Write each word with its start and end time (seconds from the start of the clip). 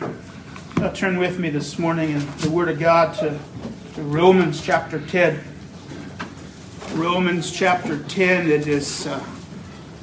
Uh, 0.00 0.90
turn 0.92 1.18
with 1.18 1.40
me 1.40 1.50
this 1.50 1.78
morning 1.78 2.10
in 2.10 2.24
the 2.38 2.50
Word 2.50 2.68
of 2.68 2.78
God 2.78 3.14
to, 3.14 3.38
to 3.94 4.02
Romans 4.02 4.60
chapter 4.60 5.00
10. 5.00 5.40
Romans 6.92 7.50
chapter 7.50 8.02
10, 8.04 8.48
it 8.48 8.68
is 8.68 9.06
uh, 9.08 9.24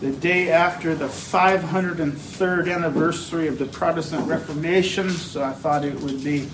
the 0.01 0.11
day 0.11 0.51
after 0.51 0.95
the 0.95 1.07
503rd 1.07 2.73
anniversary 2.73 3.47
of 3.47 3.57
the 3.57 3.65
Protestant 3.65 4.27
Reformation, 4.27 5.09
so 5.09 5.41
I 5.43 5.53
thought 5.53 5.85
it 5.85 5.97
would 6.01 6.21
be 6.23 6.49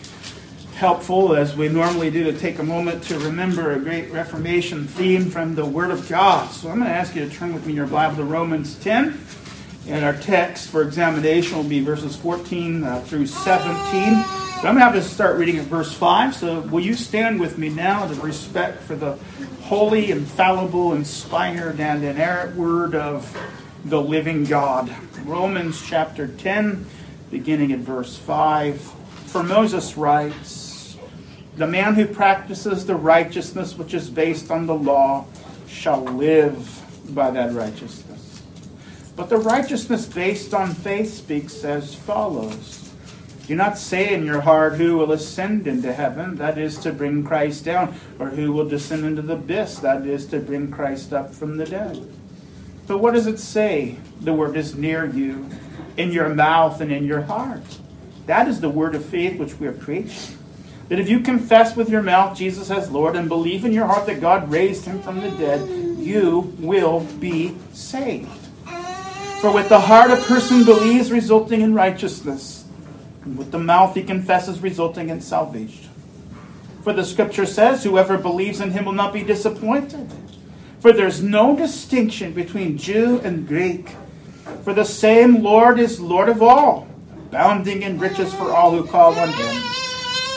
helpful, 0.76 1.34
as 1.36 1.56
we 1.56 1.68
normally 1.68 2.12
do, 2.12 2.24
to 2.24 2.38
take 2.38 2.60
a 2.60 2.64
moment 2.64 3.04
to 3.04 3.18
remember 3.20 3.72
a 3.72 3.80
great 3.80 4.12
Reformation 4.12 4.86
theme 4.86 5.32
from 5.32 5.56
the 5.56 5.66
Word 5.66 5.90
of 5.90 6.08
God. 6.08 6.52
So 6.52 6.70
I'm 6.70 6.78
going 6.78 6.90
to 6.90 6.96
ask 6.96 7.16
you 7.16 7.28
to 7.28 7.36
turn 7.36 7.54
with 7.54 7.66
me 7.66 7.72
in 7.72 7.78
your 7.78 7.88
Bible 7.88 8.18
to 8.18 8.24
Romans 8.24 8.76
10. 8.80 9.20
And 9.88 10.06
our 10.06 10.14
text 10.14 10.70
for 10.70 10.84
examination 10.84 11.58
will 11.58 11.64
be 11.64 11.82
verses 11.82 12.16
14 12.16 12.84
uh, 12.84 13.02
through 13.02 13.26
17. 13.26 14.24
But 14.62 14.68
I'm 14.68 14.76
going 14.76 14.76
to 14.76 14.82
have 14.82 14.94
to 14.94 15.02
start 15.02 15.38
reading 15.38 15.58
at 15.58 15.66
verse 15.66 15.92
5. 15.92 16.36
So 16.36 16.60
will 16.62 16.82
you 16.82 16.94
stand 16.94 17.40
with 17.40 17.58
me 17.58 17.70
now 17.70 18.08
to 18.08 18.14
respect 18.22 18.84
for 18.84 18.96
the 18.96 19.14
holy, 19.64 20.12
infallible, 20.12 20.94
inspired, 20.94 21.80
and 21.80 22.04
inerrant 22.04 22.56
word 22.56 22.94
of 22.94 23.36
the 23.86 24.00
living 24.00 24.44
God? 24.44 24.96
Romans 25.26 25.82
chapter 25.84 26.28
10, 26.28 26.86
beginning 27.32 27.72
at 27.72 27.80
verse 27.80 28.16
5. 28.18 28.80
For 28.80 29.42
Moses 29.42 29.98
writes, 29.98 30.96
The 31.58 31.66
man 31.66 31.96
who 31.96 32.06
practices 32.06 32.86
the 32.86 32.96
righteousness 32.96 33.76
which 33.76 33.96
is 33.96 34.12
based 34.12 34.52
on 34.52 34.68
the 34.68 34.76
law 34.76 35.26
shall 35.68 36.04
live 36.04 37.16
by 37.16 37.32
that 37.32 37.54
righteousness. 37.54 38.11
But 39.22 39.30
the 39.30 39.38
righteousness 39.38 40.08
based 40.08 40.52
on 40.52 40.74
faith 40.74 41.14
speaks 41.14 41.64
as 41.64 41.94
follows 41.94 42.92
Do 43.46 43.54
not 43.54 43.78
say 43.78 44.16
in 44.16 44.26
your 44.26 44.42
heart, 44.42 44.78
Who 44.78 44.98
will 44.98 45.12
ascend 45.12 45.68
into 45.68 45.94
heaven? 45.94 46.38
That 46.38 46.58
is 46.58 46.80
to 46.80 46.92
bring 46.92 47.24
Christ 47.24 47.64
down. 47.64 47.94
Or 48.18 48.30
who 48.30 48.52
will 48.52 48.68
descend 48.68 49.06
into 49.06 49.22
the 49.22 49.36
abyss? 49.36 49.78
That 49.78 50.08
is 50.08 50.26
to 50.30 50.40
bring 50.40 50.72
Christ 50.72 51.14
up 51.14 51.36
from 51.36 51.58
the 51.58 51.66
dead. 51.66 52.04
But 52.88 52.98
what 52.98 53.14
does 53.14 53.28
it 53.28 53.38
say? 53.38 53.98
The 54.22 54.34
word 54.34 54.58
is 54.58 54.74
near 54.74 55.06
you, 55.06 55.48
in 55.98 56.12
your 56.12 56.30
mouth 56.30 56.82
and 56.82 56.92
in 56.92 57.06
your 57.06 57.22
heart. 57.22 57.78
That 58.26 58.48
is 58.48 58.60
the 58.60 58.70
word 58.70 58.96
of 58.96 59.06
faith 59.06 59.38
which 59.40 59.54
we 59.60 59.68
are 59.68 59.72
preaching. 59.72 60.36
That 60.90 60.98
if 60.98 61.08
you 61.08 61.20
confess 61.20 61.76
with 61.76 61.92
your 61.92 62.02
mouth 62.02 62.36
Jesus 62.36 62.72
as 62.72 62.90
Lord 62.90 63.16
and 63.16 63.30
believe 63.30 63.66
in 63.66 63.72
your 63.72 63.86
heart 63.86 64.08
that 64.08 64.20
God 64.20 64.52
raised 64.52 64.86
him 64.86 65.00
from 65.00 65.22
the 65.22 65.30
dead, 65.30 65.70
you 66.00 66.56
will 66.58 67.02
be 67.20 67.56
saved. 67.72 68.41
For 69.42 69.52
with 69.52 69.70
the 69.70 69.80
heart 69.80 70.12
a 70.12 70.18
person 70.18 70.64
believes, 70.64 71.12
resulting 71.12 71.62
in 71.62 71.74
righteousness, 71.74 72.64
and 73.24 73.36
with 73.36 73.50
the 73.50 73.58
mouth 73.58 73.96
he 73.96 74.04
confesses, 74.04 74.60
resulting 74.60 75.10
in 75.10 75.20
salvation. 75.20 75.90
For 76.84 76.94
the 76.94 77.04
scripture 77.04 77.48
says, 77.48 77.84
Whoever 77.84 78.20
believes 78.20 78.62
in 78.62 78.70
him 78.70 78.86
will 78.86 78.94
not 78.94 79.14
be 79.14 79.24
disappointed. 79.24 80.14
For 80.80 80.94
there's 80.94 81.24
no 81.24 81.56
distinction 81.56 82.34
between 82.34 82.78
Jew 82.78 83.20
and 83.24 83.48
Greek. 83.48 83.90
For 84.64 84.76
the 84.76 84.86
same 84.86 85.42
Lord 85.42 85.80
is 85.80 86.00
Lord 86.00 86.30
of 86.30 86.44
all, 86.44 86.88
abounding 87.28 87.82
in 87.82 87.98
riches 87.98 88.32
for 88.36 88.52
all 88.52 88.70
who 88.70 88.86
call 88.86 89.16
on 89.16 89.30
him. 89.30 89.56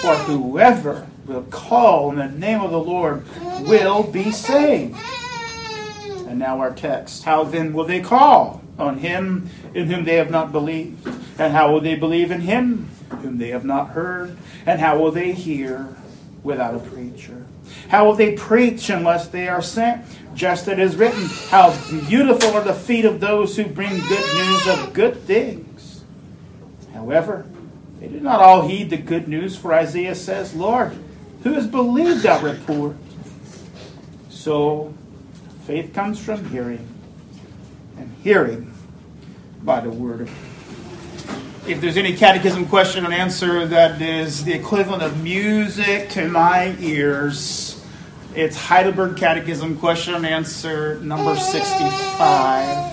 For 0.01 0.15
whoever 0.15 1.07
will 1.27 1.45
call 1.51 2.11
in 2.11 2.17
the 2.17 2.29
name 2.29 2.63
of 2.63 2.71
the 2.71 2.81
Lord 2.81 3.23
will 3.67 4.03
be 4.03 4.33
saved. 4.33 4.97
And 6.27 6.39
now 6.39 6.59
our 6.59 6.75
text. 6.75 7.23
How 7.23 7.45
then 7.45 7.75
will 7.75 7.85
they 7.85 8.01
call? 8.01 8.64
On 8.79 8.99
him 8.99 9.49
in 9.75 9.89
whom 9.89 10.05
they 10.05 10.17
have 10.17 10.31
not 10.31 10.53
believed? 10.53 11.07
And 11.39 11.53
how 11.53 11.73
will 11.73 11.81
they 11.81 11.95
believe 11.95 12.31
in 12.31 12.41
him 12.41 12.89
whom 13.23 13.39
they 13.39 13.49
have 13.49 13.65
not 13.65 13.91
heard? 13.91 14.37
And 14.67 14.81
how 14.81 14.99
will 14.99 15.11
they 15.11 15.33
hear 15.33 15.95
without 16.43 16.75
a 16.75 16.79
preacher? 16.79 17.45
How 17.89 18.05
will 18.05 18.15
they 18.15 18.35
preach 18.35 18.91
unless 18.91 19.29
they 19.29 19.49
are 19.49 19.63
sent? 19.63 20.05
Just 20.35 20.69
as 20.69 20.75
it 20.75 20.79
is 20.79 20.97
written, 20.97 21.27
How 21.49 21.77
beautiful 22.09 22.51
are 22.51 22.65
the 22.65 22.75
feet 22.75 23.05
of 23.05 23.21
those 23.21 23.57
who 23.57 23.65
bring 23.65 24.01
good 24.01 24.35
news 24.35 24.67
of 24.69 24.93
good 24.93 25.23
things. 25.23 26.05
However, 26.93 27.47
they 28.01 28.09
did 28.09 28.23
not 28.23 28.41
all 28.41 28.69
heed 28.69 28.91
the 28.91 28.97
good 28.97 29.29
news, 29.29 29.57
for 29.57 29.73
Isaiah 29.73 30.15
says, 30.15 30.55
Lord, 30.55 30.97
who 31.43 31.53
has 31.55 31.67
believed 31.67 32.27
our 32.27 32.43
report? 32.43 32.97
So, 34.29 34.93
faith 35.67 35.95
comes 35.95 36.19
from 36.19 36.45
hearing 36.51 36.94
and 37.99 38.15
hearing 38.23 38.73
by 39.63 39.81
the 39.81 39.91
word 39.91 40.29
if 41.67 41.81
there's 41.81 41.97
any 41.97 42.15
catechism 42.15 42.67
question 42.67 43.07
and 43.07 43.15
answer 43.15 43.67
that 43.67 44.03
is 44.03 44.45
the 44.45 44.53
equivalent 44.53 45.03
of 45.03 45.23
music 45.23 46.11
to 46.11 46.29
my 46.29 46.77
ears, 46.79 47.83
it's 48.35 48.55
Heidelberg 48.55 49.17
Catechism 49.17 49.79
question 49.79 50.15
and 50.15 50.27
answer 50.27 51.01
number 51.01 51.35
65. 51.35 52.93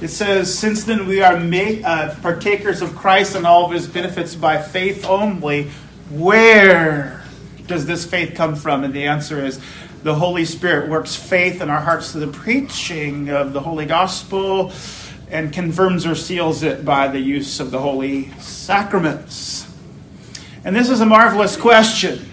It 0.00 0.08
says, 0.08 0.56
Since 0.56 0.84
then 0.84 1.08
we 1.08 1.20
are 1.20 1.40
made 1.40 1.84
uh, 1.84 2.14
partakers 2.22 2.80
of 2.80 2.94
Christ 2.94 3.34
and 3.34 3.44
all 3.44 3.64
of 3.64 3.72
his 3.72 3.88
benefits 3.88 4.36
by 4.36 4.62
faith 4.62 5.04
only, 5.04 5.68
where 6.10 7.24
does 7.66 7.86
this 7.86 8.06
faith 8.06 8.36
come 8.36 8.54
from? 8.54 8.84
And 8.84 8.94
the 8.94 9.06
answer 9.06 9.44
is 9.44 9.60
the 10.02 10.14
Holy 10.14 10.44
Spirit 10.44 10.88
works 10.88 11.16
faith 11.16 11.60
in 11.60 11.70
our 11.70 11.80
hearts 11.80 12.12
to 12.12 12.18
the 12.18 12.28
preaching 12.28 13.30
of 13.30 13.52
the 13.52 13.60
Holy 13.60 13.86
Gospel 13.86 14.72
and 15.30 15.52
confirms 15.52 16.06
or 16.06 16.14
seals 16.14 16.62
it 16.62 16.84
by 16.84 17.08
the 17.08 17.18
use 17.18 17.60
of 17.60 17.70
the 17.70 17.78
holy 17.78 18.30
sacraments. 18.38 19.66
And 20.64 20.74
this 20.74 20.88
is 20.88 21.00
a 21.00 21.06
marvelous 21.06 21.56
question 21.56 22.28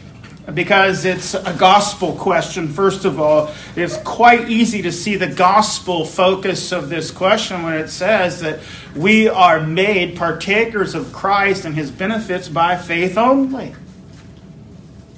because 0.53 1.05
it's 1.05 1.33
a 1.33 1.55
gospel 1.57 2.13
question, 2.13 2.67
first 2.67 3.03
of 3.03 3.19
all. 3.19 3.51
It's 3.75 3.97
quite 3.97 4.49
easy 4.49 4.83
to 4.83 4.91
see 4.91 5.15
the 5.15 5.27
gospel 5.27 6.05
focus 6.05 6.71
of 6.71 6.89
this 6.89 7.11
question 7.11 7.63
when 7.63 7.73
it 7.73 7.89
says 7.89 8.41
that 8.41 8.59
we 8.95 9.27
are 9.27 9.59
made 9.59 10.15
partakers 10.15 10.93
of 10.93 11.11
Christ 11.11 11.65
and 11.65 11.75
his 11.75 11.91
benefits 11.91 12.47
by 12.47 12.77
faith 12.77 13.17
only. 13.17 13.73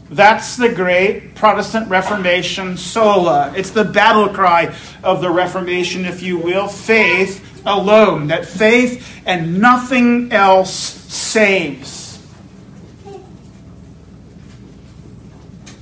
That's 0.10 0.56
the 0.56 0.70
great 0.70 1.36
Protestant 1.36 1.90
Reformation 1.90 2.78
sola. 2.78 3.54
It's 3.58 3.72
the 3.72 3.84
battle 3.84 4.30
cry 4.30 4.74
of 5.04 5.20
the 5.22 5.30
Reformation, 5.30 6.06
if 6.06 6.22
you 6.22 6.38
will. 6.38 6.70
Faith 6.70 7.62
alone. 7.66 8.28
That 8.28 8.46
faith 8.46 9.22
and 9.26 9.60
nothing 9.60 10.32
else 10.32 10.72
saves. 10.72 12.26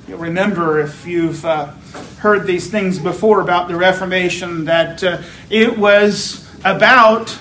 You'll 0.07 0.19
remember 0.19 0.79
if 0.79 1.05
you've 1.05 1.45
uh, 1.45 1.73
heard 2.17 2.47
these 2.47 2.69
things 2.69 2.97
before 2.97 3.41
about 3.41 3.67
the 3.67 3.75
Reformation 3.75 4.65
that 4.65 5.03
uh, 5.03 5.21
it 5.49 5.77
was 5.77 6.49
about 6.63 7.37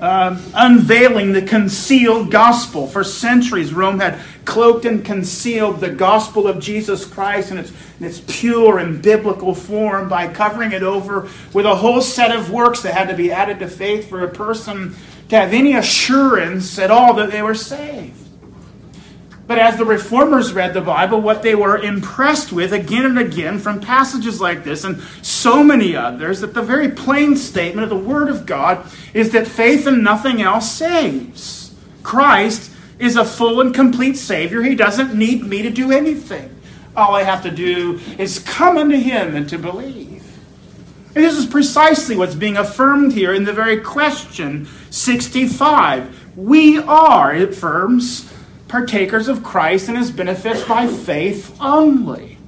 um, 0.00 0.42
unveiling 0.54 1.32
the 1.32 1.42
concealed 1.42 2.30
gospel. 2.30 2.86
For 2.86 3.04
centuries, 3.04 3.72
Rome 3.72 4.00
had 4.00 4.20
cloaked 4.44 4.84
and 4.84 5.04
concealed 5.04 5.80
the 5.80 5.90
gospel 5.90 6.46
of 6.48 6.58
Jesus 6.58 7.04
Christ 7.04 7.50
in 7.50 7.58
its, 7.58 7.72
in 8.00 8.06
its 8.06 8.20
pure 8.26 8.78
and 8.78 9.02
biblical 9.02 9.54
form 9.54 10.08
by 10.08 10.28
covering 10.28 10.72
it 10.72 10.82
over 10.82 11.28
with 11.52 11.66
a 11.66 11.76
whole 11.76 12.00
set 12.00 12.34
of 12.34 12.50
works 12.50 12.82
that 12.82 12.94
had 12.94 13.08
to 13.08 13.16
be 13.16 13.30
added 13.30 13.58
to 13.60 13.68
faith 13.68 14.08
for 14.08 14.24
a 14.24 14.28
person 14.28 14.96
to 15.28 15.36
have 15.36 15.52
any 15.52 15.74
assurance 15.74 16.78
at 16.78 16.90
all 16.90 17.14
that 17.14 17.30
they 17.30 17.42
were 17.42 17.54
saved. 17.54 18.19
But 19.50 19.58
as 19.58 19.76
the 19.76 19.84
reformers 19.84 20.52
read 20.52 20.74
the 20.74 20.80
Bible, 20.80 21.20
what 21.20 21.42
they 21.42 21.56
were 21.56 21.76
impressed 21.76 22.52
with 22.52 22.72
again 22.72 23.04
and 23.04 23.18
again 23.18 23.58
from 23.58 23.80
passages 23.80 24.40
like 24.40 24.62
this 24.62 24.84
and 24.84 25.02
so 25.22 25.64
many 25.64 25.96
others, 25.96 26.40
that 26.40 26.54
the 26.54 26.62
very 26.62 26.88
plain 26.88 27.34
statement 27.34 27.82
of 27.82 27.90
the 27.90 27.96
Word 27.96 28.28
of 28.28 28.46
God 28.46 28.88
is 29.12 29.32
that 29.32 29.48
faith 29.48 29.88
and 29.88 30.04
nothing 30.04 30.40
else 30.40 30.70
saves. 30.70 31.74
Christ 32.04 32.70
is 33.00 33.16
a 33.16 33.24
full 33.24 33.60
and 33.60 33.74
complete 33.74 34.16
Savior. 34.16 34.62
He 34.62 34.76
doesn't 34.76 35.16
need 35.16 35.42
me 35.42 35.62
to 35.62 35.70
do 35.70 35.90
anything. 35.90 36.54
All 36.96 37.16
I 37.16 37.24
have 37.24 37.42
to 37.42 37.50
do 37.50 37.98
is 38.18 38.38
come 38.38 38.78
unto 38.78 38.98
Him 38.98 39.34
and 39.34 39.48
to 39.48 39.58
believe. 39.58 40.22
And 41.16 41.24
this 41.24 41.36
is 41.36 41.46
precisely 41.46 42.16
what's 42.16 42.36
being 42.36 42.56
affirmed 42.56 43.14
here 43.14 43.34
in 43.34 43.42
the 43.42 43.52
very 43.52 43.80
question 43.80 44.68
65. 44.90 46.36
We 46.36 46.78
are, 46.78 47.34
it 47.34 47.48
affirms, 47.48 48.32
partakers 48.70 49.28
of 49.28 49.42
Christ 49.42 49.88
and 49.88 49.98
his 49.98 50.10
benefits 50.10 50.62
by 50.64 50.86
faith 50.86 51.56
only. 51.60 52.38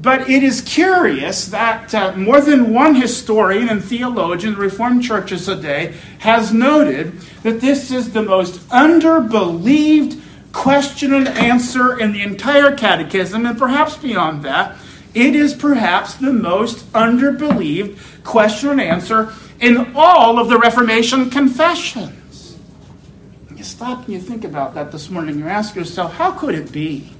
But 0.00 0.30
it 0.30 0.42
is 0.42 0.62
curious 0.62 1.46
that 1.48 1.94
uh, 1.94 2.16
more 2.16 2.40
than 2.40 2.72
one 2.72 2.94
historian 2.94 3.68
and 3.68 3.84
theologian 3.84 4.54
in 4.54 4.58
the 4.58 4.64
Reformed 4.64 5.04
churches 5.04 5.44
today 5.44 5.94
has 6.20 6.54
noted 6.54 7.20
that 7.42 7.60
this 7.60 7.90
is 7.90 8.12
the 8.12 8.22
most 8.22 8.66
underbelieved 8.70 10.22
question 10.52 11.12
and 11.12 11.28
answer 11.28 12.00
in 12.00 12.12
the 12.12 12.22
entire 12.22 12.74
catechism, 12.74 13.44
and 13.44 13.58
perhaps 13.58 13.98
beyond 13.98 14.42
that. 14.42 14.78
It 15.12 15.36
is 15.36 15.52
perhaps 15.52 16.14
the 16.14 16.32
most 16.32 16.90
underbelieved 16.92 18.24
question 18.24 18.70
and 18.70 18.80
answer 18.80 19.34
in 19.60 19.92
all 19.94 20.38
of 20.38 20.48
the 20.48 20.58
Reformation 20.58 21.28
confession. 21.28 22.19
You 23.60 23.64
stop 23.64 24.06
and 24.06 24.14
you 24.14 24.20
think 24.20 24.44
about 24.44 24.72
that 24.72 24.90
this 24.90 25.10
morning, 25.10 25.38
you 25.38 25.46
ask 25.46 25.74
yourself, 25.74 26.14
how 26.14 26.30
could 26.30 26.54
it 26.54 26.72
be 26.72 27.12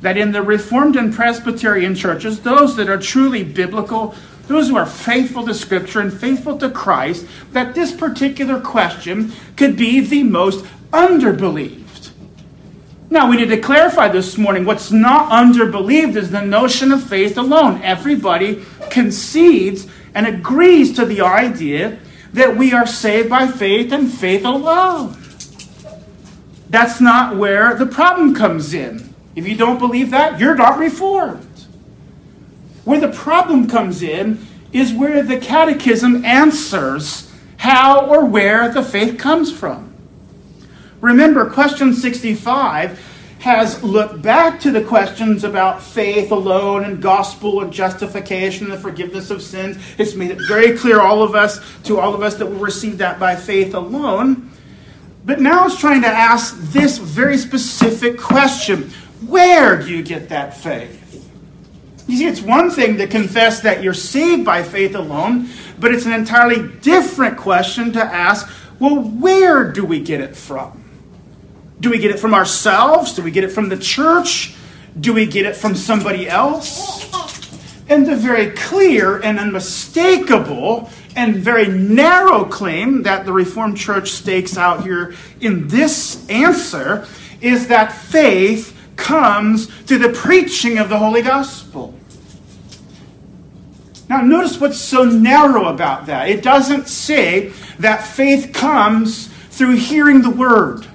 that 0.00 0.16
in 0.16 0.32
the 0.32 0.40
Reformed 0.40 0.96
and 0.96 1.12
Presbyterian 1.12 1.94
churches, 1.94 2.40
those 2.40 2.74
that 2.76 2.88
are 2.88 2.96
truly 2.96 3.44
biblical, 3.44 4.14
those 4.46 4.70
who 4.70 4.78
are 4.78 4.86
faithful 4.86 5.44
to 5.44 5.52
Scripture 5.52 6.00
and 6.00 6.10
faithful 6.10 6.56
to 6.56 6.70
Christ, 6.70 7.26
that 7.52 7.74
this 7.74 7.92
particular 7.92 8.62
question 8.62 9.30
could 9.56 9.76
be 9.76 10.00
the 10.00 10.22
most 10.22 10.64
underbelieved? 10.90 12.12
Now, 13.10 13.28
we 13.28 13.36
need 13.36 13.50
to 13.50 13.60
clarify 13.60 14.08
this 14.08 14.38
morning 14.38 14.64
what's 14.64 14.90
not 14.90 15.30
underbelieved 15.30 16.16
is 16.16 16.30
the 16.30 16.40
notion 16.40 16.92
of 16.92 17.02
faith 17.02 17.36
alone. 17.36 17.82
Everybody 17.82 18.64
concedes 18.88 19.86
and 20.14 20.26
agrees 20.26 20.96
to 20.96 21.04
the 21.04 21.20
idea 21.20 21.98
that 22.32 22.56
we 22.56 22.72
are 22.72 22.86
saved 22.86 23.28
by 23.28 23.46
faith 23.46 23.92
and 23.92 24.10
faith 24.10 24.46
alone. 24.46 25.17
That's 26.70 27.00
not 27.00 27.36
where 27.36 27.74
the 27.74 27.86
problem 27.86 28.34
comes 28.34 28.74
in. 28.74 29.14
If 29.34 29.48
you 29.48 29.56
don't 29.56 29.78
believe 29.78 30.10
that, 30.10 30.38
you're 30.40 30.54
not 30.54 30.78
reformed. 30.78 31.44
Where 32.84 33.00
the 33.00 33.12
problem 33.12 33.68
comes 33.68 34.02
in 34.02 34.46
is 34.72 34.92
where 34.92 35.22
the 35.22 35.38
catechism 35.38 36.24
answers 36.24 37.32
how 37.58 38.06
or 38.06 38.24
where 38.24 38.72
the 38.72 38.82
faith 38.82 39.18
comes 39.18 39.52
from. 39.52 39.94
Remember, 41.00 41.48
question 41.48 41.94
65 41.94 43.04
has 43.40 43.82
looked 43.84 44.20
back 44.20 44.58
to 44.60 44.70
the 44.72 44.82
questions 44.82 45.44
about 45.44 45.80
faith 45.80 46.32
alone 46.32 46.84
and 46.84 47.00
gospel 47.00 47.62
and 47.62 47.72
justification 47.72 48.64
and 48.64 48.72
the 48.72 48.78
forgiveness 48.78 49.30
of 49.30 49.42
sins. 49.42 49.78
It's 49.96 50.14
made 50.14 50.32
it 50.32 50.40
very 50.48 50.76
clear 50.76 51.00
all 51.00 51.22
of 51.22 51.36
us 51.36 51.60
to 51.84 52.00
all 52.00 52.14
of 52.14 52.22
us 52.22 52.34
that 52.36 52.46
we 52.46 52.58
receive 52.58 52.98
that 52.98 53.20
by 53.20 53.36
faith 53.36 53.74
alone. 53.74 54.50
But 55.28 55.42
now 55.42 55.66
it's 55.66 55.78
trying 55.78 56.00
to 56.00 56.08
ask 56.08 56.56
this 56.72 56.96
very 56.96 57.36
specific 57.36 58.18
question. 58.18 58.90
Where 59.26 59.78
do 59.78 59.94
you 59.94 60.02
get 60.02 60.30
that 60.30 60.56
faith? 60.56 61.30
You 62.06 62.16
see, 62.16 62.26
it's 62.26 62.40
one 62.40 62.70
thing 62.70 62.96
to 62.96 63.06
confess 63.06 63.60
that 63.60 63.82
you're 63.82 63.92
saved 63.92 64.46
by 64.46 64.62
faith 64.62 64.94
alone, 64.94 65.50
but 65.78 65.92
it's 65.92 66.06
an 66.06 66.14
entirely 66.14 66.66
different 66.80 67.36
question 67.36 67.92
to 67.92 68.02
ask, 68.02 68.50
well, 68.80 69.02
where 69.02 69.70
do 69.70 69.84
we 69.84 70.00
get 70.00 70.22
it 70.22 70.34
from? 70.34 70.82
Do 71.78 71.90
we 71.90 71.98
get 71.98 72.10
it 72.10 72.18
from 72.18 72.32
ourselves? 72.32 73.12
Do 73.12 73.22
we 73.22 73.30
get 73.30 73.44
it 73.44 73.52
from 73.52 73.68
the 73.68 73.76
church? 73.76 74.54
Do 74.98 75.12
we 75.12 75.26
get 75.26 75.44
it 75.44 75.56
from 75.56 75.74
somebody 75.74 76.26
else? 76.26 77.04
And 77.90 78.06
the 78.06 78.16
very 78.16 78.52
clear 78.52 79.18
and 79.18 79.38
unmistakable 79.38 80.88
and 81.18 81.34
very 81.34 81.66
narrow 81.66 82.44
claim 82.44 83.02
that 83.02 83.26
the 83.26 83.32
Reformed 83.32 83.76
Church 83.76 84.12
stakes 84.12 84.56
out 84.56 84.84
here 84.84 85.16
in 85.40 85.66
this 85.66 86.24
answer 86.28 87.08
is 87.40 87.66
that 87.66 87.90
faith 87.90 88.78
comes 88.94 89.66
through 89.66 89.98
the 89.98 90.10
preaching 90.10 90.78
of 90.78 90.88
the 90.88 90.96
Holy 90.96 91.20
Gospel. 91.20 91.92
Now, 94.08 94.20
notice 94.20 94.60
what's 94.60 94.78
so 94.78 95.02
narrow 95.02 95.66
about 95.66 96.06
that. 96.06 96.28
It 96.28 96.40
doesn't 96.40 96.86
say 96.86 97.48
that 97.80 98.06
faith 98.06 98.52
comes 98.52 99.26
through 99.26 99.74
hearing 99.74 100.22
the 100.22 100.30
Word. 100.30 100.86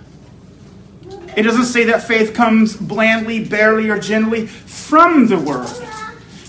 It 1.36 1.44
doesn't 1.44 1.66
say 1.66 1.84
that 1.84 2.08
faith 2.08 2.34
comes 2.34 2.78
blandly, 2.78 3.44
barely, 3.44 3.90
or 3.90 4.00
gently 4.00 4.48
from 4.48 5.28
the 5.28 5.38
Word. 5.38 5.68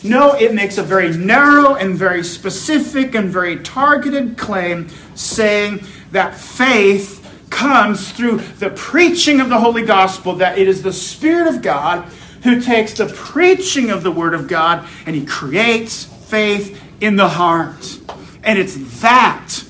No, 0.05 0.35
it 0.35 0.53
makes 0.53 0.77
a 0.77 0.83
very 0.83 1.17
narrow 1.17 1.77
and 1.77 1.97
very 1.97 2.23
specific 2.23 3.15
and 3.15 3.31
very 3.31 3.61
targeted 3.61 4.37
claim 4.37 4.91
saying 5.15 5.83
that 6.13 6.35
faith 6.35 7.23
comes 7.49 8.13
through 8.13 8.39
the 8.59 8.69
preaching 8.71 9.41
of 9.41 9.49
the 9.49 9.59
Holy 9.59 9.83
Gospel, 9.83 10.35
that 10.35 10.59
it 10.59 10.69
is 10.69 10.83
the 10.83 10.93
Spirit 10.93 11.55
of 11.55 11.63
God 11.63 12.05
who 12.43 12.61
takes 12.61 12.93
the 12.93 13.07
preaching 13.07 13.89
of 13.89 14.03
the 14.03 14.11
Word 14.11 14.35
of 14.35 14.47
God 14.47 14.87
and 15.07 15.17
He 15.17 15.25
creates 15.25 16.05
faith 16.05 16.79
in 17.01 17.17
the 17.17 17.29
heart. 17.29 17.99
And 18.43 18.59
it's 18.59 19.01
that 19.01 19.65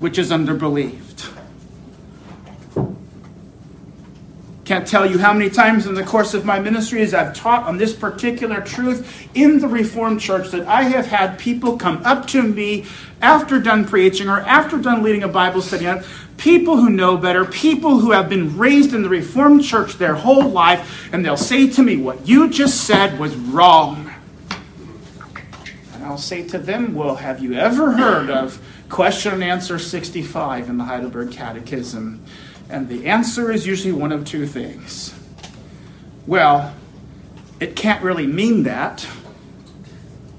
which 0.00 0.18
is 0.18 0.32
underbelieved. 0.32 1.09
Can't 4.70 4.86
tell 4.86 5.04
you 5.04 5.18
how 5.18 5.32
many 5.32 5.50
times 5.50 5.88
in 5.88 5.94
the 5.94 6.04
course 6.04 6.32
of 6.32 6.44
my 6.44 6.60
ministries 6.60 7.12
I've 7.12 7.34
taught 7.34 7.64
on 7.64 7.76
this 7.76 7.92
particular 7.92 8.60
truth 8.60 9.28
in 9.34 9.58
the 9.58 9.66
Reformed 9.66 10.20
Church 10.20 10.50
that 10.50 10.64
I 10.68 10.82
have 10.82 11.06
had 11.06 11.40
people 11.40 11.76
come 11.76 12.00
up 12.04 12.28
to 12.28 12.40
me 12.40 12.86
after 13.20 13.58
done 13.58 13.84
preaching 13.84 14.28
or 14.28 14.38
after 14.38 14.78
done 14.78 15.02
leading 15.02 15.24
a 15.24 15.28
Bible 15.28 15.60
study 15.60 15.88
people 16.36 16.76
who 16.76 16.88
know 16.88 17.16
better, 17.16 17.44
people 17.46 17.98
who 17.98 18.12
have 18.12 18.28
been 18.28 18.56
raised 18.56 18.94
in 18.94 19.02
the 19.02 19.08
Reformed 19.08 19.64
Church 19.64 19.94
their 19.94 20.14
whole 20.14 20.48
life, 20.48 21.12
and 21.12 21.24
they'll 21.24 21.36
say 21.36 21.68
to 21.70 21.82
me, 21.82 21.96
What 21.96 22.28
you 22.28 22.48
just 22.48 22.84
said 22.86 23.18
was 23.18 23.34
wrong. 23.34 24.14
And 25.94 26.04
I'll 26.04 26.16
say 26.16 26.46
to 26.46 26.58
them, 26.58 26.94
Well, 26.94 27.16
have 27.16 27.42
you 27.42 27.54
ever 27.54 27.90
heard 27.90 28.30
of 28.30 28.62
question 28.88 29.32
and 29.32 29.42
answer 29.42 29.80
65 29.80 30.68
in 30.68 30.78
the 30.78 30.84
Heidelberg 30.84 31.32
Catechism? 31.32 32.24
And 32.70 32.88
the 32.88 33.06
answer 33.06 33.50
is 33.50 33.66
usually 33.66 33.92
one 33.92 34.12
of 34.12 34.24
two 34.24 34.46
things. 34.46 35.12
Well, 36.26 36.72
it 37.58 37.74
can't 37.74 38.02
really 38.02 38.28
mean 38.28 38.62
that. 38.62 39.06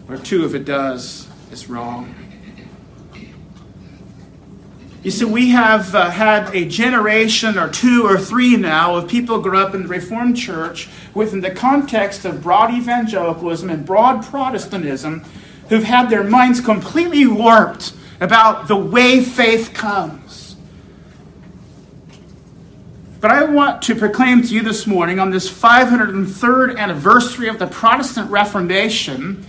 Or 0.08 0.18
two, 0.18 0.46
if 0.46 0.54
it 0.56 0.64
does, 0.64 1.28
it's 1.52 1.70
wrong. 1.70 2.16
You 5.04 5.12
see, 5.12 5.26
we 5.26 5.50
have 5.50 5.94
uh, 5.94 6.10
had 6.10 6.56
a 6.56 6.64
generation 6.66 7.58
or 7.58 7.70
two 7.70 8.06
or 8.06 8.18
three 8.18 8.56
now 8.56 8.96
of 8.96 9.10
people 9.10 9.38
who 9.38 9.44
grew 9.44 9.58
up 9.58 9.74
in 9.74 9.84
the 9.84 9.88
Reformed 9.90 10.38
Church 10.38 10.88
within 11.14 11.42
the 11.42 11.52
context 11.52 12.24
of 12.24 12.42
broad 12.42 12.72
evangelicalism 12.72 13.70
and 13.70 13.86
broad 13.86 14.24
Protestantism 14.24 15.26
who've 15.70 15.84
had 15.84 16.10
their 16.10 16.24
minds 16.24 16.62
completely 16.62 17.26
warped 17.26 17.94
about 18.20 18.68
the 18.68 18.76
way 18.76 19.24
faith 19.24 19.74
comes. 19.74 20.21
But 23.22 23.30
I 23.30 23.44
want 23.44 23.84
to 23.84 23.94
proclaim 23.94 24.42
to 24.42 24.48
you 24.48 24.64
this 24.64 24.88
morning 24.88 25.20
on 25.20 25.30
this 25.30 25.48
503rd 25.48 26.76
anniversary 26.76 27.50
of 27.50 27.60
the 27.60 27.68
Protestant 27.68 28.32
Reformation 28.32 29.46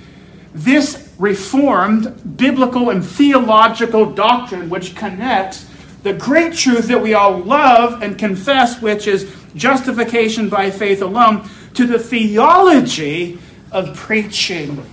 this 0.54 1.10
reformed 1.18 2.36
biblical 2.36 2.90
and 2.90 3.02
theological 3.02 4.12
doctrine 4.12 4.68
which 4.68 4.94
connects 4.94 5.66
the 6.02 6.12
great 6.12 6.52
truth 6.52 6.88
that 6.88 7.00
we 7.00 7.14
all 7.14 7.38
love 7.38 8.02
and 8.02 8.18
confess, 8.18 8.82
which 8.82 9.06
is 9.06 9.34
justification 9.54 10.50
by 10.50 10.70
faith 10.70 11.00
alone, 11.00 11.48
to 11.72 11.86
the 11.86 11.98
theology 11.98 13.38
of 13.70 13.96
preaching. 13.96 14.84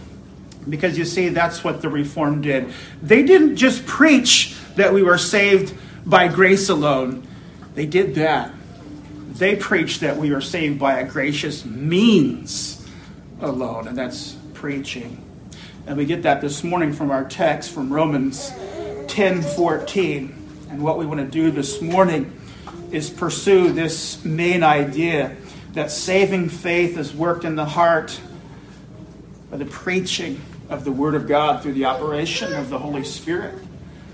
Because 0.70 0.98
you 0.98 1.04
see, 1.04 1.28
that's 1.28 1.66
what 1.66 1.82
the 1.82 1.90
Reform 1.90 2.42
did. 2.42 2.74
They 3.02 3.24
didn't 3.24 3.58
just 3.58 3.86
preach 3.86 4.56
that 4.78 4.94
we 4.94 5.04
were 5.04 5.18
saved 5.18 5.74
by 6.06 6.30
grace 6.30 6.70
alone, 6.70 7.28
they 7.76 7.86
did 7.86 8.16
that 8.16 8.54
they 9.40 9.56
preach 9.56 10.00
that 10.00 10.18
we 10.18 10.32
are 10.32 10.42
saved 10.42 10.78
by 10.78 11.00
a 11.00 11.08
gracious 11.08 11.66
means 11.66 12.86
alone, 13.40 13.88
and 13.88 13.98
that's 13.98 14.36
preaching. 14.54 15.26
And 15.88 15.98
we 15.98 16.06
get 16.06 16.24
that 16.24 16.42
this 16.42 16.64
morning 16.64 16.92
from 16.92 17.10
our 17.10 17.24
text 17.24 17.72
from 17.72 17.92
Romans 17.92 18.52
10 19.08 19.42
14. 19.42 20.36
And 20.70 20.84
what 20.84 20.98
we 21.00 21.06
want 21.06 21.22
to 21.22 21.26
do 21.26 21.50
this 21.52 21.82
morning 21.82 22.38
is 22.92 23.10
pursue 23.10 23.72
this 23.72 24.24
main 24.26 24.62
idea 24.62 25.36
that 25.74 25.90
saving 25.90 26.50
faith 26.50 26.98
is 26.98 27.16
worked 27.16 27.46
in 27.46 27.56
the 27.56 27.66
heart 27.66 28.20
by 29.50 29.58
the 29.58 29.66
preaching 29.66 30.42
of 30.70 30.84
the 30.84 30.92
Word 30.92 31.16
of 31.16 31.28
God 31.28 31.64
through 31.64 31.74
the 31.74 31.86
operation 31.86 32.54
of 32.54 32.70
the 32.70 32.78
Holy 32.78 33.06
Spirit. 33.06 33.56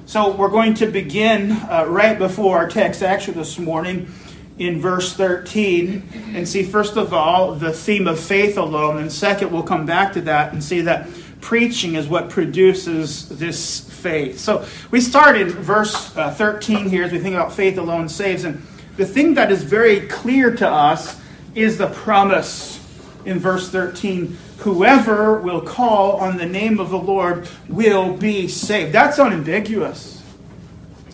So 0.05 0.35
we're 0.35 0.49
going 0.49 0.75
to 0.75 0.85
begin 0.85 1.51
uh, 1.51 1.85
right 1.87 2.17
before 2.17 2.57
our 2.57 2.69
text, 2.69 3.01
actually, 3.01 3.33
this 3.33 3.57
morning 3.57 4.07
in 4.57 4.79
verse 4.79 5.13
13 5.13 6.33
and 6.33 6.47
see, 6.47 6.63
first 6.63 6.95
of 6.95 7.13
all, 7.13 7.55
the 7.55 7.73
theme 7.73 8.07
of 8.07 8.19
faith 8.19 8.57
alone. 8.57 8.97
And 8.97 9.11
second, 9.11 9.51
we'll 9.51 9.63
come 9.63 9.85
back 9.85 10.13
to 10.13 10.21
that 10.21 10.53
and 10.53 10.63
see 10.63 10.81
that 10.81 11.07
preaching 11.41 11.95
is 11.95 12.07
what 12.07 12.29
produces 12.29 13.27
this 13.29 13.81
faith. 13.89 14.39
So 14.39 14.65
we 14.91 15.01
start 15.01 15.37
in 15.37 15.49
verse 15.49 16.15
uh, 16.15 16.31
13 16.31 16.89
here 16.89 17.03
as 17.03 17.11
we 17.11 17.19
think 17.19 17.35
about 17.35 17.53
faith 17.53 17.77
alone 17.77 18.07
saves. 18.07 18.45
And 18.45 18.65
the 18.97 19.05
thing 19.05 19.33
that 19.33 19.51
is 19.51 19.63
very 19.63 20.07
clear 20.07 20.55
to 20.55 20.67
us 20.67 21.19
is 21.53 21.77
the 21.77 21.87
promise 21.87 22.79
in 23.25 23.39
verse 23.39 23.69
13 23.69 24.37
whoever 24.59 25.39
will 25.39 25.61
call 25.61 26.13
on 26.13 26.37
the 26.37 26.45
name 26.45 26.79
of 26.79 26.89
the 26.89 26.97
Lord 26.97 27.47
will 27.67 28.15
be 28.15 28.47
saved. 28.47 28.93
That's 28.93 29.19
unambiguous, 29.19 30.23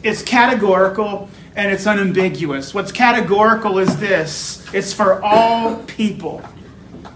it's 0.03 0.21
categorical 0.21 1.29
and 1.55 1.71
it's 1.71 1.85
unambiguous. 1.87 2.73
What's 2.73 2.91
categorical 2.91 3.77
is 3.79 3.97
this 3.99 4.65
it's 4.73 4.93
for 4.93 5.21
all 5.23 5.77
people, 5.83 6.41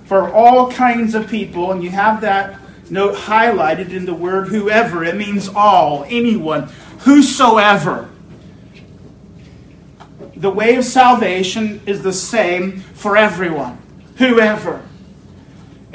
for 0.06 0.32
all 0.32 0.72
kinds 0.72 1.16
of 1.16 1.28
people, 1.28 1.72
and 1.72 1.84
you 1.84 1.90
have 1.92 2.22
that 2.22 2.60
note 2.90 3.16
highlighted 3.16 3.92
in 3.92 4.06
the 4.06 4.14
word 4.14 4.48
whoever. 4.50 5.04
It 5.04 5.16
means 5.16 5.48
all, 5.50 6.04
anyone, 6.08 6.70
whosoever. 7.00 8.10
the 10.36 10.50
way 10.50 10.76
of 10.76 10.84
salvation 10.84 11.82
is 11.86 12.04
the 12.04 12.14
same 12.14 12.80
for 12.80 13.18
everyone, 13.18 13.78
whoever. 14.18 14.85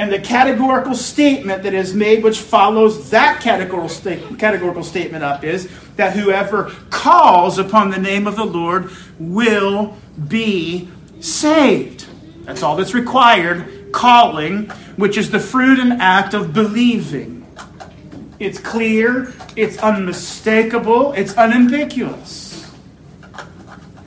And 0.00 0.10
the 0.10 0.18
categorical 0.18 0.94
statement 0.94 1.62
that 1.64 1.74
is 1.74 1.92
made, 1.92 2.24
which 2.24 2.38
follows 2.38 3.10
that 3.10 3.42
categorical, 3.42 3.90
sta- 3.90 4.34
categorical 4.38 4.82
statement 4.82 5.22
up, 5.22 5.44
is 5.44 5.68
that 5.96 6.14
whoever 6.14 6.72
calls 6.88 7.58
upon 7.58 7.90
the 7.90 7.98
name 7.98 8.26
of 8.26 8.34
the 8.34 8.46
Lord 8.46 8.90
will 9.18 9.94
be 10.26 10.88
saved. 11.20 12.06
That's 12.44 12.62
all 12.62 12.76
that's 12.76 12.94
required. 12.94 13.92
Calling, 13.92 14.70
which 14.96 15.18
is 15.18 15.30
the 15.30 15.38
fruit 15.38 15.78
and 15.78 16.00
act 16.00 16.32
of 16.32 16.54
believing. 16.54 17.46
It's 18.38 18.58
clear, 18.58 19.34
it's 19.54 19.76
unmistakable, 19.76 21.12
it's 21.12 21.36
unambiguous. 21.36 22.72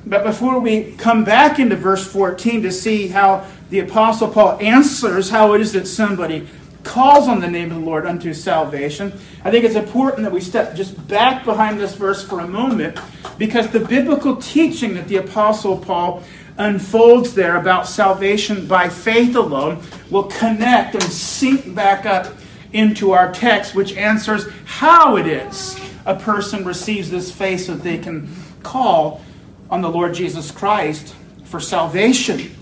But 0.08 0.24
before 0.24 0.60
we 0.60 0.94
come 0.94 1.24
back 1.24 1.60
into 1.60 1.76
verse 1.76 2.04
14 2.06 2.64
to 2.64 2.72
see 2.72 3.10
how 3.10 3.46
the 3.74 3.80
Apostle 3.80 4.28
Paul 4.30 4.60
answers 4.62 5.32
how 5.32 5.54
it 5.54 5.62
is 5.62 5.74
that 5.74 5.88
somebody 5.88 6.48
calls 6.84 7.28
on 7.28 7.40
the 7.40 7.50
name 7.50 7.72
of 7.72 7.80
the 7.80 7.84
Lord 7.84 8.06
unto 8.06 8.32
salvation, 8.32 9.12
I 9.44 9.50
think 9.50 9.66
it's 9.66 9.74
important 9.74 10.22
that 10.22 10.32
we 10.32 10.42
step 10.42 10.76
just 10.76 11.08
back 11.08 11.44
behind 11.44 11.80
this 11.80 11.96
verse 11.96 12.24
for 12.24 12.42
a 12.42 12.48
moment 12.48 13.00
because 13.40 13.68
the 13.70 13.80
biblical 13.80 14.36
teaching 14.36 14.94
that 14.94 15.08
the 15.08 15.16
Apostle 15.16 15.76
Paul 15.76 16.22
unfolds 16.60 17.34
there 17.34 17.56
about 17.58 17.88
salvation 17.88 18.68
by 18.68 18.90
faith 18.90 19.36
alone 19.36 19.82
will 20.12 20.26
connect 20.26 20.94
and 20.94 21.04
sink 21.06 21.74
back 21.74 22.06
up 22.06 22.32
into 22.74 23.10
our 23.10 23.34
text, 23.34 23.74
which 23.74 23.98
answers 23.98 24.46
how 24.66 25.18
it 25.18 25.26
is 25.26 25.80
a 26.06 26.14
person 26.14 26.64
receives 26.64 27.10
this 27.10 27.32
faith 27.32 27.62
so 27.62 27.74
that 27.74 27.82
they 27.82 27.98
can 27.98 28.30
call 28.62 29.24
on 29.72 29.82
the 29.82 29.90
Lord 29.90 30.14
Jesus 30.14 30.52
Christ 30.52 31.16
for 31.46 31.60
salvation. 31.60 32.56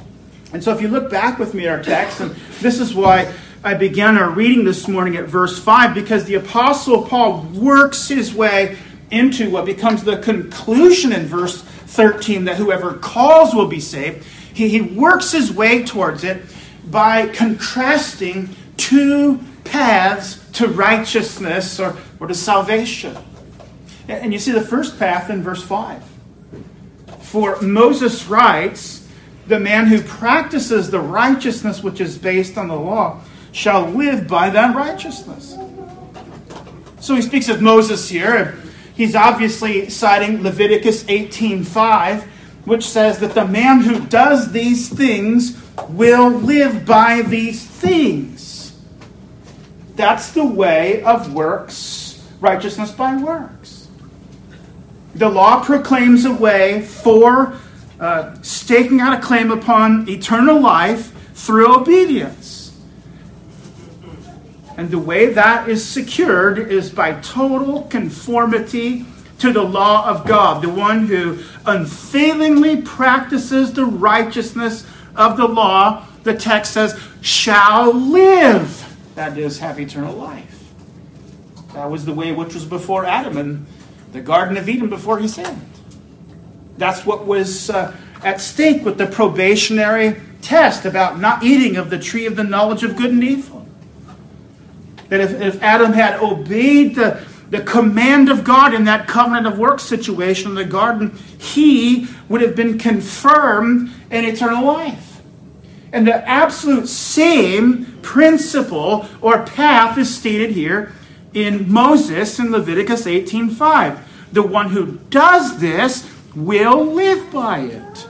And 0.53 0.63
so 0.63 0.74
if 0.74 0.81
you 0.81 0.88
look 0.88 1.10
back 1.10 1.39
with 1.39 1.53
me 1.53 1.67
at 1.67 1.77
our 1.77 1.84
text, 1.84 2.20
and 2.20 2.31
this 2.60 2.79
is 2.79 2.93
why 2.93 3.34
I 3.63 3.74
began 3.74 4.17
our 4.17 4.29
reading 4.29 4.65
this 4.65 4.88
morning 4.88 5.15
at 5.15 5.25
verse 5.25 5.58
5, 5.60 5.93
because 5.93 6.25
the 6.25 6.36
Apostle 6.36 7.03
Paul 7.03 7.43
works 7.53 8.08
his 8.08 8.34
way 8.34 8.77
into 9.12 9.50
what 9.50 9.65
becomes 9.65 10.03
the 10.03 10.17
conclusion 10.17 11.13
in 11.13 11.25
verse 11.25 11.62
13 11.62 12.46
that 12.46 12.58
whoever 12.58 12.93
calls 12.93 13.53
will 13.53 13.67
be 13.67 13.79
saved. 13.79 14.25
He, 14.53 14.70
he 14.70 14.81
works 14.81 15.31
his 15.31 15.53
way 15.53 15.84
towards 15.84 16.24
it 16.24 16.43
by 16.86 17.27
contrasting 17.27 18.50
two 18.77 19.39
paths 19.63 20.39
to 20.53 20.67
righteousness 20.67 21.79
or, 21.79 21.96
or 22.20 22.27
to 22.27 22.34
salvation. 22.34 23.15
And 24.08 24.34
you 24.34 24.39
see 24.39 24.51
the 24.51 24.62
first 24.62 24.98
path 25.00 25.29
in 25.29 25.43
verse 25.43 25.63
5. 25.63 26.03
For 27.22 27.62
Moses 27.62 28.27
writes, 28.27 29.00
the 29.48 29.60
man 29.60 29.88
who 29.88 30.02
practices 30.02 30.90
the 30.90 31.00
righteousness 31.00 31.84
which 31.84 32.00
is 32.00 32.18
based 32.18 32.58
on 32.58 32.68
the 32.68 32.76
law 32.76 33.22
shall 33.52 33.86
live 33.90 34.28
by 34.28 34.50
that 34.50 34.76
righteousness. 34.76 35.58
So 37.00 37.16
he 37.16 37.22
speaks 37.22 37.50
of 37.50 37.62
Moses 37.62 38.10
here. 38.10 38.58
He's 38.96 39.16
obviously 39.16 39.90
citing 39.90 40.44
Leviticus 40.44 41.04
18:5, 41.06 42.24
which 42.66 42.88
says 42.88 43.20
that 43.20 43.34
the 43.34 43.46
man 43.46 43.82
who 43.82 44.00
does 44.02 44.52
these 44.52 44.88
things 44.88 45.58
will 45.90 46.30
live 46.30 46.86
by 46.86 47.24
these 47.24 47.64
things. 47.64 48.74
That's 49.96 50.32
the 50.32 50.46
way 50.46 51.02
of 51.04 51.34
works, 51.34 52.22
righteousness 52.40 52.92
by 52.92 53.18
works. 53.18 53.88
The 55.16 55.30
law 55.30 55.64
proclaims 55.64 56.26
a 56.26 56.34
way 56.34 56.82
for 56.82 57.54
uh, 58.01 58.36
staking 58.41 59.00
out 59.00 59.17
a 59.17 59.22
claim 59.22 59.51
upon 59.51 60.10
eternal 60.10 60.60
life 60.60 61.13
through 61.36 61.74
obedience. 61.74 62.75
And 64.75 64.89
the 64.89 64.98
way 64.98 65.31
that 65.34 65.70
is 65.70 65.88
secured 65.88 66.58
is 66.58 66.89
by 66.89 67.13
total 67.22 67.84
conformity 67.84 69.05
to 69.38 69.53
the 69.53 69.62
law 69.62 70.08
of 70.08 70.25
God, 70.25 70.63
the 70.63 70.70
one 70.70 71.05
who 71.05 71.43
unfailingly 71.65 72.81
practices 72.81 73.74
the 73.74 73.86
righteousness 73.86 74.86
of 75.15 75.38
the 75.38 75.48
law, 75.48 76.08
the 76.24 76.34
text 76.34 76.74
says, 76.74 77.00
shall 77.22 77.93
live. 77.93 78.88
That 79.13 79.38
is, 79.38 79.60
have 79.60 79.79
eternal 79.79 80.15
life. 80.15 80.74
That 81.74 81.91
was 81.91 82.05
the 82.05 82.13
way 82.13 82.31
which 82.31 82.55
was 82.55 82.65
before 82.65 83.05
Adam 83.05 83.38
in 83.38 83.65
the 84.12 84.22
Garden 84.22 84.58
of 84.58 84.67
Eden 84.67 84.89
before 84.89 85.20
he 85.20 85.27
sinned. 85.27 85.71
That's 86.78 87.06
what 87.06 87.25
was 87.25 87.70
uh, 87.70 87.96
at 88.24 88.42
stake 88.42 88.84
with 88.84 88.98
the 88.98 89.08
probationary 89.08 90.20
test 90.42 90.86
about 90.86 91.20
not 91.20 91.44
eating 91.44 91.78
of 91.78 91.90
the 91.90 92.00
tree 92.00 92.25
of 92.25 92.36
the 92.36 92.44
knowledge 92.44 92.84
of 92.84 92.96
good 92.96 93.12
and 93.12 93.24
evil. 93.24 93.68
That 95.10 95.20
if, 95.20 95.40
if 95.42 95.62
Adam 95.62 95.94
had 95.94 96.20
obeyed 96.20 96.96
the, 96.96 97.24
the 97.50 97.62
command 97.62 98.30
of 98.30 98.44
God 98.44 98.74
in 98.74 98.86
that 98.86 99.08
covenant 99.08 99.46
of 99.46 99.60
works 99.60 99.84
situation 99.84 100.50
in 100.50 100.56
the 100.56 100.66
garden, 100.66 101.18
he 101.38 102.08
would 102.30 102.42
have 102.42 102.56
been 102.56 102.78
confirmed 102.78 103.92
in 104.10 104.25
eternal 104.25 104.66
life. 104.66 105.22
And 105.94 106.08
the 106.08 106.28
absolute 106.28 106.88
same 106.88 108.00
principle 108.01 109.08
or 109.20 109.44
path 109.44 109.98
is 109.98 110.16
stated 110.16 110.51
here 110.51 110.94
in 111.34 111.72
Moses 111.72 112.40
in 112.40 112.51
Leviticus 112.51 113.06
18:5. 113.06 114.00
The 114.32 114.44
one 114.44 114.70
who 114.70 115.00
does 115.10 115.60
this 115.60 116.10
will 116.36 116.86
live 116.86 117.32
by 117.32 117.60
it. 117.60 118.08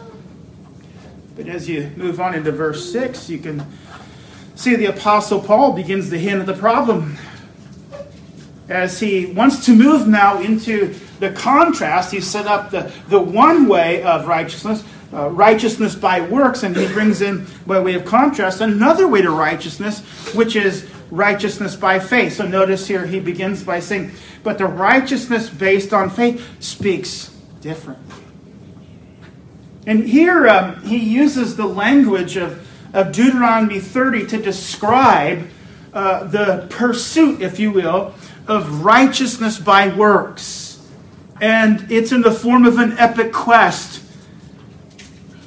But 1.36 1.48
as 1.48 1.68
you 1.68 1.92
move 1.96 2.20
on 2.20 2.36
into 2.36 2.52
verse 2.52 2.92
6, 2.92 3.30
you 3.30 3.40
can 3.40 3.66
see 4.56 4.76
the 4.76 4.86
Apostle 4.88 5.40
Paul 5.40 5.74
begins 5.74 6.10
to 6.10 6.20
hint 6.20 6.40
at 6.40 6.46
the 6.46 6.54
problem. 6.54 7.18
As 8.70 9.00
he 9.00 9.26
wants 9.26 9.66
to 9.66 9.76
move 9.76 10.08
now 10.08 10.40
into 10.40 10.94
the 11.20 11.32
contrast, 11.32 12.12
he 12.12 12.22
set 12.22 12.46
up 12.46 12.72
the, 12.72 12.92
the 13.10 13.20
one 13.20 13.68
way 13.68 14.04
of 14.04 14.28
righteousness, 14.28 14.84
uh, 15.14 15.30
righteousness 15.30 15.96
by 15.96 16.22
works, 16.22 16.64
and 16.64 16.76
he 16.76 16.88
brings 16.88 17.22
in, 17.22 17.48
by 17.66 17.80
way 17.80 17.96
of 17.96 18.06
contrast, 18.06 18.62
another 18.62 19.08
way 19.08 19.22
to 19.22 19.32
righteousness, 19.32 20.02
which 20.34 20.56
is 20.56 20.88
righteousness 21.10 21.76
by 21.76 22.00
faith. 22.00 22.34
So 22.34 22.48
notice 22.48 22.88
here 22.88 23.06
he 23.06 23.20
begins 23.20 23.64
by 23.64 23.80
saying, 23.80 24.12
But 24.44 24.58
the 24.58 24.68
righteousness 24.68 25.50
based 25.50 25.92
on 25.92 26.10
faith 26.10 26.46
speaks 26.62 27.31
different. 27.62 28.00
And 29.88 30.08
here 30.08 30.48
um, 30.48 30.84
he 30.84 30.98
uses 30.98 31.56
the 31.56 31.66
language 31.66 32.36
of, 32.36 32.68
of 32.94 33.12
Deuteronomy 33.12 33.80
30 33.80 34.28
to 34.28 34.38
describe 34.38 35.48
uh, 35.94 36.26
the 36.26 36.68
pursuit, 36.70 37.42
if 37.42 37.60
you 37.60 37.72
will, 37.72 38.14
of 38.48 38.84
righteousness 38.84 39.58
by 39.60 39.88
works. 39.88 40.88
And 41.40 41.92
it's 41.92 42.12
in 42.12 42.22
the 42.22 42.32
form 42.32 42.66
of 42.66 42.78
an 42.78 42.98
epic 42.98 43.34
quest. 43.34 44.04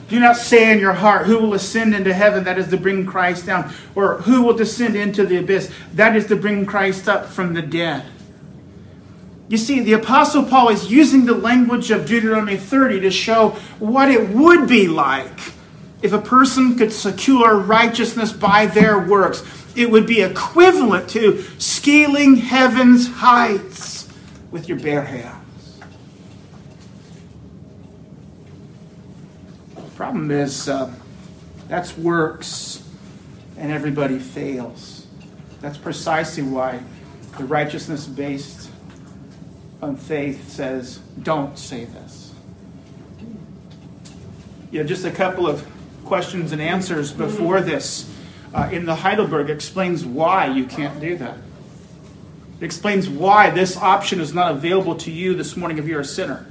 Do 0.08 0.18
not 0.20 0.36
say 0.36 0.72
in 0.72 0.80
your 0.80 0.92
heart, 0.92 1.26
Who 1.26 1.38
will 1.38 1.54
ascend 1.54 1.94
into 1.94 2.12
heaven? 2.12 2.44
That 2.44 2.58
is 2.58 2.68
to 2.68 2.76
bring 2.76 3.06
Christ 3.06 3.46
down. 3.46 3.72
Or 3.94 4.18
who 4.18 4.42
will 4.42 4.54
descend 4.54 4.96
into 4.96 5.24
the 5.24 5.38
abyss? 5.38 5.72
That 5.94 6.16
is 6.16 6.26
to 6.26 6.36
bring 6.36 6.66
Christ 6.66 7.08
up 7.08 7.26
from 7.26 7.54
the 7.54 7.62
dead. 7.62 8.04
You 9.54 9.58
see, 9.58 9.78
the 9.78 9.92
Apostle 9.92 10.42
Paul 10.42 10.70
is 10.70 10.90
using 10.90 11.26
the 11.26 11.32
language 11.32 11.92
of 11.92 12.06
Deuteronomy 12.06 12.56
30 12.56 13.02
to 13.02 13.10
show 13.12 13.50
what 13.78 14.10
it 14.10 14.30
would 14.30 14.68
be 14.68 14.88
like 14.88 15.52
if 16.02 16.12
a 16.12 16.20
person 16.20 16.76
could 16.76 16.92
secure 16.92 17.56
righteousness 17.56 18.32
by 18.32 18.66
their 18.66 18.98
works. 18.98 19.44
It 19.76 19.92
would 19.92 20.08
be 20.08 20.22
equivalent 20.22 21.08
to 21.10 21.44
scaling 21.58 22.34
heaven's 22.34 23.06
heights 23.06 24.08
with 24.50 24.68
your 24.68 24.80
bare 24.80 25.04
hands. 25.04 25.78
The 29.76 29.82
problem 29.94 30.32
is 30.32 30.68
uh, 30.68 30.92
that's 31.68 31.96
works, 31.96 32.82
and 33.56 33.70
everybody 33.70 34.18
fails. 34.18 35.06
That's 35.60 35.78
precisely 35.78 36.42
why 36.42 36.80
the 37.38 37.44
righteousness 37.44 38.08
based 38.08 38.63
on 39.84 39.96
faith 39.96 40.48
says, 40.48 40.98
don't 41.22 41.58
say 41.58 41.84
this. 41.84 42.32
You 44.70 44.80
know, 44.80 44.86
just 44.86 45.04
a 45.04 45.10
couple 45.10 45.46
of 45.46 45.66
questions 46.06 46.52
and 46.52 46.60
answers 46.60 47.12
before 47.12 47.60
this 47.60 48.10
uh, 48.54 48.70
in 48.72 48.86
the 48.86 48.94
Heidelberg 48.94 49.50
explains 49.50 50.04
why 50.04 50.46
you 50.46 50.64
can't 50.64 50.98
do 51.00 51.16
that. 51.18 51.36
It 52.60 52.64
explains 52.64 53.08
why 53.08 53.50
this 53.50 53.76
option 53.76 54.20
is 54.20 54.32
not 54.32 54.52
available 54.52 54.96
to 54.96 55.10
you 55.10 55.34
this 55.34 55.54
morning 55.54 55.76
if 55.76 55.86
you're 55.86 56.00
a 56.00 56.04
sinner. 56.04 56.46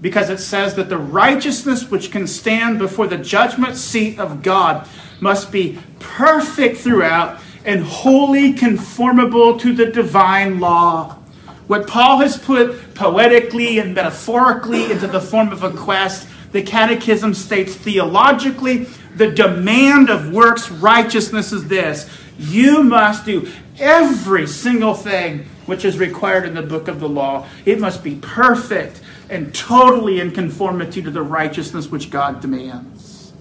Because 0.00 0.28
it 0.28 0.38
says 0.38 0.74
that 0.74 0.88
the 0.88 0.98
righteousness 0.98 1.88
which 1.90 2.10
can 2.10 2.26
stand 2.26 2.80
before 2.80 3.06
the 3.06 3.18
judgment 3.18 3.76
seat 3.76 4.18
of 4.18 4.42
God 4.42 4.88
must 5.20 5.52
be 5.52 5.78
perfect 6.00 6.78
throughout 6.78 7.40
and 7.64 7.84
wholly 7.84 8.52
conformable 8.52 9.60
to 9.60 9.72
the 9.72 9.86
divine 9.86 10.58
law. 10.58 11.21
What 11.66 11.86
Paul 11.86 12.18
has 12.18 12.36
put 12.36 12.94
poetically 12.94 13.78
and 13.78 13.94
metaphorically 13.94 14.90
into 14.90 15.06
the 15.06 15.20
form 15.20 15.52
of 15.52 15.62
a 15.62 15.70
quest, 15.70 16.28
The 16.52 16.62
Catechism 16.62 17.34
states 17.34 17.74
theologically 17.74 18.86
the 19.16 19.30
demand 19.30 20.10
of 20.10 20.32
works 20.32 20.70
righteousness 20.70 21.52
is 21.52 21.68
this 21.68 22.08
you 22.38 22.82
must 22.82 23.24
do 23.24 23.50
every 23.78 24.46
single 24.46 24.94
thing 24.94 25.46
which 25.66 25.84
is 25.84 25.98
required 25.98 26.44
in 26.44 26.54
the 26.54 26.62
book 26.62 26.88
of 26.88 26.98
the 26.98 27.08
law. 27.08 27.46
It 27.64 27.78
must 27.78 28.02
be 28.02 28.16
perfect 28.16 29.00
and 29.30 29.54
totally 29.54 30.18
in 30.18 30.32
conformity 30.32 31.02
to 31.02 31.10
the 31.10 31.22
righteousness 31.22 31.88
which 31.88 32.10
God 32.10 32.40
demands. 32.40 33.32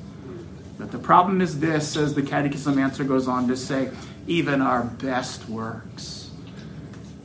But 0.77 0.91
the 0.91 0.99
problem 0.99 1.41
is 1.41 1.59
this, 1.59 1.97
as 1.97 2.13
the 2.13 2.21
Catechism 2.21 2.77
answer 2.77 3.03
goes 3.03 3.27
on 3.27 3.47
to 3.47 3.57
say, 3.57 3.89
even 4.27 4.61
our 4.61 4.83
best 4.83 5.49
works 5.49 6.20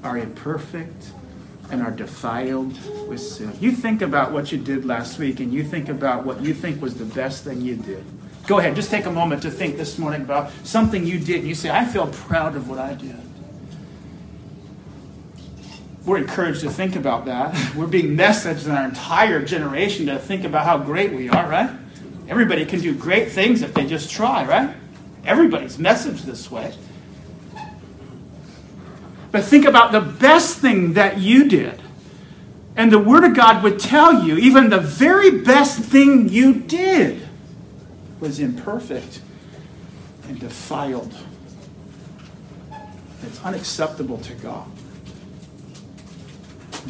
are 0.06 0.16
imperfect 0.16 1.10
and 1.70 1.82
are 1.82 1.90
defiled 1.90 2.78
with 3.08 3.20
sin. 3.20 3.52
You 3.60 3.72
think 3.72 4.00
about 4.00 4.30
what 4.30 4.52
you 4.52 4.58
did 4.58 4.84
last 4.84 5.18
week 5.18 5.40
and 5.40 5.52
you 5.52 5.64
think 5.64 5.88
about 5.88 6.24
what 6.24 6.40
you 6.40 6.54
think 6.54 6.80
was 6.80 6.94
the 6.94 7.04
best 7.04 7.44
thing 7.44 7.60
you 7.60 7.74
did. 7.74 8.04
Go 8.46 8.60
ahead, 8.60 8.76
just 8.76 8.90
take 8.90 9.06
a 9.06 9.10
moment 9.10 9.42
to 9.42 9.50
think 9.50 9.76
this 9.76 9.98
morning 9.98 10.22
about 10.22 10.52
something 10.62 11.04
you 11.04 11.18
did. 11.18 11.40
And 11.40 11.48
you 11.48 11.56
say, 11.56 11.70
I 11.70 11.84
feel 11.84 12.06
proud 12.06 12.54
of 12.54 12.68
what 12.68 12.78
I 12.78 12.94
did. 12.94 13.16
We're 16.04 16.18
encouraged 16.18 16.60
to 16.60 16.70
think 16.70 16.94
about 16.94 17.24
that. 17.24 17.74
We're 17.76 17.88
being 17.88 18.16
messaged 18.16 18.66
in 18.66 18.70
our 18.70 18.84
entire 18.84 19.44
generation 19.44 20.06
to 20.06 20.20
think 20.20 20.44
about 20.44 20.64
how 20.64 20.78
great 20.78 21.12
we 21.12 21.28
are, 21.28 21.48
right? 21.48 21.70
Everybody 22.28 22.64
can 22.64 22.80
do 22.80 22.94
great 22.94 23.32
things 23.32 23.62
if 23.62 23.74
they 23.74 23.84
just 23.84 24.08
try, 24.08 24.46
right? 24.46 24.76
Everybody's 25.24 25.78
messaged 25.78 26.22
this 26.22 26.48
way. 26.48 26.72
But 29.36 29.44
think 29.44 29.66
about 29.66 29.92
the 29.92 30.00
best 30.00 30.60
thing 30.60 30.94
that 30.94 31.18
you 31.18 31.46
did. 31.46 31.78
And 32.74 32.90
the 32.90 32.98
Word 32.98 33.22
of 33.22 33.36
God 33.36 33.62
would 33.62 33.78
tell 33.78 34.24
you, 34.24 34.38
even 34.38 34.70
the 34.70 34.80
very 34.80 35.42
best 35.42 35.78
thing 35.78 36.30
you 36.30 36.54
did 36.54 37.20
was 38.18 38.40
imperfect 38.40 39.20
and 40.26 40.40
defiled. 40.40 41.14
It's 43.24 43.44
unacceptable 43.44 44.16
to 44.20 44.32
God. 44.36 44.70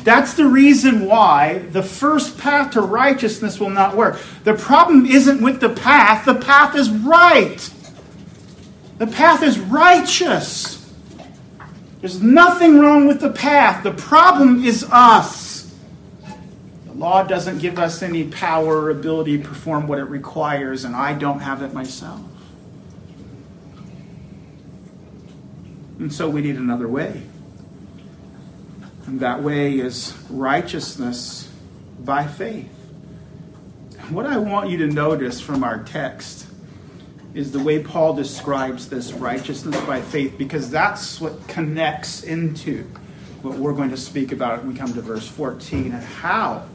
That's 0.05 0.35
the 0.35 0.47
reason 0.47 1.07
why 1.07 1.65
the 1.73 1.83
first 1.83 2.39
path 2.39 2.75
to 2.75 2.81
righteousness 2.81 3.59
will 3.59 3.71
not 3.71 3.97
work. 3.97 4.21
The 4.45 4.55
problem 4.55 5.05
isn't 5.05 5.43
with 5.43 5.61
the 5.61 5.71
path, 5.71 6.25
the 6.25 6.37
path 6.37 6.77
is 6.77 6.91
right. 6.91 7.69
The 8.99 9.09
path 9.09 9.43
is 9.43 9.59
righteous. 9.59 10.86
There's 12.01 12.23
nothing 12.23 12.79
wrong 12.79 13.07
with 13.07 13.21
the 13.21 13.31
path. 13.31 13.83
The 13.83 13.93
problem 13.93 14.65
is 14.65 14.85
us. 14.91 15.75
The 16.87 16.93
law 16.93 17.23
doesn't 17.23 17.59
give 17.59 17.79
us 17.79 18.03
any 18.03 18.25
power 18.25 18.83
or 18.83 18.91
ability 18.91 19.39
to 19.39 19.49
perform 19.49 19.89
what 19.89 19.99
it 19.99 20.05
requires, 20.05 20.85
and 20.85 20.95
I 20.95 21.15
don't 21.15 21.41
have 21.41 21.63
it 21.63 21.73
myself. 21.73 22.21
And 25.99 26.13
so 26.13 26.29
we 26.29 26.43
need 26.43 26.57
another 26.57 26.89
way. 26.89 27.23
And 29.07 29.21
that 29.21 29.43
way 29.43 29.79
is 29.79 30.15
righteousness 30.29 31.49
by 32.01 32.27
faith. 32.27 32.69
What 34.11 34.27
I 34.27 34.37
want 34.37 34.69
you 34.69 34.79
to 34.79 34.87
notice 34.87 35.41
from 35.41 35.65
our 35.65 35.83
text 35.83 36.47
is 37.37 37.53
the 37.53 37.61
way 37.61 37.83
Paul 37.83 38.15
describes 38.15 38.89
this 38.89 39.13
righteousness 39.13 39.79
by 39.83 40.01
faith, 40.01 40.39
because 40.39 40.71
that's 40.71 41.21
what 41.21 41.47
connects 41.49 42.25
into 42.25 42.85
what 43.43 43.59
we're 43.59 43.75
going 43.75 43.91
to 43.91 43.97
speak 43.97 44.33
about 44.33 44.61
when 44.61 44.73
we 44.73 44.79
come 44.79 44.95
to 44.95 45.03
verse 45.03 45.29
14 45.29 45.93
and 45.93 46.03
how 46.03 46.67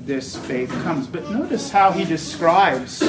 this 0.00 0.34
faith 0.34 0.70
comes. 0.82 1.06
But 1.06 1.30
notice 1.30 1.70
how 1.70 1.92
he 1.92 2.06
describes 2.06 3.02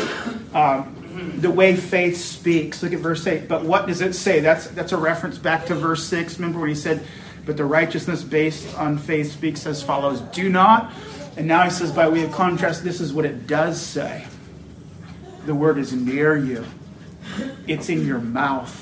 um, 0.54 1.38
the 1.40 1.50
way 1.50 1.76
faith 1.76 2.18
speaks. 2.18 2.84
Look 2.84 2.92
at 2.92 3.00
verse 3.00 3.26
8. 3.26 3.48
But 3.48 3.64
what 3.64 3.88
does 3.88 4.02
it 4.02 4.14
say? 4.14 4.42
That's, 4.42 4.68
that's 4.68 4.92
a 4.92 4.98
reference 4.98 5.38
back 5.38 5.66
to 5.68 5.76
verse 5.76 6.06
6. 6.06 6.38
Remember 6.38 6.60
when 6.60 6.70
he 6.70 6.76
said, 6.76 7.02
But 7.46 7.56
the 7.56 7.66
righteousness 7.66 8.24
based 8.24 8.78
on 8.78 8.98
faith 8.98 9.32
speaks 9.32 9.66
as 9.66 9.82
follows 9.82 10.20
Do 10.20 10.50
not. 10.50 10.92
And 11.38 11.48
now 11.48 11.64
he 11.64 11.72
says, 11.72 11.92
by 11.92 12.10
way 12.10 12.24
of 12.24 12.32
contrast, 12.32 12.84
this 12.84 13.00
is 13.00 13.14
what 13.14 13.26
it 13.26 13.48
does 13.48 13.82
say. 13.82 14.28
The 15.46 15.56
word 15.56 15.78
is 15.78 15.94
near 15.94 16.38
you. 16.38 16.66
It's 17.68 17.90
in 17.90 18.06
your 18.06 18.20
mouth. 18.20 18.80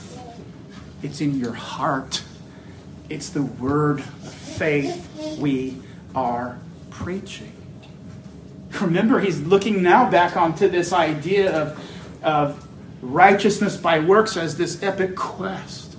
It's 1.02 1.22
in 1.22 1.40
your 1.40 1.54
heart. 1.54 2.24
It's 3.10 3.30
the 3.30 3.44
word 3.44 4.00
of 4.00 4.34
faith 4.34 5.38
we 5.40 5.78
are 6.14 6.60
preaching. 6.92 7.54
Remember, 8.80 9.20
he's 9.20 9.40
looking 9.42 9.82
now 9.82 10.10
back 10.10 10.38
onto 10.38 10.70
this 10.70 10.94
idea 10.94 11.52
of, 11.52 12.24
of 12.24 12.68
righteousness 13.02 13.76
by 13.76 14.00
works 14.00 14.38
as 14.38 14.58
this 14.58 14.82
epic 14.84 15.16
quest. 15.16 15.98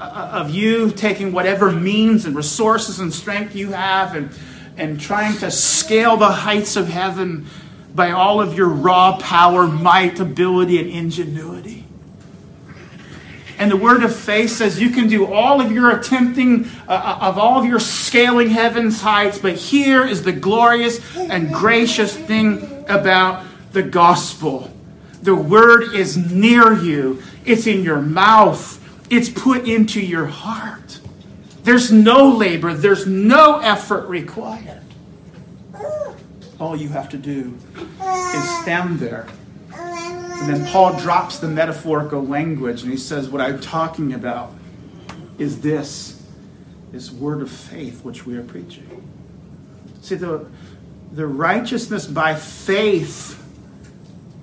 Of 0.00 0.50
you 0.50 0.90
taking 0.90 1.32
whatever 1.32 1.70
means 1.70 2.24
and 2.24 2.34
resources 2.34 2.98
and 2.98 3.14
strength 3.14 3.54
you 3.54 3.70
have 3.70 4.16
and 4.16 4.30
and 4.76 5.00
trying 5.00 5.36
to 5.38 5.50
scale 5.50 6.16
the 6.16 6.28
heights 6.28 6.76
of 6.76 6.88
heaven 6.88 7.46
by 7.94 8.10
all 8.10 8.40
of 8.40 8.56
your 8.56 8.68
raw 8.68 9.18
power, 9.18 9.66
might, 9.66 10.18
ability, 10.18 10.78
and 10.78 10.88
ingenuity. 10.88 11.84
And 13.58 13.70
the 13.70 13.76
word 13.76 14.02
of 14.02 14.14
faith 14.16 14.50
says 14.50 14.80
you 14.80 14.90
can 14.90 15.08
do 15.08 15.32
all 15.32 15.60
of 15.60 15.70
your 15.70 15.96
attempting, 15.96 16.64
uh, 16.88 16.92
uh, 16.92 17.18
of 17.20 17.38
all 17.38 17.60
of 17.60 17.66
your 17.66 17.78
scaling 17.78 18.48
heaven's 18.50 19.00
heights, 19.00 19.38
but 19.38 19.54
here 19.54 20.04
is 20.04 20.24
the 20.24 20.32
glorious 20.32 20.98
and 21.16 21.52
gracious 21.52 22.16
thing 22.16 22.84
about 22.88 23.44
the 23.72 23.82
gospel. 23.82 24.72
The 25.22 25.36
word 25.36 25.94
is 25.94 26.16
near 26.16 26.72
you, 26.72 27.22
it's 27.44 27.66
in 27.66 27.84
your 27.84 28.00
mouth, 28.00 28.80
it's 29.10 29.28
put 29.28 29.68
into 29.68 30.00
your 30.00 30.26
heart. 30.26 30.98
There's 31.62 31.92
no 31.92 32.28
labor, 32.28 32.74
there's 32.74 33.06
no 33.06 33.58
effort 33.58 34.08
required. 34.08 34.82
All 36.58 36.76
you 36.76 36.88
have 36.88 37.08
to 37.10 37.16
do 37.16 37.56
is 38.34 38.60
stand 38.62 38.98
there. 38.98 39.26
And 39.74 40.52
then 40.52 40.66
Paul 40.66 40.98
drops 40.98 41.38
the 41.38 41.48
metaphorical 41.48 42.24
language 42.26 42.82
and 42.82 42.90
he 42.90 42.98
says, 42.98 43.28
What 43.28 43.40
I'm 43.40 43.60
talking 43.60 44.12
about 44.12 44.52
is 45.38 45.60
this 45.60 46.22
this 46.92 47.10
word 47.10 47.40
of 47.40 47.50
faith 47.50 48.04
which 48.04 48.26
we 48.26 48.36
are 48.36 48.42
preaching. 48.42 49.08
See, 50.02 50.14
the, 50.14 50.46
the 51.12 51.26
righteousness 51.26 52.06
by 52.06 52.34
faith 52.34 53.42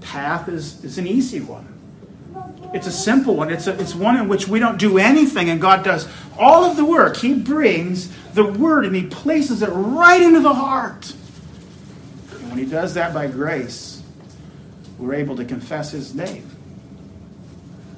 path 0.02 0.50
is, 0.50 0.84
is 0.84 0.98
an 0.98 1.06
easy 1.06 1.40
one. 1.40 1.79
It's 2.74 2.88
a 2.88 2.92
simple 2.92 3.36
one. 3.36 3.52
It's, 3.52 3.68
a, 3.68 3.80
it's 3.80 3.96
one 3.96 4.18
in 4.18 4.28
which 4.28 4.48
we 4.48 4.60
don't 4.60 4.78
do 4.78 4.98
anything 4.98 5.50
and 5.50 5.60
God 5.60 5.84
does 5.84 6.08
all 6.38 6.64
of 6.64 6.78
the 6.78 6.86
work. 6.86 7.18
He 7.18 7.34
brings 7.34 8.10
the 8.34 8.44
word 8.44 8.86
and 8.86 8.96
He 8.96 9.06
places 9.06 9.62
it 9.62 9.70
right 9.70 10.22
into 10.22 10.40
the 10.42 10.54
heart. 10.54 11.14
And 12.32 12.50
when 12.50 12.58
He 12.58 12.66
does 12.66 12.94
that 12.94 13.14
by 13.14 13.28
grace, 13.28 14.02
we're 14.98 15.16
able 15.16 15.36
to 15.38 15.46
confess 15.46 15.92
His 15.92 16.14
name. 16.14 16.50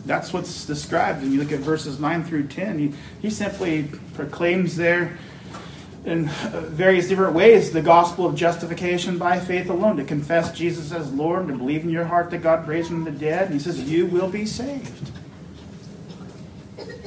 That's 0.06 0.34
what's 0.34 0.65
described 0.65 1.21
when 1.21 1.32
you 1.32 1.39
look 1.39 1.52
at 1.52 1.60
verses 1.60 2.00
9 2.00 2.24
through 2.24 2.47
10. 2.47 2.80
He, 2.80 2.93
he 3.21 3.30
simply 3.30 3.89
proclaims 4.13 4.76
there 4.76 5.17
in 6.05 6.27
uh, 6.27 6.63
various 6.67 7.07
different 7.07 7.33
ways 7.33 7.71
the 7.71 7.81
gospel 7.81 8.25
of 8.25 8.35
justification 8.35 9.17
by 9.17 9.39
faith 9.39 9.69
alone 9.69 9.97
to 9.97 10.03
confess 10.03 10.51
Jesus 10.51 10.91
as 10.91 11.11
Lord, 11.11 11.47
to 11.47 11.53
believe 11.53 11.83
in 11.83 11.89
your 11.89 12.05
heart 12.05 12.31
that 12.31 12.41
God 12.41 12.67
raised 12.67 12.89
him 12.89 13.03
from 13.03 13.13
the 13.13 13.19
dead. 13.19 13.45
And 13.45 13.53
he 13.53 13.59
says, 13.59 13.79
You 13.89 14.07
will 14.07 14.29
be 14.29 14.45
saved. 14.45 15.11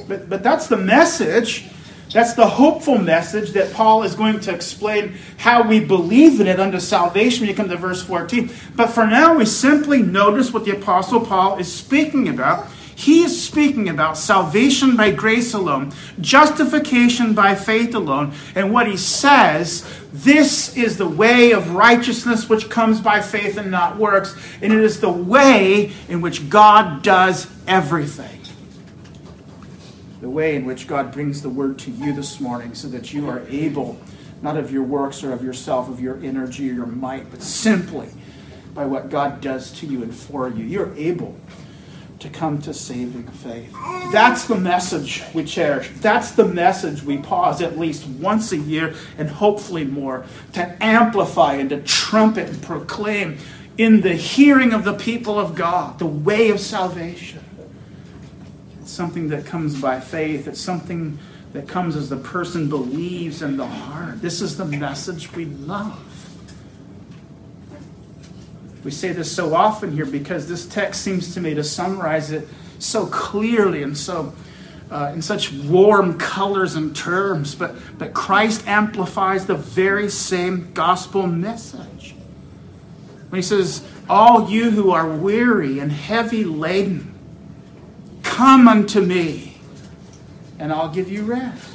But, 0.07 0.29
but 0.29 0.43
that's 0.43 0.67
the 0.67 0.77
message. 0.77 1.69
That's 2.13 2.33
the 2.33 2.47
hopeful 2.47 2.97
message 2.97 3.51
that 3.51 3.73
Paul 3.73 4.03
is 4.03 4.15
going 4.15 4.39
to 4.41 4.53
explain 4.53 5.15
how 5.37 5.67
we 5.67 5.79
believe 5.81 6.39
in 6.39 6.47
it 6.47 6.59
unto 6.59 6.79
salvation 6.79 7.41
when 7.41 7.49
you 7.49 7.55
come 7.55 7.67
to 7.67 7.75
verse 7.75 8.03
14. 8.03 8.49
But 8.75 8.87
for 8.87 9.05
now, 9.05 9.35
we 9.35 9.45
simply 9.45 10.01
notice 10.01 10.53
what 10.53 10.63
the 10.63 10.71
Apostle 10.71 11.25
Paul 11.25 11.57
is 11.57 11.71
speaking 11.71 12.29
about 12.29 12.67
he 12.95 13.23
is 13.23 13.43
speaking 13.43 13.89
about 13.89 14.17
salvation 14.17 14.95
by 14.95 15.11
grace 15.11 15.53
alone, 15.53 15.91
justification 16.21 17.33
by 17.33 17.53
faith 17.53 17.93
alone. 17.93 18.33
And 18.55 18.71
what 18.71 18.87
he 18.87 18.95
says, 18.95 19.85
this 20.13 20.75
is 20.77 20.97
the 20.97 21.07
way 21.07 21.51
of 21.51 21.75
righteousness 21.75 22.47
which 22.47 22.69
comes 22.69 23.01
by 23.01 23.19
faith 23.19 23.57
and 23.57 23.69
not 23.69 23.97
works. 23.97 24.35
And 24.61 24.71
it 24.71 24.79
is 24.79 25.01
the 25.01 25.11
way 25.11 25.91
in 26.07 26.21
which 26.21 26.49
God 26.49 27.03
does 27.03 27.51
everything. 27.67 28.39
The 30.21 30.29
way 30.29 30.55
in 30.55 30.63
which 30.63 30.87
God 30.87 31.11
brings 31.11 31.41
the 31.41 31.49
word 31.49 31.77
to 31.79 31.91
you 31.91 32.13
this 32.13 32.39
morning 32.39 32.73
so 32.73 32.87
that 32.87 33.13
you 33.13 33.27
are 33.29 33.45
able, 33.49 33.99
not 34.41 34.55
of 34.55 34.71
your 34.71 34.83
works 34.83 35.21
or 35.21 35.33
of 35.33 35.43
yourself, 35.43 35.89
of 35.89 35.99
your 35.99 36.17
energy 36.23 36.71
or 36.71 36.73
your 36.73 36.85
might, 36.85 37.29
but 37.29 37.41
simply 37.41 38.07
by 38.73 38.85
what 38.85 39.09
God 39.09 39.41
does 39.41 39.71
to 39.79 39.85
you 39.85 40.01
and 40.01 40.15
for 40.15 40.47
you. 40.49 40.63
You're 40.63 40.95
able 40.95 41.35
to 42.19 42.29
come 42.29 42.61
to 42.61 42.73
saving 42.73 43.27
faith. 43.27 43.73
That's 44.11 44.45
the 44.45 44.55
message 44.55 45.23
we 45.33 45.43
cherish. 45.43 45.89
That's 45.99 46.31
the 46.31 46.45
message 46.45 47.03
we 47.03 47.17
pause 47.17 47.61
at 47.61 47.77
least 47.77 48.07
once 48.07 48.51
a 48.51 48.57
year 48.57 48.95
and 49.17 49.29
hopefully 49.29 49.83
more 49.83 50.25
to 50.53 50.83
amplify 50.83 51.55
and 51.55 51.69
to 51.71 51.81
trumpet 51.81 52.49
and 52.49 52.61
proclaim 52.63 53.37
in 53.77 54.01
the 54.01 54.13
hearing 54.13 54.73
of 54.73 54.85
the 54.85 54.93
people 54.93 55.39
of 55.39 55.55
God 55.55 55.99
the 55.99 56.05
way 56.05 56.49
of 56.49 56.59
salvation. 56.59 57.43
It's 58.81 58.91
something 58.91 59.29
that 59.29 59.45
comes 59.45 59.79
by 59.81 59.99
faith, 59.99 60.47
it's 60.47 60.61
something 60.61 61.17
that 61.53 61.67
comes 61.67 61.95
as 61.95 62.09
the 62.09 62.17
person 62.17 62.69
believes 62.69 63.41
in 63.41 63.57
the 63.57 63.67
heart. 63.67 64.21
This 64.21 64.41
is 64.41 64.57
the 64.57 64.65
message 64.65 65.31
we 65.33 65.45
love. 65.45 66.14
We 68.85 68.91
say 68.91 69.11
this 69.13 69.35
so 69.35 69.55
often 69.55 69.91
here 69.91 70.05
because 70.05 70.47
this 70.47 70.67
text 70.67 71.01
seems 71.01 71.33
to 71.33 71.41
me 71.41 71.55
to 71.55 71.63
summarize 71.63 72.29
it 72.29 72.47
so 72.77 73.07
clearly 73.07 73.81
and 73.81 73.97
so 73.97 74.35
uh, 74.91 75.11
in 75.11 75.23
such 75.23 75.51
warm 75.51 76.19
colors 76.19 76.75
and 76.75 76.95
terms. 76.95 77.55
But, 77.55 77.75
but 77.97 78.13
Christ 78.13 78.67
amplifies 78.67 79.47
the 79.47 79.55
very 79.55 80.07
same 80.07 80.71
gospel 80.73 81.25
message. 81.25 82.13
When 83.29 83.39
he 83.39 83.41
says, 83.41 83.83
All 84.07 84.51
you 84.51 84.69
who 84.69 84.91
are 84.91 85.09
weary 85.09 85.79
and 85.79 85.91
heavy 85.91 86.43
laden, 86.43 87.11
come 88.21 88.67
unto 88.67 89.01
me, 89.01 89.57
and 90.59 90.71
I'll 90.71 90.93
give 90.93 91.09
you 91.09 91.23
rest. 91.23 91.71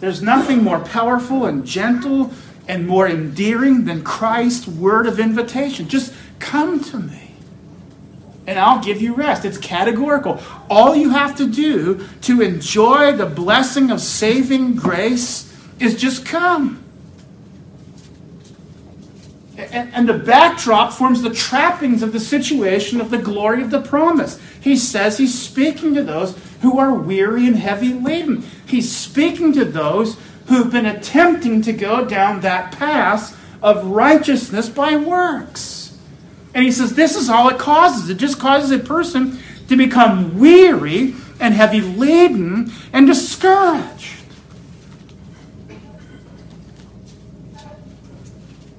There's 0.00 0.20
nothing 0.20 0.64
more 0.64 0.80
powerful 0.80 1.46
and 1.46 1.64
gentle 1.64 2.32
and 2.66 2.86
more 2.86 3.06
endearing 3.08 3.84
than 3.84 4.02
Christ's 4.02 4.66
word 4.66 5.06
of 5.06 5.20
invitation. 5.20 5.88
Just 5.88 6.12
come 6.38 6.82
to 6.84 6.98
me 6.98 7.24
and 8.46 8.58
I'll 8.58 8.82
give 8.82 9.00
you 9.00 9.14
rest. 9.14 9.44
It's 9.44 9.58
categorical. 9.58 10.40
All 10.68 10.94
you 10.94 11.10
have 11.10 11.36
to 11.36 11.48
do 11.48 12.06
to 12.22 12.42
enjoy 12.42 13.12
the 13.12 13.26
blessing 13.26 13.90
of 13.90 14.00
saving 14.00 14.76
grace 14.76 15.52
is 15.80 15.96
just 15.96 16.26
come. 16.26 16.80
And, 19.56 20.08
the 20.08 20.14
backdrop 20.14 20.92
forms 20.92 21.22
the 21.22 21.32
trappings 21.32 22.02
of 22.02 22.12
the 22.12 22.18
situation 22.20 23.00
of 23.00 23.10
the 23.10 23.18
glory 23.18 23.62
of 23.62 23.70
the 23.70 23.80
promise. 23.80 24.40
He 24.60 24.76
says 24.76 25.16
he's 25.16 25.38
speaking 25.38 25.94
to 25.94 26.02
those 26.02 26.36
who 26.60 26.78
are 26.78 26.92
weary 26.92 27.46
and 27.46 27.56
heavy 27.56 27.94
laden. 27.94 28.44
He's 28.66 28.94
speaking 28.94 29.52
to 29.52 29.64
those 29.64 30.16
who've 30.46 30.70
been 30.70 30.86
attempting 30.86 31.62
to 31.62 31.72
go 31.72 32.04
down 32.04 32.40
that 32.40 32.72
path 32.72 33.38
of 33.62 33.86
righteousness 33.86 34.68
by 34.68 34.96
works. 34.96 35.98
And 36.54 36.64
he 36.64 36.70
says 36.70 36.94
this 36.94 37.16
is 37.16 37.28
all 37.28 37.48
it 37.48 37.58
causes. 37.58 38.08
It 38.10 38.18
just 38.18 38.38
causes 38.38 38.70
a 38.70 38.78
person 38.78 39.38
to 39.68 39.76
become 39.76 40.38
weary 40.38 41.14
and 41.40 41.54
heavy 41.54 41.80
laden 41.80 42.70
and 42.92 43.06
discouraged. 43.06 44.12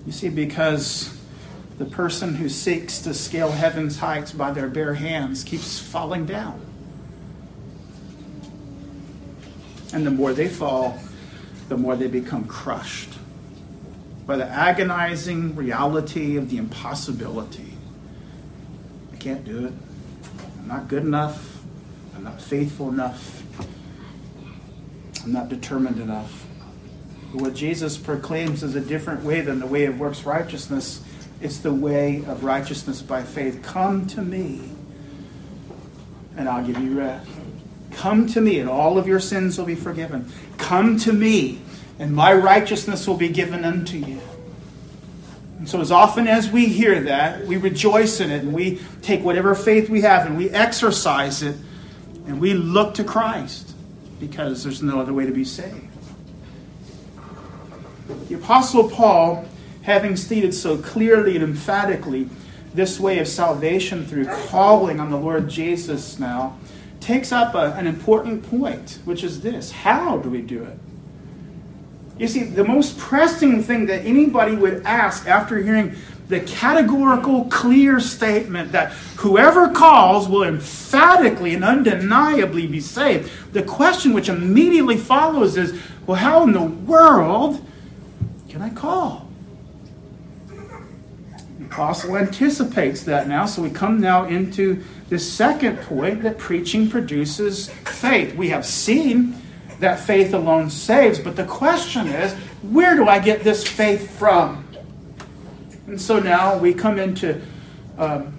You 0.06 0.12
see, 0.12 0.30
because 0.30 1.20
the 1.78 1.86
person 1.86 2.36
who 2.36 2.48
seeks 2.48 3.00
to 3.00 3.14
scale 3.14 3.52
heaven's 3.52 3.98
heights 3.98 4.32
by 4.32 4.52
their 4.52 4.68
bare 4.68 4.94
hands 4.94 5.44
keeps 5.44 5.80
falling 5.80 6.26
down. 6.26 6.62
And 9.92 10.06
the 10.06 10.12
more 10.12 10.34
they 10.34 10.48
fall, 10.48 11.00
the 11.70 11.78
more 11.78 11.96
they 11.96 12.08
become 12.08 12.46
crushed 12.46 13.10
by 14.26 14.36
the 14.36 14.46
agonizing 14.46 15.56
reality 15.56 16.38
of 16.38 16.50
the 16.50 16.58
impossibility. 16.58 17.74
I 19.14 19.18
can't 19.18 19.44
do 19.46 19.66
it. 19.66 19.74
I'm 20.60 20.68
not 20.68 20.88
good 20.88 21.04
enough. 21.04 21.62
I'm 22.16 22.24
not 22.24 22.42
faithful 22.42 22.90
enough. 22.90 23.44
I'm 25.24 25.32
not 25.32 25.50
determined 25.50 26.00
enough. 26.00 26.46
But 27.32 27.42
what 27.42 27.54
Jesus 27.54 27.98
proclaims 27.98 28.64
is 28.64 28.76
a 28.76 28.82
different 28.82 29.24
way 29.24 29.42
than 29.42 29.60
the 29.60 29.68
way 29.68 29.86
of 29.86 30.00
works 30.00 30.24
righteousness. 30.24 31.04
It's 31.42 31.58
the 31.60 31.74
way 31.74 32.24
of 32.28 32.44
righteousness 32.44 33.02
by 33.02 33.24
faith. 33.24 33.62
Come 33.62 34.08
to 34.08 34.22
me, 34.22 34.72
and 36.38 36.48
I'll 36.48 36.66
give 36.66 36.80
you 36.80 36.98
rest. 36.98 37.30
Come 37.96 38.28
to 38.28 38.42
me, 38.42 38.60
and 38.60 38.70
all 38.70 38.98
of 38.98 39.08
your 39.08 39.20
sins 39.20 39.58
will 39.58 39.66
be 39.66 39.76
forgiven. 39.76 40.32
Come 40.58 40.98
to 41.00 41.14
me, 41.14 41.62
and 41.98 42.14
my 42.14 42.34
righteousness 42.34 43.08
will 43.08 43.18
be 43.18 43.30
given 43.30 43.64
unto 43.64 43.98
you. 43.98 44.20
And 45.60 45.70
so, 45.70 45.80
as 45.80 45.92
often 45.92 46.28
as 46.28 46.52
we 46.52 46.68
hear 46.68 47.00
that, 47.04 47.46
we 47.48 47.56
rejoice 47.56 48.20
in 48.20 48.32
it, 48.32 48.44
and 48.44 48.54
we 48.54 48.82
take 49.02 49.24
whatever 49.24 49.56
faith 49.56 49.90
we 49.90 50.02
have 50.02 50.28
and 50.28 50.38
we 50.38 50.50
exercise 50.50 51.42
it, 51.42 51.56
and 52.28 52.42
we 52.42 52.54
look 52.54 52.96
to 52.96 53.04
Christ 53.04 53.74
because 54.20 54.64
there's 54.64 54.84
no 54.84 55.00
other 55.00 55.14
way 55.14 55.26
to 55.26 55.32
be 55.32 55.46
saved. 55.46 55.88
The 58.28 58.36
Apostle 58.36 58.90
Paul, 58.90 59.46
having 59.84 60.18
stated 60.18 60.54
so 60.54 60.78
clearly 60.78 61.36
and 61.36 61.44
emphatically 61.44 62.30
this 62.74 63.00
way 63.00 63.20
of 63.20 63.28
salvation 63.28 64.06
through 64.06 64.26
calling 64.48 65.00
on 65.00 65.10
the 65.10 65.18
Lord 65.18 65.48
Jesus 65.48 66.20
now, 66.20 66.58
takes 67.06 67.32
up 67.32 67.54
a, 67.54 67.74
an 67.74 67.86
important 67.86 68.50
point, 68.50 69.00
which 69.06 69.24
is 69.24 69.42
this 69.42 69.72
how 69.72 70.18
do 70.18 70.30
we 70.30 70.42
do 70.42 70.64
it? 70.64 70.78
You 72.18 72.28
see, 72.28 72.44
the 72.44 72.64
most 72.64 72.98
pressing 72.98 73.62
thing 73.62 73.86
that 73.88 74.06
anybody 74.06 74.56
would 74.56 74.84
ask 74.86 75.28
after 75.28 75.62
hearing 75.62 75.96
the 76.28 76.40
categorical, 76.40 77.46
clear 77.46 78.00
statement 78.00 78.72
that 78.72 78.92
whoever 79.18 79.70
calls 79.70 80.28
will 80.28 80.44
emphatically 80.44 81.54
and 81.54 81.64
undeniably 81.64 82.66
be 82.66 82.80
saved, 82.80 83.30
the 83.54 83.62
question 83.62 84.12
which 84.14 84.28
immediately 84.28 84.98
follows 84.98 85.58
is 85.58 85.80
well, 86.08 86.18
how 86.18 86.44
in 86.44 86.54
the 86.54 86.64
world 86.64 87.64
can 88.50 88.62
I 88.62 88.70
call? 88.70 89.28
The 90.48 91.66
apostle 91.66 92.18
anticipates 92.18 93.04
that 93.04 93.28
now, 93.28 93.46
so 93.46 93.62
we 93.62 93.70
come 93.70 94.00
now 94.00 94.26
into 94.26 94.84
the 95.10 95.20
second 95.20 95.80
point 95.82 96.24
that 96.24 96.38
preaching 96.38 96.90
produces 96.90 97.70
faith. 97.70 98.36
We 98.36 98.50
have 98.50 98.66
seen 98.66 99.40
that 99.80 100.00
faith 100.00 100.34
alone 100.34 100.70
saves, 100.70 101.20
but 101.20 101.36
the 101.36 101.46
question 101.46 102.08
is 102.08 102.34
where 102.64 102.96
do 102.96 103.08
I 103.08 103.20
get 103.20 103.44
this 103.44 103.66
faith 103.66 104.18
from? 104.18 104.68
And 105.88 106.02
so 106.02 106.20
now 106.20 106.58
we 106.58 106.74
come 106.74 106.98
into 106.98 107.42
um, 107.98 108.36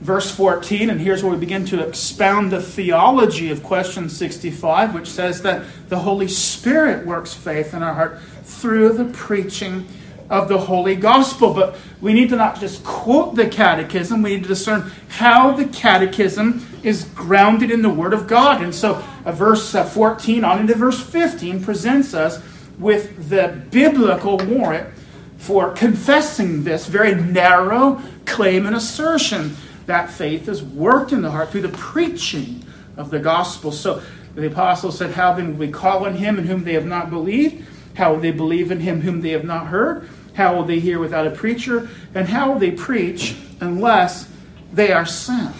verse 0.00 0.30
14, 0.30 0.90
and 0.90 1.00
here's 1.00 1.22
where 1.22 1.32
we 1.32 1.38
begin 1.38 1.64
to 1.66 1.86
expound 1.86 2.52
the 2.52 2.60
theology 2.60 3.50
of 3.50 3.62
question 3.62 4.10
65, 4.10 4.94
which 4.94 5.08
says 5.08 5.42
that 5.42 5.64
the 5.88 5.98
Holy 5.98 6.28
Spirit 6.28 7.06
works 7.06 7.32
faith 7.32 7.72
in 7.72 7.82
our 7.82 7.94
heart 7.94 8.20
through 8.44 8.92
the 8.92 9.06
preaching 9.06 9.88
of 10.28 10.48
the 10.48 10.58
Holy 10.58 10.96
Gospel. 10.96 11.52
But 11.52 11.76
we 12.00 12.12
need 12.12 12.28
to 12.30 12.36
not 12.36 12.60
just 12.60 12.84
quote 12.84 13.34
the 13.34 13.48
Catechism, 13.48 14.22
we 14.22 14.34
need 14.34 14.42
to 14.42 14.48
discern 14.48 14.90
how 15.08 15.52
the 15.52 15.66
Catechism 15.66 16.66
is 16.82 17.04
grounded 17.14 17.70
in 17.70 17.82
the 17.82 17.90
Word 17.90 18.12
of 18.12 18.26
God. 18.26 18.62
And 18.62 18.74
so, 18.74 19.02
verse 19.24 19.74
uh, 19.74 19.84
14 19.84 20.44
on 20.44 20.60
into 20.60 20.74
verse 20.74 21.02
15 21.02 21.62
presents 21.62 22.14
us 22.14 22.42
with 22.78 23.28
the 23.28 23.62
biblical 23.70 24.38
warrant 24.38 24.92
for 25.38 25.72
confessing 25.72 26.64
this 26.64 26.86
very 26.86 27.14
narrow 27.14 28.02
claim 28.24 28.66
and 28.66 28.74
assertion 28.74 29.56
that 29.86 30.10
faith 30.10 30.48
is 30.48 30.62
worked 30.62 31.12
in 31.12 31.22
the 31.22 31.30
heart 31.30 31.50
through 31.50 31.62
the 31.62 31.68
preaching 31.68 32.64
of 32.96 33.10
the 33.10 33.18
gospel. 33.18 33.70
So 33.70 34.02
the 34.34 34.48
apostle 34.48 34.92
said, 34.92 35.12
How 35.12 35.32
then 35.32 35.52
will 35.52 35.66
we 35.66 35.70
call 35.70 36.04
on 36.04 36.14
him 36.14 36.38
in 36.38 36.46
whom 36.46 36.64
they 36.64 36.74
have 36.74 36.86
not 36.86 37.10
believed? 37.10 37.64
How 37.96 38.12
will 38.12 38.20
they 38.20 38.30
believe 38.30 38.70
in 38.70 38.80
him 38.80 39.00
whom 39.00 39.22
they 39.22 39.30
have 39.30 39.44
not 39.44 39.66
heard? 39.68 40.08
How 40.34 40.54
will 40.54 40.64
they 40.64 40.80
hear 40.80 40.98
without 40.98 41.26
a 41.26 41.30
preacher? 41.30 41.88
And 42.14 42.28
how 42.28 42.52
will 42.52 42.58
they 42.58 42.70
preach 42.70 43.36
unless 43.60 44.28
they 44.72 44.92
are 44.92 45.06
sent? 45.06 45.56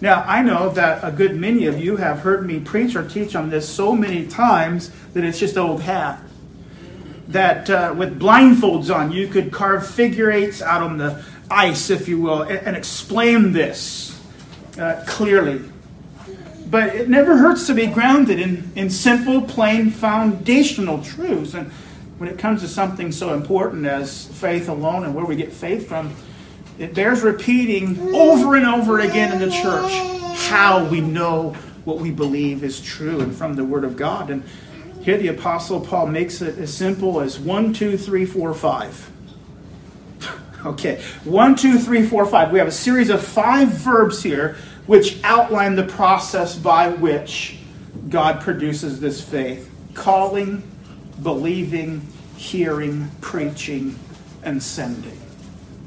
Now, 0.00 0.24
I 0.26 0.42
know 0.42 0.70
that 0.70 1.02
a 1.02 1.10
good 1.10 1.36
many 1.36 1.66
of 1.66 1.78
you 1.78 1.96
have 1.96 2.20
heard 2.20 2.46
me 2.46 2.60
preach 2.60 2.96
or 2.96 3.06
teach 3.06 3.34
on 3.34 3.50
this 3.50 3.68
so 3.68 3.94
many 3.94 4.26
times 4.26 4.90
that 5.12 5.24
it's 5.24 5.38
just 5.38 5.56
old 5.56 5.82
hat. 5.82 6.20
That 7.28 7.68
uh, 7.68 7.94
with 7.96 8.18
blindfolds 8.18 8.94
on, 8.94 9.12
you 9.12 9.26
could 9.28 9.52
carve 9.52 9.86
figure 9.86 10.30
eights 10.30 10.62
out 10.62 10.82
on 10.82 10.96
the 10.96 11.24
ice, 11.50 11.90
if 11.90 12.08
you 12.08 12.20
will, 12.20 12.42
and, 12.42 12.58
and 12.58 12.76
explain 12.76 13.52
this 13.52 14.18
uh, 14.78 15.02
clearly. 15.06 15.62
But 16.70 16.96
it 16.96 17.08
never 17.08 17.36
hurts 17.36 17.66
to 17.68 17.74
be 17.74 17.86
grounded 17.86 18.40
in, 18.40 18.72
in 18.74 18.90
simple, 18.90 19.42
plain, 19.42 19.90
foundational 19.90 21.02
truths. 21.02 21.54
And 21.54 21.70
when 22.18 22.28
it 22.28 22.38
comes 22.38 22.62
to 22.62 22.68
something 22.68 23.12
so 23.12 23.34
important 23.34 23.86
as 23.86 24.26
faith 24.26 24.68
alone 24.68 25.04
and 25.04 25.14
where 25.14 25.24
we 25.24 25.36
get 25.36 25.52
faith 25.52 25.88
from, 25.88 26.14
it 26.78 26.92
bears 26.92 27.22
repeating 27.22 28.14
over 28.14 28.56
and 28.56 28.66
over 28.66 29.00
again 29.00 29.32
in 29.32 29.38
the 29.38 29.50
church 29.50 29.92
how 30.48 30.84
we 30.86 31.00
know 31.00 31.50
what 31.84 31.98
we 31.98 32.10
believe 32.10 32.64
is 32.64 32.80
true 32.80 33.20
and 33.20 33.34
from 33.34 33.54
the 33.54 33.64
Word 33.64 33.84
of 33.84 33.96
God. 33.96 34.30
And 34.30 34.42
here 35.02 35.16
the 35.16 35.28
Apostle 35.28 35.80
Paul 35.80 36.08
makes 36.08 36.42
it 36.42 36.58
as 36.58 36.74
simple 36.74 37.20
as 37.20 37.38
one, 37.38 37.72
two, 37.72 37.96
three, 37.96 38.26
four, 38.26 38.52
five. 38.54 39.10
Okay, 40.64 41.00
one, 41.22 41.54
two, 41.54 41.78
three, 41.78 42.04
four, 42.04 42.26
five. 42.26 42.50
We 42.50 42.58
have 42.58 42.66
a 42.66 42.72
series 42.72 43.08
of 43.08 43.22
five 43.24 43.68
verbs 43.68 44.20
here 44.20 44.56
which 44.86 45.22
outline 45.24 45.76
the 45.76 45.84
process 45.84 46.56
by 46.56 46.88
which 46.88 47.58
God 48.08 48.40
produces 48.40 49.00
this 49.00 49.20
faith 49.20 49.70
calling, 49.94 50.62
believing, 51.22 52.06
hearing, 52.36 53.10
preaching, 53.20 53.98
and 54.42 54.62
sending. 54.62 55.18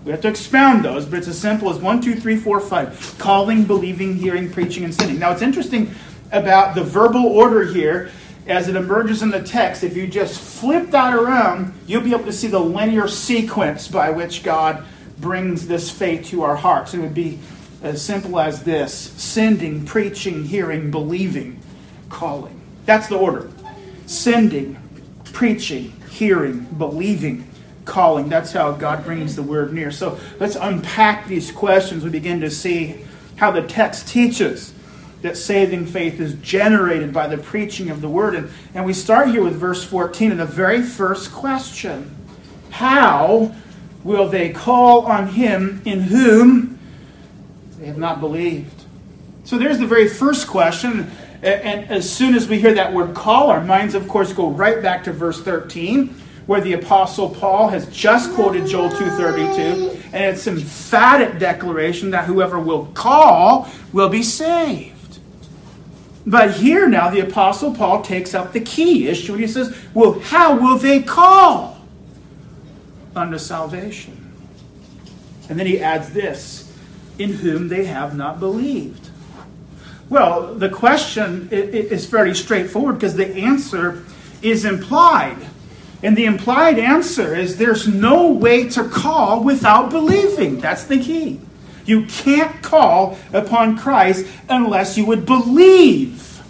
We 0.03 0.11
have 0.11 0.21
to 0.21 0.27
expound 0.27 0.83
those, 0.83 1.05
but 1.05 1.19
it's 1.19 1.27
as 1.27 1.37
simple 1.37 1.69
as 1.69 1.77
one, 1.77 2.01
two, 2.01 2.15
three, 2.15 2.37
four, 2.37 2.59
five. 2.59 3.15
Calling, 3.19 3.65
believing, 3.65 4.15
hearing, 4.15 4.51
preaching, 4.51 4.83
and 4.83 4.93
sending. 4.93 5.19
Now, 5.19 5.31
it's 5.31 5.41
interesting 5.41 5.93
about 6.31 6.73
the 6.75 6.83
verbal 6.83 7.25
order 7.25 7.65
here 7.65 8.09
as 8.47 8.67
it 8.67 8.75
emerges 8.75 9.21
in 9.21 9.29
the 9.29 9.41
text. 9.41 9.83
If 9.83 9.95
you 9.95 10.07
just 10.07 10.39
flip 10.39 10.89
that 10.91 11.13
around, 11.13 11.73
you'll 11.85 12.01
be 12.01 12.13
able 12.13 12.25
to 12.25 12.33
see 12.33 12.47
the 12.47 12.59
linear 12.59 13.07
sequence 13.07 13.87
by 13.87 14.09
which 14.09 14.41
God 14.41 14.83
brings 15.19 15.67
this 15.67 15.91
faith 15.91 16.27
to 16.27 16.43
our 16.43 16.55
hearts. 16.55 16.93
It 16.93 16.99
would 16.99 17.13
be 17.13 17.37
as 17.81 18.01
simple 18.01 18.39
as 18.39 18.63
this 18.63 18.93
sending, 18.93 19.85
preaching, 19.85 20.45
hearing, 20.45 20.91
believing, 20.91 21.59
calling. 22.09 22.59
That's 22.85 23.07
the 23.07 23.17
order. 23.17 23.49
Sending, 24.05 24.77
preaching, 25.25 25.93
hearing, 26.09 26.61
believing, 26.77 27.47
calling. 27.85 28.29
That's 28.29 28.51
how 28.51 28.71
God 28.71 29.03
brings 29.03 29.35
the 29.35 29.43
word 29.43 29.73
near. 29.73 29.91
So 29.91 30.19
let's 30.39 30.55
unpack 30.55 31.27
these 31.27 31.51
questions. 31.51 32.03
We 32.03 32.09
begin 32.09 32.41
to 32.41 32.51
see 32.51 33.05
how 33.37 33.51
the 33.51 33.61
text 33.61 34.07
teaches 34.07 34.73
that 35.21 35.37
saving 35.37 35.85
faith 35.85 36.19
is 36.19 36.33
generated 36.35 37.13
by 37.13 37.27
the 37.27 37.37
preaching 37.37 37.89
of 37.89 38.01
the 38.01 38.09
word. 38.09 38.35
And, 38.35 38.49
and 38.73 38.85
we 38.85 38.93
start 38.93 39.29
here 39.29 39.43
with 39.43 39.55
verse 39.55 39.83
14 39.83 40.31
and 40.31 40.39
the 40.39 40.45
very 40.45 40.81
first 40.81 41.31
question 41.31 42.15
How 42.69 43.53
will 44.03 44.29
they 44.29 44.49
call 44.49 45.05
on 45.05 45.27
him 45.27 45.81
in 45.85 46.01
whom 46.01 46.78
they 47.79 47.87
have 47.87 47.97
not 47.97 48.19
believed? 48.19 48.85
So 49.45 49.57
there's 49.57 49.79
the 49.79 49.87
very 49.87 50.07
first 50.07 50.47
question. 50.47 51.11
And 51.41 51.89
as 51.89 52.11
soon 52.11 52.35
as 52.35 52.47
we 52.47 52.59
hear 52.59 52.73
that 52.73 52.93
word 52.93 53.15
call, 53.15 53.49
our 53.49 53.63
minds, 53.63 53.95
of 53.95 54.07
course, 54.07 54.33
go 54.33 54.49
right 54.49 54.81
back 54.81 55.05
to 55.05 55.13
verse 55.13 55.41
13 55.41 56.15
where 56.49 56.61
the 56.61 56.73
apostle 56.73 57.29
Paul 57.29 57.69
has 57.69 57.85
just 57.95 58.33
quoted 58.33 58.65
Joel 58.65 58.89
2:32 58.89 59.99
and 60.11 60.23
it's 60.23 60.47
emphatic 60.47 61.37
declaration 61.37 62.09
that 62.09 62.25
whoever 62.25 62.59
will 62.59 62.85
call 62.95 63.69
will 63.93 64.09
be 64.09 64.23
saved. 64.23 65.19
But 66.25 66.55
here 66.55 66.89
now 66.89 67.11
the 67.11 67.19
apostle 67.19 67.75
Paul 67.75 68.01
takes 68.01 68.33
up 68.33 68.51
the 68.51 68.61
key 68.61 69.07
issue 69.07 69.33
and 69.33 69.41
he 69.41 69.47
says, 69.47 69.75
"Well, 69.93 70.19
how 70.19 70.55
will 70.55 70.79
they 70.79 71.03
call 71.03 71.77
unto 73.15 73.37
salvation?" 73.37 74.17
And 75.49 75.59
then 75.59 75.67
he 75.67 75.79
adds 75.79 76.09
this, 76.09 76.68
"In 77.19 77.33
whom 77.33 77.67
they 77.67 77.85
have 77.85 78.15
not 78.17 78.39
believed." 78.39 79.09
Well, 80.09 80.55
the 80.55 80.69
question 80.69 81.49
is 81.51 82.07
fairly 82.07 82.33
straightforward 82.33 82.95
because 82.95 83.13
the 83.13 83.35
answer 83.35 84.03
is 84.41 84.65
implied. 84.65 85.37
And 86.01 86.17
the 86.17 86.25
implied 86.25 86.79
answer 86.79 87.35
is 87.35 87.57
there's 87.57 87.87
no 87.87 88.31
way 88.31 88.67
to 88.69 88.85
call 88.85 89.43
without 89.43 89.91
believing. 89.91 90.59
That's 90.59 90.85
the 90.85 90.97
key. 90.97 91.41
You 91.85 92.05
can't 92.05 92.61
call 92.61 93.19
upon 93.33 93.77
Christ 93.77 94.25
unless 94.47 94.97
you 94.97 95.05
would 95.05 95.25
believe. 95.25 96.41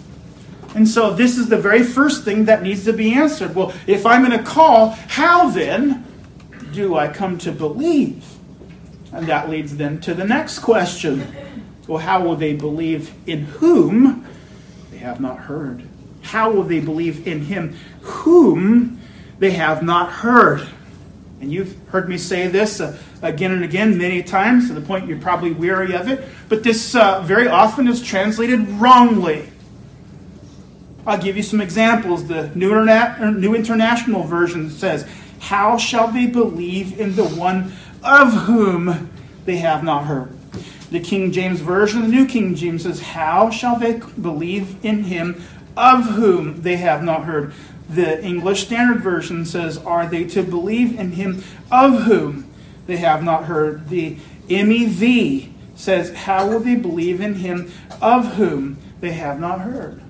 And 0.74 0.88
so 0.88 1.12
this 1.12 1.36
is 1.36 1.48
the 1.48 1.58
very 1.58 1.82
first 1.82 2.24
thing 2.24 2.44
that 2.44 2.62
needs 2.62 2.84
to 2.84 2.92
be 2.92 3.12
answered. 3.12 3.54
Well, 3.54 3.72
if 3.86 4.06
I'm 4.06 4.24
going 4.24 4.38
to 4.38 4.44
call, 4.44 4.90
how 5.08 5.50
then 5.50 6.04
do 6.72 6.96
I 6.96 7.08
come 7.08 7.36
to 7.38 7.50
believe? 7.50 8.24
And 9.12 9.26
that 9.26 9.50
leads 9.50 9.76
then 9.76 10.00
to 10.02 10.14
the 10.14 10.24
next 10.24 10.60
question. 10.60 11.26
Well, 11.86 11.98
how 11.98 12.22
will 12.22 12.36
they 12.36 12.54
believe 12.54 13.12
in 13.26 13.44
whom 13.44 14.26
they 14.90 14.98
have 14.98 15.20
not 15.20 15.38
heard? 15.38 15.86
How 16.22 16.50
will 16.50 16.62
they 16.62 16.80
believe 16.80 17.26
in 17.26 17.42
him 17.42 17.76
whom 18.00 19.00
they 19.40 19.50
have 19.52 19.82
not 19.82 20.10
heard. 20.10 20.66
And 21.40 21.50
you've 21.50 21.74
heard 21.88 22.08
me 22.08 22.18
say 22.18 22.46
this 22.46 22.80
uh, 22.80 22.96
again 23.22 23.50
and 23.52 23.64
again 23.64 23.96
many 23.96 24.22
times 24.22 24.68
to 24.68 24.74
the 24.74 24.82
point 24.82 25.08
you're 25.08 25.18
probably 25.18 25.52
weary 25.52 25.94
of 25.94 26.08
it, 26.08 26.28
but 26.48 26.62
this 26.62 26.94
uh, 26.94 27.22
very 27.22 27.48
often 27.48 27.88
is 27.88 28.02
translated 28.02 28.68
wrongly. 28.68 29.48
I'll 31.06 31.20
give 31.20 31.38
you 31.38 31.42
some 31.42 31.62
examples. 31.62 32.26
The 32.28 32.50
New, 32.54 32.70
Interna- 32.70 33.36
New 33.36 33.54
International 33.54 34.22
Version 34.24 34.68
says, 34.68 35.08
How 35.40 35.78
shall 35.78 36.08
they 36.08 36.26
believe 36.26 37.00
in 37.00 37.16
the 37.16 37.24
one 37.24 37.72
of 38.02 38.32
whom 38.32 39.10
they 39.44 39.56
have 39.56 39.82
not 39.82 40.04
heard? 40.04 40.32
The 40.90 41.00
King 41.00 41.30
James 41.30 41.60
Version, 41.60 42.02
the 42.02 42.08
New 42.08 42.26
King 42.26 42.54
James 42.54 42.82
says, 42.82 43.00
How 43.00 43.50
shall 43.50 43.78
they 43.78 44.00
believe 44.20 44.84
in 44.84 45.04
him 45.04 45.42
of 45.76 46.04
whom 46.04 46.62
they 46.62 46.76
have 46.76 47.02
not 47.02 47.24
heard? 47.24 47.52
The 47.88 48.22
English 48.24 48.64
Standard 48.66 49.00
Version 49.00 49.44
says, 49.44 49.78
Are 49.78 50.06
they 50.06 50.24
to 50.24 50.42
believe 50.42 50.98
in 50.98 51.12
him 51.12 51.44
of 51.70 52.02
whom 52.02 52.50
they 52.86 52.96
have 52.96 53.22
not 53.22 53.44
heard? 53.44 53.88
The 53.88 54.16
MEV 54.48 55.52
says, 55.76 56.12
How 56.12 56.48
will 56.48 56.60
they 56.60 56.74
believe 56.74 57.20
in 57.20 57.34
him 57.34 57.70
of 58.02 58.34
whom 58.34 58.78
they 59.00 59.12
have 59.12 59.38
not 59.38 59.60
heard? 59.60 60.02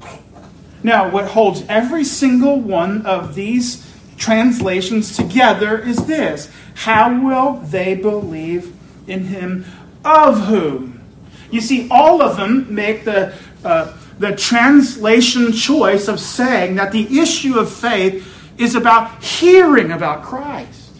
Now, 0.82 1.10
what 1.10 1.28
holds 1.28 1.64
every 1.68 2.04
single 2.04 2.58
one 2.58 3.04
of 3.04 3.34
these 3.34 3.86
translations 4.20 5.16
together 5.16 5.78
is 5.78 6.06
this 6.06 6.48
How 6.74 7.20
will 7.20 7.54
they 7.54 7.96
believe 7.96 8.72
in 9.08 9.24
him 9.24 9.64
of 10.04 10.46
whom? 10.46 11.00
You 11.50 11.60
see, 11.60 11.88
all 11.90 12.22
of 12.22 12.36
them 12.36 12.72
make 12.72 13.04
the 13.04 13.34
uh, 13.64 13.96
the 14.20 14.36
translation 14.36 15.50
choice 15.52 16.06
of 16.06 16.20
saying 16.20 16.76
that 16.76 16.92
the 16.92 17.18
issue 17.20 17.58
of 17.58 17.72
faith 17.72 18.26
is 18.58 18.74
about 18.74 19.22
hearing 19.24 19.90
about 19.90 20.22
Christ. 20.22 20.90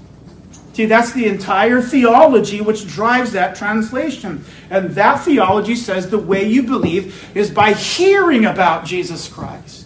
See, 0.72 0.87
that's 0.87 1.12
the 1.12 1.26
entire 1.26 1.83
theology 1.83 2.62
which 2.62 2.87
drives 2.87 3.33
that 3.33 3.56
translation. 3.56 4.42
And 4.70 4.90
that 4.92 5.22
theology 5.22 5.74
says 5.74 6.09
the 6.09 6.18
way 6.18 6.48
you 6.48 6.62
believe 6.62 7.37
is 7.37 7.50
by 7.50 7.74
hearing 7.74 8.46
about 8.46 8.87
Jesus 8.87 9.28
Christ. 9.28 9.80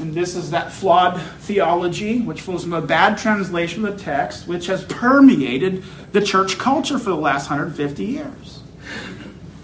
And 0.00 0.14
this 0.14 0.34
is 0.34 0.50
that 0.50 0.72
flawed 0.72 1.20
theology, 1.40 2.20
which 2.20 2.40
flows 2.40 2.62
from 2.62 2.72
a 2.72 2.80
bad 2.80 3.18
translation 3.18 3.84
of 3.84 3.96
the 3.96 4.02
text, 4.02 4.48
which 4.48 4.66
has 4.66 4.84
permeated 4.84 5.84
the 6.12 6.22
church 6.22 6.58
culture 6.58 6.98
for 6.98 7.10
the 7.10 7.16
last 7.16 7.50
150 7.50 8.04
years. 8.04 8.60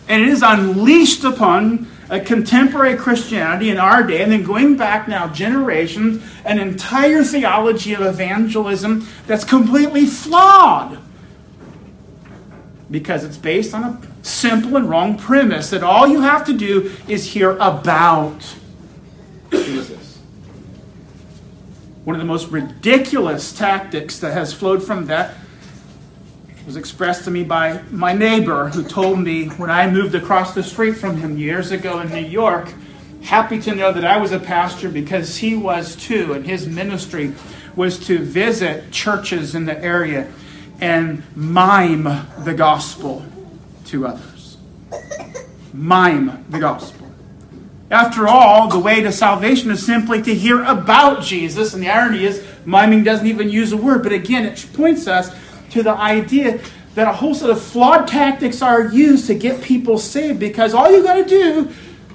And 0.09 0.23
it 0.23 0.29
is 0.29 0.43
unleashed 0.43 1.25
upon 1.25 1.89
a 2.09 2.21
contemporary 2.21 2.97
Christianity 2.97 3.71
in 3.71 3.79
our 3.79 4.03
day, 4.03 4.23
and 4.23 4.31
then 4.31 4.45
going 4.45 4.77
back 4.77 5.09
now 5.09 5.27
generations, 5.29 6.23
an 6.45 6.59
entire 6.59 7.25
theology 7.25 7.95
of 7.95 8.03
evangelism 8.03 9.09
that's 9.27 9.45
completely 9.45 10.07
flawed. 10.07 10.99
Because 12.89 13.25
it's 13.25 13.37
based 13.37 13.75
on 13.75 13.83
a 13.83 14.01
simple 14.25 14.77
and 14.77 14.89
wrong 14.89 15.19
premise 15.19 15.71
that 15.71 15.83
all 15.83 16.07
you 16.07 16.21
have 16.21 16.45
to 16.47 16.53
do 16.53 16.93
is 17.09 17.33
hear 17.33 17.57
about 17.57 18.55
Jesus. 19.51 20.06
One 22.07 22.15
of 22.15 22.21
the 22.21 22.27
most 22.27 22.53
ridiculous 22.53 23.53
tactics 23.53 24.21
that 24.21 24.33
has 24.33 24.53
flowed 24.53 24.81
from 24.81 25.07
that 25.07 25.35
was 26.65 26.77
expressed 26.77 27.25
to 27.25 27.33
me 27.33 27.43
by 27.43 27.83
my 27.91 28.13
neighbor 28.13 28.69
who 28.69 28.85
told 28.85 29.19
me 29.19 29.49
when 29.49 29.71
I 29.71 29.91
moved 29.91 30.15
across 30.15 30.55
the 30.55 30.63
street 30.63 30.93
from 30.93 31.17
him 31.17 31.37
years 31.37 31.73
ago 31.73 31.99
in 31.99 32.11
New 32.11 32.25
York, 32.25 32.73
happy 33.23 33.61
to 33.63 33.75
know 33.75 33.91
that 33.91 34.05
I 34.05 34.19
was 34.19 34.31
a 34.31 34.39
pastor 34.39 34.89
because 34.89 35.39
he 35.39 35.57
was 35.57 35.97
too, 35.97 36.33
and 36.33 36.47
his 36.47 36.69
ministry 36.69 37.35
was 37.75 37.99
to 38.07 38.21
visit 38.21 38.93
churches 38.93 39.57
in 39.57 39.65
the 39.65 39.77
area 39.83 40.33
and 40.81 41.25
mime 41.35 42.05
the 42.45 42.55
gospel 42.55 43.27
to 43.87 44.07
others. 44.07 44.59
Mime 45.75 46.45
the 46.51 46.61
gospel. 46.61 47.06
After 47.91 48.27
all, 48.27 48.69
the 48.69 48.79
way 48.79 49.01
to 49.01 49.13
salvation 49.13 49.71
is 49.71 49.85
simply 49.85 50.21
to 50.23 50.35
hear 50.35 50.63
about 50.65 51.23
Jesus, 51.23 51.73
and 51.73 51.83
the 51.83 51.89
irony 51.89 52.25
is, 52.25 52.45
miming 52.65 53.05
doesn't 53.05 53.27
even 53.27 53.49
use 53.49 53.73
a 53.73 53.77
word, 53.77 54.03
but 54.03 54.13
again, 54.13 54.45
it 54.45 54.67
points 54.73 55.07
us 55.07 55.35
to 55.71 55.83
the 55.83 55.93
idea 55.93 56.61
that 56.97 57.07
a 57.07 57.13
whole 57.13 57.35
set 57.35 57.51
of 57.51 57.63
flawed 57.63 58.09
tactics 58.09 58.63
are 58.63 58.89
used 58.89 59.27
to 59.29 59.35
get 59.35 59.63
people 59.63 59.99
saved 59.99 60.41
because 60.41 60.75
all 60.75 60.91
you 60.91 61.03
got 61.03 61.15
to 61.15 61.25
do 61.25 61.71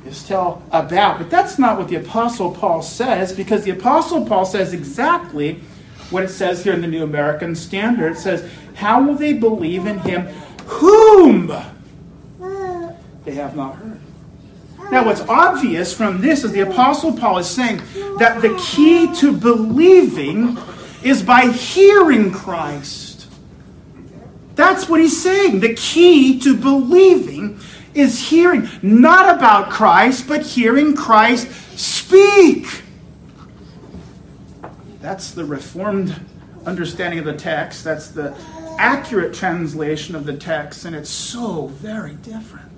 is 0.06 0.24
tell 0.24 0.64
about. 0.72 1.20
But 1.20 1.30
that's 1.30 1.58
not 1.58 1.78
what 1.78 1.88
the 1.88 1.96
Apostle 1.96 2.52
Paul 2.52 2.82
says 2.82 3.32
because 3.32 3.64
the 3.64 3.72
Apostle 3.72 4.26
Paul 4.26 4.46
says 4.46 4.74
exactly 4.74 5.62
what 6.10 6.24
it 6.24 6.30
says 6.30 6.64
here 6.64 6.74
in 6.74 6.82
the 6.82 6.88
New 6.88 7.04
American 7.04 7.56
Standard. 7.56 8.14
It 8.14 8.18
says, 8.18 8.50
How 8.74 9.04
will 9.04 9.16
they 9.16 9.34
believe 9.34 9.86
in 9.86 10.00
him 10.00 10.24
whom 10.66 11.48
they 13.24 13.36
have 13.36 13.56
not 13.56 13.76
heard? 13.76 14.00
Now, 14.92 15.06
what's 15.06 15.22
obvious 15.22 15.94
from 15.94 16.22
this 16.22 16.44
is 16.44 16.52
the 16.52 16.62
Apostle 16.62 17.14
Paul 17.14 17.40
is 17.40 17.50
saying 17.50 17.82
that 18.20 18.42
the 18.42 18.56
key 18.62 19.14
to 19.16 19.32
believing 19.32 20.58
is 21.04 21.24
by 21.24 21.48
hearing 21.48 22.32
Christ 22.32 23.28
That's 24.56 24.88
what 24.90 25.02
he's 25.02 25.22
saying. 25.22 25.62
The 25.62 25.74
key 25.74 26.40
to 26.42 26.56
believing 26.56 27.60
is 27.94 28.30
hearing 28.30 28.70
not 28.82 29.36
about 29.36 29.72
Christ, 29.72 30.28
but 30.28 30.44
hearing 30.44 30.96
Christ 30.96 31.50
speak. 31.80 32.84
That's 35.00 35.32
the 35.32 35.46
Reformed 35.46 36.20
understanding 36.66 37.20
of 37.20 37.26
the 37.26 37.34
text. 37.34 37.84
That's 37.84 38.10
the 38.10 38.36
accurate 38.78 39.34
translation 39.34 40.16
of 40.16 40.26
the 40.26 40.38
text, 40.38 40.86
and 40.86 40.96
it's 40.96 41.10
so 41.10 41.68
very 41.68 42.16
different. 42.16 42.71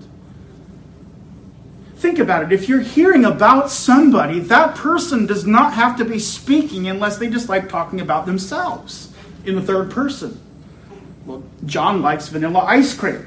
Think 2.04 2.20
about 2.20 2.44
it. 2.44 2.52
If 2.52 2.68
you're 2.68 2.82
hearing 2.82 3.24
about 3.24 3.72
somebody, 3.72 4.40
that 4.40 4.76
person 4.76 5.26
does 5.26 5.48
not 5.48 5.72
have 5.72 5.96
to 6.00 6.04
be 6.04 6.20
speaking 6.20 6.90
unless 6.90 7.18
they 7.18 7.30
just 7.30 7.48
like 7.48 7.70
talking 7.70 8.02
about 8.02 8.26
themselves 8.26 9.14
in 9.46 9.56
the 9.56 9.62
third 9.62 9.90
person. 9.90 10.38
Well, 11.26 11.44
John 11.66 12.02
likes 12.02 12.28
vanilla 12.28 12.60
ice 12.60 12.94
cream. 12.94 13.26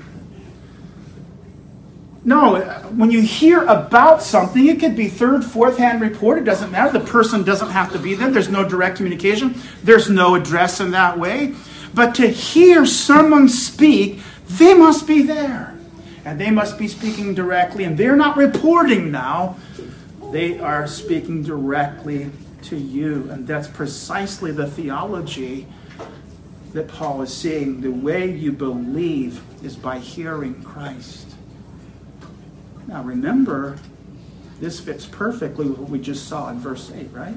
No, 2.23 2.57
uh, 2.57 2.83
when 2.89 3.11
you 3.11 3.23
hear 3.23 3.63
about 3.63 4.23
something, 4.23 4.69
it 4.69 4.79
could 4.79 4.95
be 4.95 5.09
third, 5.09 5.43
fourth 5.43 5.79
hand 5.79 6.03
report. 6.03 6.37
It 6.37 6.45
doesn't 6.45 6.71
matter. 6.71 6.99
The 6.99 7.07
person 7.07 7.45
doesn't 7.45 7.71
have 7.71 7.91
to 7.95 7.99
be 7.99 8.15
there. 8.15 8.31
There's 8.31 8.51
no 8.51 8.69
direct 8.69 8.99
communication. 8.99 9.55
There's 9.85 10.11
no 10.11 10.35
address 10.35 10.81
in 10.81 10.91
that 10.91 11.19
way. 11.19 11.55
But 11.95 12.15
to 12.17 12.29
hear 12.29 12.85
someone 12.85 13.49
speak, 13.49 14.21
they 14.49 14.75
must 14.75 15.07
be 15.07 15.23
there. 15.23 15.76
And 16.27 16.41
they 16.41 16.51
must 16.51 16.77
be 16.77 16.89
speaking 16.89 17.35
directly. 17.35 17.85
And 17.85 17.97
they're 17.97 18.17
not 18.17 18.37
reporting 18.37 19.13
now, 19.13 19.57
they 20.33 20.59
are 20.59 20.89
speaking 20.89 21.45
directly 21.45 22.33
to 22.63 22.77
you. 22.77 23.31
And 23.31 23.47
that's 23.47 23.69
precisely 23.69 24.51
the 24.51 24.67
theology 24.67 25.69
that 26.73 26.89
Paul 26.89 27.23
is 27.23 27.33
saying. 27.33 27.81
The 27.81 27.93
way 27.93 28.29
you 28.29 28.51
believe 28.51 29.41
is 29.65 29.77
by 29.77 30.01
hearing 30.01 30.65
Christ. 30.65 31.29
Now 32.89 33.05
remember, 33.05 33.79
this 34.59 34.81
fits 34.81 35.07
perfectly 35.07 35.67
with 35.67 35.79
what 35.79 35.91
we 35.91 36.01
just 36.01 36.29
saw 36.29 36.51
in 36.51 36.59
verse 36.59 36.91
8, 36.93 37.09
right? 37.13 37.37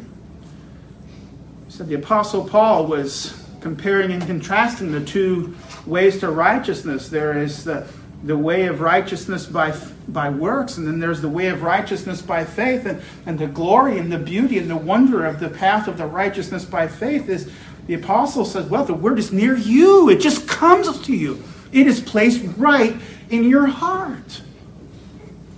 So 1.67 1.83
the 1.83 1.93
Apostle 1.93 2.43
Paul 2.49 2.87
was 2.87 3.45
comparing 3.61 4.11
and 4.11 4.25
contrasting 4.25 4.91
the 4.91 5.05
two 5.05 5.55
ways 5.85 6.19
to 6.21 6.31
righteousness. 6.31 7.07
There 7.09 7.37
is 7.37 7.65
the, 7.65 7.87
the 8.23 8.37
way 8.37 8.67
of 8.67 8.81
righteousness 8.81 9.45
by, 9.45 9.75
by 10.07 10.29
works, 10.29 10.77
and 10.77 10.85
then 10.85 10.99
there's 10.99 11.21
the 11.21 11.29
way 11.29 11.47
of 11.47 11.61
righteousness 11.61 12.21
by 12.21 12.43
faith. 12.43 12.85
And, 12.85 13.01
and 13.25 13.39
the 13.39 13.47
glory 13.47 13.97
and 13.97 14.11
the 14.11 14.19
beauty 14.19 14.57
and 14.57 14.69
the 14.69 14.75
wonder 14.75 15.25
of 15.25 15.39
the 15.39 15.49
path 15.49 15.87
of 15.87 15.97
the 15.97 16.05
righteousness 16.05 16.65
by 16.65 16.87
faith 16.87 17.29
is 17.29 17.49
the 17.87 17.93
apostle 17.95 18.45
says, 18.45 18.69
Well, 18.69 18.85
the 18.85 18.93
word 18.93 19.17
is 19.19 19.31
near 19.31 19.55
you, 19.55 20.09
it 20.09 20.19
just 20.19 20.47
comes 20.47 21.01
to 21.01 21.15
you, 21.15 21.43
it 21.71 21.87
is 21.87 21.99
placed 21.99 22.43
right 22.57 22.95
in 23.29 23.45
your 23.45 23.67
heart. 23.67 24.41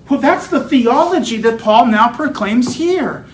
Well, 0.10 0.20
that's 0.20 0.48
the 0.48 0.68
theology 0.68 1.38
that 1.38 1.60
Paul 1.60 1.88
now 1.88 2.14
proclaims 2.14 2.76
here. 2.76 3.26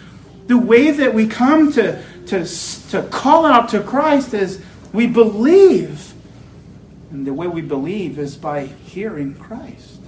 The 0.46 0.58
way 0.58 0.92
that 0.92 1.14
we 1.14 1.28
come 1.28 1.72
to, 1.74 2.04
to, 2.28 2.46
to 2.90 3.04
call 3.10 3.46
out 3.46 3.70
to 3.70 3.82
Christ 3.82 4.34
is 4.34 4.62
we 4.94 5.08
believe. 5.08 6.14
And 7.12 7.26
the 7.26 7.34
way 7.34 7.48
we 7.48 7.62
believe 7.62 8.20
is 8.20 8.36
by 8.36 8.66
hearing 8.66 9.36
Christ. 9.36 10.00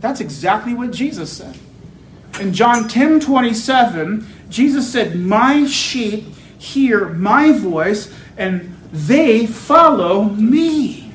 That's 0.00 0.20
exactly 0.20 0.74
what 0.74 0.90
Jesus 0.90 1.32
said. 1.32 1.56
In 2.40 2.52
John 2.52 2.88
10 2.88 3.20
27, 3.20 4.26
Jesus 4.48 4.92
said, 4.92 5.16
My 5.16 5.66
sheep 5.66 6.24
hear 6.58 7.08
my 7.08 7.52
voice 7.52 8.12
and 8.36 8.76
they 8.92 9.46
follow 9.46 10.24
me. 10.24 11.12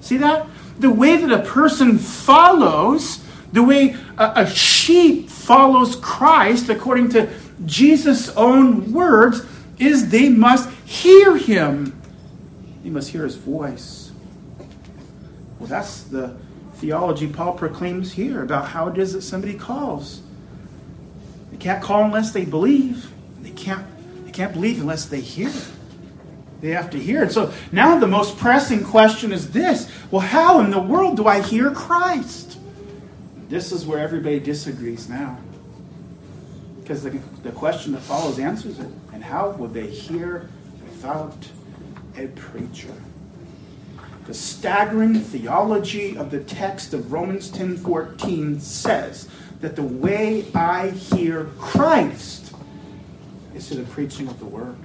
See 0.00 0.16
that? 0.18 0.46
The 0.78 0.90
way 0.90 1.16
that 1.16 1.32
a 1.32 1.42
person 1.42 1.98
follows 1.98 3.22
the 3.52 3.62
way 3.62 3.96
a, 4.18 4.32
a 4.36 4.50
sheep 4.50 5.28
follows 5.28 5.96
Christ, 5.96 6.68
according 6.70 7.10
to 7.10 7.28
Jesus' 7.66 8.30
own 8.30 8.92
words, 8.92 9.44
is 9.78 10.08
they 10.08 10.28
must 10.28 10.70
hear 10.86 11.36
him. 11.36 12.00
They 12.82 12.90
must 12.90 13.10
hear 13.10 13.24
his 13.24 13.36
voice. 13.36 14.01
Well, 15.62 15.68
that's 15.68 16.02
the 16.02 16.34
theology 16.74 17.28
Paul 17.28 17.52
proclaims 17.52 18.10
here 18.10 18.42
about 18.42 18.70
how 18.70 18.88
it 18.88 18.98
is 18.98 19.12
that 19.12 19.22
somebody 19.22 19.54
calls. 19.54 20.20
They 21.52 21.56
can't 21.56 21.80
call 21.80 22.02
unless 22.02 22.32
they 22.32 22.44
believe. 22.44 23.12
They 23.42 23.52
can't, 23.52 23.86
they 24.24 24.32
can't 24.32 24.52
believe 24.52 24.80
unless 24.80 25.04
they 25.04 25.20
hear. 25.20 25.52
They 26.62 26.70
have 26.70 26.90
to 26.90 26.98
hear 26.98 27.22
it. 27.22 27.30
So 27.30 27.52
now 27.70 27.96
the 28.00 28.08
most 28.08 28.38
pressing 28.38 28.82
question 28.82 29.30
is 29.30 29.52
this 29.52 29.88
well, 30.10 30.22
how 30.22 30.58
in 30.58 30.72
the 30.72 30.82
world 30.82 31.16
do 31.16 31.28
I 31.28 31.40
hear 31.40 31.70
Christ? 31.70 32.58
This 33.48 33.70
is 33.70 33.86
where 33.86 34.00
everybody 34.00 34.40
disagrees 34.40 35.08
now. 35.08 35.38
Because 36.80 37.04
the, 37.04 37.20
the 37.44 37.52
question 37.52 37.92
that 37.92 38.00
follows 38.00 38.40
answers 38.40 38.80
it. 38.80 38.88
And 39.12 39.22
how 39.22 39.50
would 39.50 39.74
they 39.74 39.86
hear 39.86 40.50
without 40.82 41.36
a 42.16 42.26
preacher? 42.26 42.94
The 44.26 44.34
staggering 44.34 45.20
theology 45.20 46.16
of 46.16 46.30
the 46.30 46.40
text 46.40 46.94
of 46.94 47.12
Romans 47.12 47.50
10:14 47.50 48.60
says 48.60 49.28
that 49.60 49.74
the 49.74 49.82
way 49.82 50.46
I 50.54 50.90
hear 50.90 51.48
Christ 51.58 52.52
is 53.54 53.68
through 53.68 53.78
the 53.78 53.90
preaching 53.90 54.28
of 54.28 54.38
the 54.38 54.44
word. 54.44 54.76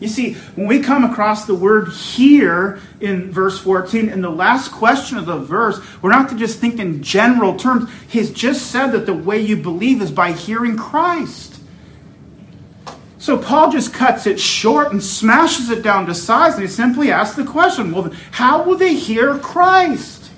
You 0.00 0.08
see, 0.08 0.34
when 0.56 0.66
we 0.66 0.80
come 0.80 1.04
across 1.04 1.44
the 1.44 1.54
word 1.54 1.90
here 1.90 2.80
in 3.00 3.30
verse 3.30 3.60
14, 3.60 4.08
in 4.08 4.20
the 4.20 4.30
last 4.30 4.72
question 4.72 5.16
of 5.16 5.26
the 5.26 5.38
verse, 5.38 5.80
we're 6.00 6.10
not 6.10 6.28
to 6.30 6.34
just 6.34 6.58
think 6.58 6.80
in 6.80 7.04
general 7.04 7.56
terms. 7.56 7.88
He's 8.08 8.32
just 8.32 8.70
said 8.72 8.88
that 8.88 9.06
the 9.06 9.14
way 9.14 9.40
you 9.40 9.56
believe 9.56 10.02
is 10.02 10.10
by 10.10 10.32
hearing 10.32 10.76
Christ. 10.76 11.51
So 13.22 13.38
Paul 13.38 13.70
just 13.70 13.94
cuts 13.94 14.26
it 14.26 14.40
short 14.40 14.90
and 14.90 15.00
smashes 15.00 15.70
it 15.70 15.80
down 15.80 16.06
to 16.06 16.14
size, 16.14 16.54
and 16.54 16.62
he 16.62 16.68
simply 16.68 17.12
asks 17.12 17.36
the 17.36 17.44
question 17.44 17.92
well, 17.92 18.10
how 18.32 18.64
will 18.64 18.76
they 18.76 18.96
hear 18.96 19.38
Christ 19.38 20.32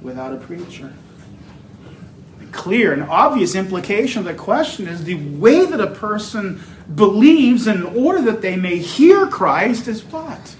without 0.00 0.32
a 0.32 0.38
preacher? 0.38 0.94
The 2.38 2.46
clear 2.46 2.94
and 2.94 3.02
obvious 3.02 3.54
implication 3.54 4.20
of 4.20 4.24
the 4.24 4.32
question 4.32 4.88
is 4.88 5.04
the 5.04 5.16
way 5.36 5.66
that 5.66 5.82
a 5.82 5.88
person 5.88 6.62
believes 6.94 7.66
in 7.66 7.82
order 7.82 8.22
that 8.22 8.40
they 8.40 8.56
may 8.56 8.78
hear 8.78 9.26
Christ 9.26 9.86
is 9.86 10.02
what? 10.04 10.56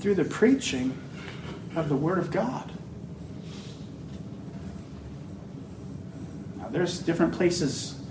Through 0.00 0.16
the 0.16 0.24
preaching 0.24 0.92
of 1.76 1.88
the 1.88 1.94
Word 1.94 2.18
of 2.18 2.32
God. 2.32 2.72
Now, 6.56 6.66
there's 6.68 6.98
different 6.98 7.32
places 7.32 8.01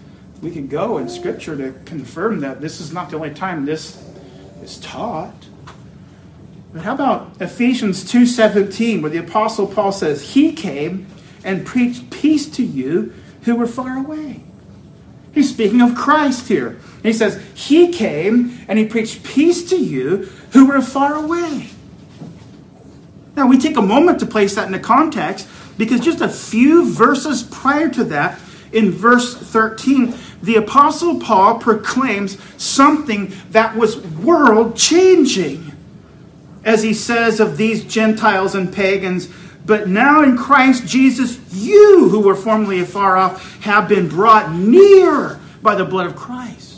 we 0.42 0.52
could 0.52 0.70
go 0.70 0.98
in 0.98 1.08
Scripture 1.08 1.56
to 1.56 1.74
confirm 1.86 2.40
that 2.42 2.62
this 2.62 2.82
is 2.82 2.92
not 2.92 3.10
the 3.10 3.16
only 3.16 3.34
time 3.34 3.66
this 3.66 4.04
is 4.64 4.78
taught. 4.80 5.48
But 6.74 6.84
how 6.84 6.94
about 6.94 7.42
Ephesians 7.42 8.04
2:17 8.04 9.02
where 9.02 9.12
the 9.12 9.18
apostle 9.18 9.68
Paul 9.68 9.92
says 9.92 10.34
he 10.34 10.54
came 10.54 11.08
and 11.44 11.66
preached 11.66 12.10
peace 12.10 12.48
to 12.52 12.64
you 12.64 13.14
who 13.44 13.56
were 13.56 13.68
far 13.68 13.98
away. 13.98 14.42
He's 15.34 15.50
speaking 15.50 15.82
of 15.82 15.96
Christ 15.96 16.48
here. 16.48 16.78
He 17.04 17.14
says, 17.14 17.42
He 17.54 17.92
came 17.92 18.60
and 18.68 18.78
He 18.78 18.86
preached 18.86 19.24
peace 19.24 19.70
to 19.70 19.78
you 19.78 20.30
who 20.52 20.68
were 20.68 20.82
far 20.82 21.16
away. 21.16 21.70
Now, 23.36 23.48
we 23.48 23.58
take 23.58 23.78
a 23.78 23.82
moment 23.82 24.20
to 24.20 24.26
place 24.26 24.56
that 24.56 24.66
in 24.66 24.74
the 24.74 24.80
context 24.80 25.48
because 25.78 26.02
just 26.02 26.20
a 26.22 26.28
few 26.28 26.92
verses 26.92 27.44
prior 27.44 27.90
to 27.90 28.04
that, 28.06 28.40
in 28.72 28.92
verse 28.92 29.36
13, 29.36 30.16
the 30.42 30.56
Apostle 30.56 31.20
Paul 31.20 31.60
proclaims 31.60 32.38
something 32.62 33.34
that 33.52 33.76
was 33.76 33.98
world 33.98 34.76
changing. 34.76 35.72
As 36.64 36.84
he 36.84 36.94
says 36.94 37.40
of 37.40 37.58
these 37.58 37.84
Gentiles 37.84 38.54
and 38.54 38.72
pagans, 38.72 39.30
but 39.66 39.88
now 39.88 40.24
in 40.24 40.38
Christ 40.38 40.86
Jesus, 40.88 41.40
you 41.54 42.10
who 42.10 42.20
were 42.20 42.36
formerly 42.36 42.80
afar 42.80 43.18
off 43.18 43.62
have 43.64 43.88
been 43.88 44.08
brought 44.08 44.52
near 44.52 45.40
by 45.62 45.76
the 45.76 45.86
blood 45.86 46.08
of 46.08 46.16
Christ. 46.16 46.71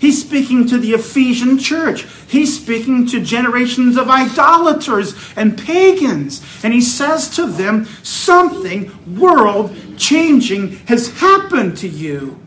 He's 0.00 0.20
speaking 0.24 0.66
to 0.68 0.78
the 0.78 0.92
Ephesian 0.92 1.58
church. 1.58 2.06
He's 2.28 2.60
speaking 2.60 3.06
to 3.08 3.20
generations 3.20 3.96
of 3.96 4.08
idolaters 4.08 5.14
and 5.34 5.58
pagans. 5.58 6.40
And 6.62 6.72
he 6.72 6.80
says 6.80 7.28
to 7.36 7.46
them, 7.46 7.86
something 8.02 9.18
world 9.18 9.76
changing 9.96 10.76
has 10.86 11.18
happened 11.18 11.76
to 11.78 11.88
you. 11.88 12.38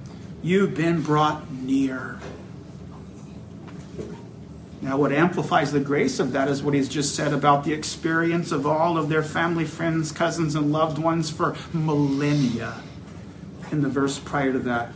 You've 0.41 0.75
been 0.75 1.01
brought 1.01 1.51
near. 1.51 2.19
Now, 4.81 4.97
what 4.97 5.11
amplifies 5.11 5.71
the 5.71 5.79
grace 5.79 6.19
of 6.19 6.31
that 6.31 6.47
is 6.47 6.63
what 6.63 6.73
he's 6.73 6.89
just 6.89 7.13
said 7.15 7.33
about 7.33 7.65
the 7.65 7.73
experience 7.73 8.51
of 8.51 8.65
all 8.65 8.97
of 8.97 9.09
their 9.09 9.21
family, 9.21 9.65
friends, 9.65 10.11
cousins, 10.11 10.55
and 10.55 10.71
loved 10.71 10.97
ones 10.97 11.29
for 11.29 11.55
millennia 11.71 12.81
in 13.71 13.81
the 13.81 13.89
verse 13.89 14.17
prior 14.17 14.51
to 14.51 14.59
that. 14.59 14.91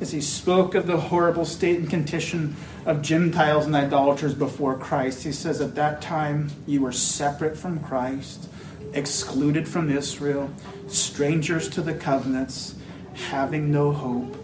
As 0.00 0.12
he 0.12 0.20
spoke 0.20 0.74
of 0.74 0.86
the 0.86 0.96
horrible 0.96 1.44
state 1.44 1.78
and 1.78 1.88
condition 1.88 2.56
of 2.84 3.02
Gentiles 3.02 3.66
and 3.66 3.74
idolaters 3.74 4.34
before 4.34 4.76
Christ. 4.76 5.24
He 5.24 5.32
says, 5.32 5.60
At 5.60 5.74
that 5.74 6.02
time 6.02 6.50
you 6.66 6.82
were 6.82 6.92
separate 6.92 7.56
from 7.56 7.80
Christ, 7.80 8.48
excluded 8.92 9.66
from 9.66 9.90
Israel, 9.90 10.50
strangers 10.88 11.68
to 11.70 11.82
the 11.82 11.94
covenants, 11.94 12.74
having 13.14 13.70
no 13.70 13.92
hope, 13.92 14.36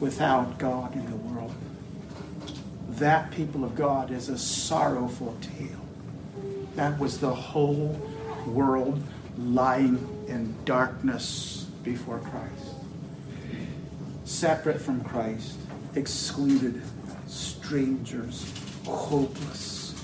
without 0.00 0.58
God 0.58 0.94
in 0.94 1.08
the 1.08 1.16
world. 1.16 1.54
That, 2.90 3.30
people 3.30 3.64
of 3.64 3.74
God, 3.74 4.10
is 4.10 4.28
a 4.28 4.38
sorrowful 4.38 5.36
tale. 5.40 5.80
That 6.76 6.98
was 6.98 7.18
the 7.18 7.34
whole 7.34 8.00
world 8.46 9.02
lying 9.38 10.26
in 10.28 10.54
darkness 10.64 11.66
before 11.82 12.18
Christ. 12.18 12.73
Separate 14.34 14.80
from 14.80 15.00
Christ, 15.04 15.56
excluded, 15.94 16.82
strangers, 17.28 18.52
hopeless, 18.84 19.94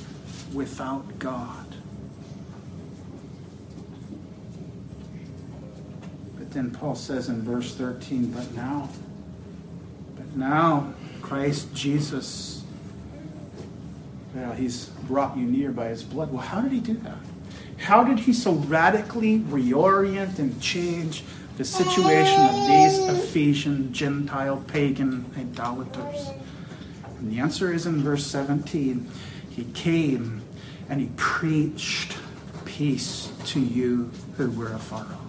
without 0.55 1.19
God. 1.19 1.67
But 6.39 6.53
then 6.53 6.71
Paul 6.71 6.95
says 6.95 7.29
in 7.29 7.43
verse 7.43 7.75
13, 7.75 8.31
but 8.31 8.55
now, 8.55 8.89
but 10.15 10.37
now, 10.37 10.95
Christ 11.21 11.75
Jesus, 11.75 12.63
well, 14.33 14.53
he's 14.53 14.87
brought 15.09 15.37
you 15.37 15.45
near 15.45 15.73
by 15.73 15.89
his 15.89 16.05
blood. 16.05 16.33
Well, 16.33 16.41
how 16.41 16.61
did 16.61 16.71
he 16.71 16.79
do 16.79 16.95
that? 16.99 17.19
How 17.79 18.05
did 18.05 18.21
he 18.21 18.33
so 18.33 18.53
radically 18.53 19.41
reorient 19.41 20.39
and 20.39 20.63
change 20.63 21.25
the 21.61 21.67
situation 21.67 22.41
of 22.41 22.55
these 22.69 22.99
Ephesian 23.01 23.93
Gentile 23.93 24.65
pagan 24.67 25.27
idolaters? 25.37 26.31
And 27.19 27.31
the 27.31 27.39
answer 27.39 27.71
is 27.71 27.85
in 27.85 28.03
verse 28.03 28.25
17. 28.25 29.07
He 29.51 29.65
came 29.75 30.41
and 30.89 31.03
he 31.03 31.11
preached 31.17 32.17
peace 32.65 33.31
to 33.45 33.61
you 33.61 34.11
who 34.39 34.51
were 34.53 34.73
afar 34.73 35.03
off. 35.03 35.21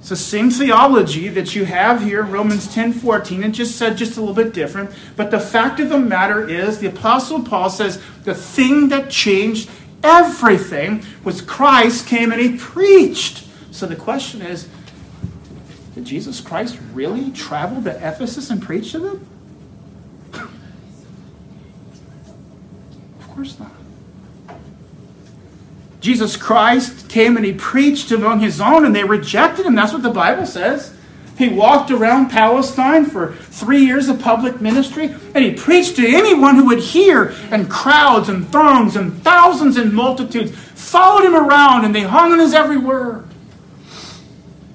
It's 0.00 0.08
the 0.08 0.16
same 0.16 0.50
theology 0.50 1.28
that 1.28 1.54
you 1.54 1.64
have 1.64 2.02
here, 2.02 2.24
Romans 2.24 2.74
10 2.74 2.94
14, 2.94 3.44
and 3.44 3.54
just 3.54 3.76
said 3.76 3.96
just 3.96 4.16
a 4.16 4.20
little 4.20 4.34
bit 4.34 4.52
different. 4.52 4.90
But 5.14 5.30
the 5.30 5.38
fact 5.38 5.78
of 5.78 5.90
the 5.90 6.00
matter 6.00 6.48
is, 6.48 6.78
the 6.78 6.88
Apostle 6.88 7.44
Paul 7.44 7.70
says 7.70 8.02
the 8.24 8.34
thing 8.34 8.88
that 8.88 9.10
changed 9.10 9.70
everything 10.02 11.04
was 11.22 11.40
Christ 11.40 12.08
came 12.08 12.32
and 12.32 12.40
he 12.40 12.56
preached. 12.56 13.46
So 13.72 13.86
the 13.86 13.96
question 13.96 14.42
is, 14.42 14.68
did 15.94 16.04
Jesus 16.04 16.40
Christ 16.40 16.78
really 16.92 17.32
travel 17.32 17.82
to 17.82 17.90
Ephesus 17.90 18.50
and 18.50 18.62
preach 18.62 18.92
to 18.92 18.98
them? 18.98 19.26
Of 23.18 23.28
course 23.34 23.58
not. 23.58 23.72
Jesus 26.00 26.36
Christ 26.36 27.08
came 27.08 27.36
and 27.36 27.46
he 27.46 27.52
preached 27.54 28.10
among 28.10 28.40
his 28.40 28.60
own 28.60 28.84
and 28.84 28.94
they 28.94 29.04
rejected 29.04 29.64
him. 29.64 29.74
That's 29.74 29.92
what 29.92 30.02
the 30.02 30.10
Bible 30.10 30.46
says. 30.46 30.94
He 31.38 31.48
walked 31.48 31.90
around 31.90 32.28
Palestine 32.28 33.06
for 33.06 33.32
three 33.32 33.84
years 33.84 34.08
of 34.08 34.20
public 34.20 34.60
ministry 34.60 35.14
and 35.34 35.44
he 35.44 35.52
preached 35.54 35.96
to 35.96 36.06
anyone 36.06 36.56
who 36.56 36.66
would 36.66 36.80
hear, 36.80 37.34
and 37.50 37.70
crowds 37.70 38.28
and 38.28 38.50
throngs 38.52 38.96
and 38.96 39.22
thousands 39.22 39.78
and 39.78 39.94
multitudes 39.94 40.50
followed 40.74 41.24
him 41.24 41.34
around 41.34 41.86
and 41.86 41.94
they 41.94 42.02
hung 42.02 42.32
on 42.32 42.38
his 42.38 42.52
every 42.52 42.76
word. 42.76 43.31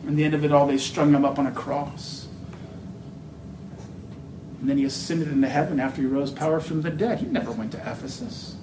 And 0.08 0.18
the 0.18 0.24
end 0.24 0.34
of 0.34 0.45
it 0.45 0.53
all, 0.53 0.66
they 0.66 0.78
strung 0.78 1.14
him 1.14 1.26
up 1.26 1.38
on 1.38 1.45
a 1.45 1.51
cross. 1.51 2.28
And 4.60 4.70
then 4.70 4.78
he 4.78 4.86
ascended 4.86 5.28
into 5.28 5.49
heaven 5.49 5.82
after 5.82 6.01
he 6.01 6.08
rose 6.08 6.32
power 6.32 6.62
from 6.62 6.82
the 6.82 6.89
dead. 6.89 7.20
He 7.20 7.26
never 7.26 7.51
went 7.51 7.74
to 7.74 7.78
Ephesus. 7.78 8.55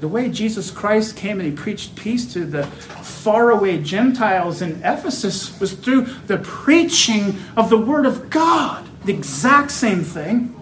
The 0.00 0.08
way 0.08 0.28
Jesus 0.30 0.72
Christ 0.72 1.16
came 1.16 1.38
and 1.38 1.48
he 1.48 1.54
preached 1.54 1.94
peace 1.94 2.30
to 2.32 2.44
the 2.44 2.66
faraway 2.66 3.80
Gentiles 3.80 4.60
in 4.60 4.82
Ephesus 4.82 5.58
was 5.60 5.74
through 5.74 6.06
the 6.26 6.38
preaching 6.38 7.36
of 7.56 7.70
the 7.70 7.78
Word 7.78 8.04
of 8.04 8.28
God. 8.28 8.84
The 9.04 9.12
exact 9.12 9.70
same 9.70 10.02
thing 10.02 10.56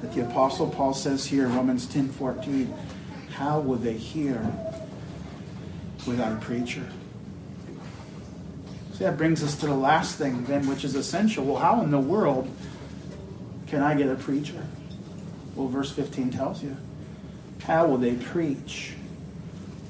that 0.00 0.14
the 0.14 0.24
Apostle 0.24 0.68
Paul 0.68 0.94
says 0.94 1.26
here 1.26 1.46
in 1.46 1.56
Romans 1.56 1.86
10 1.86 2.08
14. 2.10 2.72
How 3.32 3.58
will 3.58 3.78
they 3.78 3.94
hear 3.94 4.40
without 6.06 6.32
a 6.32 6.40
preacher? 6.40 6.86
That 9.02 9.16
brings 9.16 9.42
us 9.42 9.56
to 9.56 9.66
the 9.66 9.74
last 9.74 10.16
thing, 10.16 10.44
then, 10.44 10.68
which 10.68 10.84
is 10.84 10.94
essential. 10.94 11.44
Well, 11.44 11.56
how 11.56 11.82
in 11.82 11.90
the 11.90 11.98
world 11.98 12.48
can 13.66 13.82
I 13.82 13.96
get 13.96 14.08
a 14.08 14.14
preacher? 14.14 14.64
Well, 15.56 15.66
verse 15.66 15.90
15 15.90 16.30
tells 16.30 16.62
you. 16.62 16.76
How 17.64 17.88
will 17.88 17.98
they 17.98 18.14
preach 18.14 18.94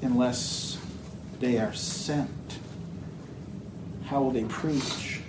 unless 0.01 0.79
they 1.39 1.59
are 1.59 1.75
sent? 1.75 2.57
How 4.05 4.23
will 4.23 4.31
they 4.31 4.45
preach 4.45 5.21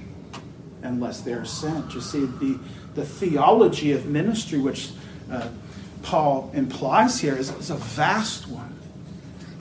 unless 0.82 1.20
they 1.20 1.34
are 1.34 1.44
sent? 1.44 1.92
You 1.92 2.00
see, 2.00 2.24
the, 2.24 2.58
the 2.94 3.04
theology 3.04 3.92
of 3.92 4.06
ministry, 4.06 4.60
which 4.60 4.92
uh, 5.30 5.48
Paul 6.02 6.50
implies 6.54 7.20
here, 7.20 7.36
is, 7.36 7.50
is 7.50 7.68
a 7.68 7.76
vast 7.76 8.48
one. 8.48 8.73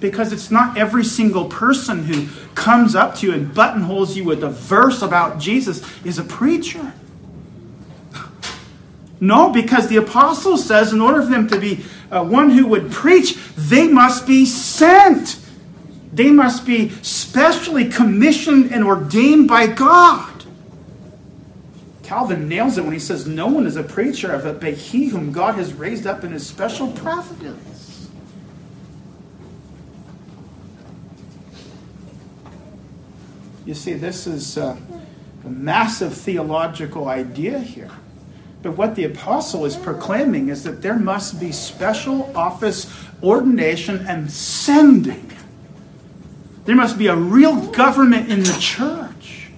Because 0.04 0.34
it's 0.34 0.52
not 0.52 0.78
every 0.78 1.06
single 1.06 1.46
person 1.46 2.04
who 2.04 2.28
comes 2.56 2.94
up 2.94 3.16
to 3.16 3.28
you 3.28 3.34
and 3.34 3.54
buttonholes 3.54 4.18
you 4.18 4.26
with 4.26 4.44
a 4.44 4.50
verse 4.50 5.02
about 5.02 5.40
Jesus 5.40 5.82
is 6.04 6.20
a 6.20 6.26
preacher. 6.26 6.92
No, 9.22 9.50
because 9.50 9.88
the 9.88 9.96
apostle 9.96 10.58
says 10.58 10.92
in 10.92 11.00
order 11.00 11.22
for 11.22 11.30
them 11.30 11.48
to 11.48 11.58
be 11.58 11.86
uh, 12.12 12.22
one 12.22 12.50
who 12.50 12.68
would 12.68 12.92
preach, 12.92 13.38
they 13.56 13.88
must 13.88 14.28
be 14.28 14.46
sent. 14.46 15.40
They 16.12 16.32
must 16.32 16.66
be 16.66 16.90
specially 17.02 17.88
commissioned 17.88 18.74
and 18.74 18.84
ordained 18.84 19.48
by 19.48 19.68
God. 19.68 20.44
Calvin 22.04 22.50
nails 22.50 22.78
it 22.78 22.84
when 22.84 22.92
he 22.92 23.00
says, 23.00 23.26
No 23.26 23.48
one 23.48 23.66
is 23.66 23.78
a 23.78 23.84
preacher 23.84 24.34
of 24.34 24.46
it 24.46 24.60
but 24.60 24.74
he 24.74 25.08
whom 25.08 25.32
God 25.32 25.56
has 25.56 25.72
raised 25.74 26.06
up 26.06 26.26
in 26.26 26.34
his 26.34 26.46
special 26.46 26.92
providence. 26.92 27.73
You 33.66 33.74
see, 33.74 33.94
this 33.94 34.28
is 34.28 34.58
uh, 34.58 34.78
a 35.46 35.50
massive 35.50 36.14
theological 36.14 37.08
idea 37.08 37.60
here. 37.60 37.92
But 38.62 38.78
what 38.78 38.96
the 38.96 39.06
apostle 39.06 39.66
is 39.66 39.76
proclaiming 39.76 40.50
is 40.50 40.64
that 40.64 40.82
there 40.82 40.98
must 40.98 41.40
be 41.40 41.52
special 41.52 42.36
office 42.36 42.94
ordination 43.22 44.06
and 44.08 44.32
sending. 44.32 45.32
There 46.66 46.76
must 46.76 46.98
be 46.98 47.08
a 47.08 47.16
real 47.16 47.68
government 47.72 48.30
in 48.32 48.44
the 48.44 48.58
church. 48.60 49.50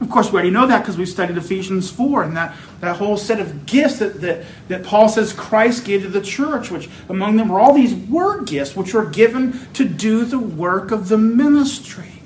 Of 0.00 0.08
course, 0.08 0.30
we 0.30 0.34
already 0.34 0.50
know 0.50 0.66
that 0.66 0.80
because 0.80 0.96
we've 0.96 1.08
studied 1.08 1.36
Ephesians 1.36 1.90
4 1.90 2.22
and 2.22 2.36
that, 2.36 2.56
that 2.80 2.96
whole 2.96 3.18
set 3.18 3.38
of 3.38 3.66
gifts 3.66 3.98
that, 3.98 4.22
that, 4.22 4.44
that 4.68 4.84
Paul 4.84 5.10
says 5.10 5.34
Christ 5.34 5.84
gave 5.84 6.02
to 6.02 6.08
the 6.08 6.22
church, 6.22 6.70
which 6.70 6.88
among 7.10 7.36
them 7.36 7.50
were 7.50 7.60
all 7.60 7.74
these 7.74 7.94
word 7.94 8.46
gifts 8.46 8.74
which 8.74 8.94
were 8.94 9.04
given 9.04 9.68
to 9.74 9.84
do 9.86 10.24
the 10.24 10.38
work 10.38 10.90
of 10.90 11.08
the 11.08 11.18
ministry. 11.18 12.19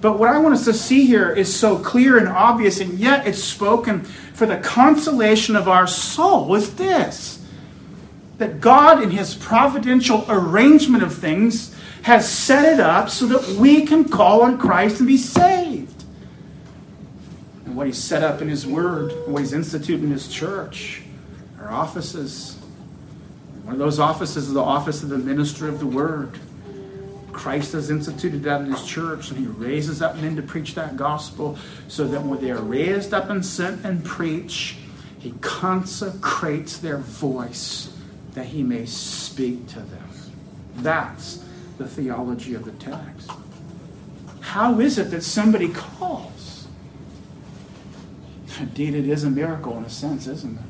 But 0.00 0.18
what 0.18 0.30
I 0.30 0.38
want 0.38 0.54
us 0.54 0.64
to 0.66 0.74
see 0.74 1.06
here 1.06 1.30
is 1.30 1.54
so 1.54 1.78
clear 1.78 2.18
and 2.18 2.28
obvious, 2.28 2.80
and 2.80 2.98
yet 2.98 3.26
it's 3.26 3.42
spoken 3.42 4.04
for 4.04 4.46
the 4.46 4.58
consolation 4.58 5.56
of 5.56 5.68
our 5.68 5.86
soul 5.86 6.54
is 6.54 6.76
this 6.76 7.44
that 8.38 8.60
God, 8.60 9.02
in 9.02 9.10
His 9.10 9.34
providential 9.34 10.24
arrangement 10.28 11.02
of 11.02 11.12
things, 11.12 11.74
has 12.02 12.28
set 12.28 12.72
it 12.72 12.78
up 12.78 13.10
so 13.10 13.26
that 13.26 13.58
we 13.58 13.84
can 13.84 14.08
call 14.08 14.42
on 14.42 14.58
Christ 14.58 15.00
and 15.00 15.08
be 15.08 15.16
saved. 15.16 16.04
And 17.66 17.74
what 17.74 17.88
He's 17.88 17.98
set 17.98 18.22
up 18.22 18.40
in 18.40 18.48
His 18.48 18.64
Word, 18.64 19.12
what 19.26 19.40
He's 19.40 19.52
instituted 19.52 20.04
in 20.04 20.12
His 20.12 20.28
church, 20.28 21.02
our 21.60 21.72
offices. 21.72 22.56
One 23.64 23.74
of 23.74 23.80
those 23.80 23.98
offices 23.98 24.46
is 24.46 24.52
the 24.54 24.62
office 24.62 25.02
of 25.02 25.08
the 25.08 25.18
minister 25.18 25.68
of 25.68 25.80
the 25.80 25.86
Word. 25.86 26.38
Christ 27.32 27.72
has 27.72 27.90
instituted 27.90 28.42
that 28.44 28.62
in 28.62 28.72
his 28.72 28.84
church, 28.84 29.30
and 29.30 29.38
he 29.38 29.46
raises 29.46 30.02
up 30.02 30.16
men 30.16 30.36
to 30.36 30.42
preach 30.42 30.74
that 30.74 30.96
gospel 30.96 31.58
so 31.86 32.06
that 32.08 32.22
when 32.22 32.40
they 32.40 32.50
are 32.50 32.60
raised 32.60 33.12
up 33.14 33.30
and 33.30 33.44
sent 33.44 33.84
and 33.84 34.04
preach, 34.04 34.76
he 35.18 35.32
consecrates 35.40 36.78
their 36.78 36.98
voice 36.98 37.94
that 38.34 38.46
he 38.46 38.62
may 38.62 38.86
speak 38.86 39.66
to 39.68 39.80
them. 39.80 40.08
That's 40.76 41.44
the 41.76 41.86
theology 41.86 42.54
of 42.54 42.64
the 42.64 42.72
text. 42.72 43.30
How 44.40 44.80
is 44.80 44.98
it 44.98 45.10
that 45.10 45.22
somebody 45.22 45.68
calls? 45.68 46.66
Indeed, 48.58 48.94
it 48.94 49.08
is 49.08 49.24
a 49.24 49.30
miracle 49.30 49.76
in 49.76 49.84
a 49.84 49.90
sense, 49.90 50.26
isn't 50.26 50.58
it? 50.58 50.68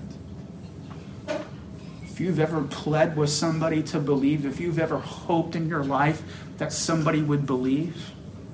if 2.19 2.23
you've 2.23 2.41
ever 2.41 2.65
pled 2.65 3.17
with 3.17 3.31
somebody 3.31 3.81
to 3.81 4.01
believe, 4.01 4.45
if 4.45 4.59
you've 4.59 4.81
ever 4.81 4.99
hoped 4.99 5.55
in 5.55 5.69
your 5.69 5.85
life 5.85 6.21
that 6.59 6.73
somebody 6.73 7.23
would 7.23 7.47
believe, 7.47 8.11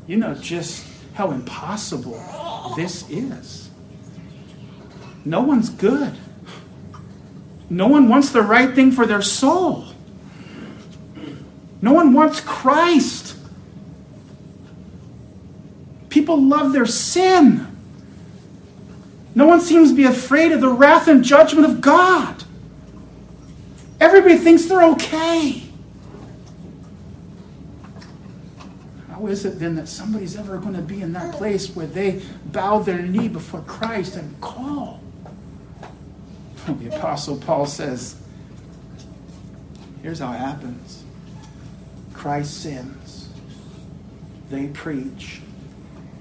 you 0.07 0.17
know 0.17 0.35
just 0.35 0.87
how 1.15 1.31
impossible 1.31 2.21
this 2.77 3.09
is. 3.11 3.71
No 5.25 5.41
one's 5.41 5.71
good. 5.71 6.15
No 7.71 7.87
one 7.87 8.09
wants 8.09 8.31
the 8.31 8.43
right 8.43 8.75
thing 8.75 8.93
for 8.93 9.07
their 9.07 9.23
soul. 9.23 9.87
No 11.81 11.93
one 11.93 12.13
wants 12.13 12.41
Christ. 12.41 13.37
People 16.09 16.41
love 16.41 16.73
their 16.73 16.87
sin. 16.87 17.67
No 19.35 19.47
one 19.47 19.61
seems 19.61 19.91
to 19.91 19.97
be 19.97 20.05
afraid 20.05 20.53
of 20.53 20.61
the 20.61 20.69
wrath 20.69 21.09
and 21.09 21.25
judgment 21.25 21.67
of 21.67 21.81
God. 21.81 22.45
Everybody 24.01 24.39
thinks 24.39 24.67
they're 24.67 24.85
okay. 24.93 25.64
Is 29.27 29.45
it 29.45 29.59
then 29.59 29.75
that 29.77 29.89
somebody's 29.89 30.37
ever 30.37 30.59
going 30.59 30.75
to 30.75 30.83
be 30.83 31.03
in 31.03 31.13
that 31.13 31.35
place 31.35 31.75
where 31.75 31.87
they 31.87 32.23
bow 32.47 32.79
their 32.79 33.03
knee 33.03 33.29
before 33.29 33.61
Christ 33.63 34.17
and 34.17 34.41
call? 34.41 35.01
The 36.67 36.97
Apostle 36.97 37.37
Paul 37.37 37.67
says, 37.67 38.17
here's 40.03 40.19
how 40.19 40.33
it 40.33 40.39
happens. 40.39 41.05
Christ 42.15 42.63
sins, 42.63 43.29
they 44.49 44.69
preach, 44.69 45.43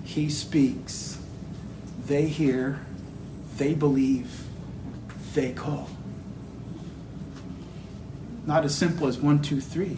he 0.04 0.30
speaks, 0.30 1.18
they 2.06 2.28
hear, 2.28 2.82
they 3.56 3.74
believe, 3.74 4.44
they 5.34 5.54
call. 5.54 5.90
Not 8.46 8.66
as 8.66 8.76
simple 8.76 9.08
as 9.08 9.18
one, 9.18 9.42
two, 9.42 9.62
three, 9.62 9.98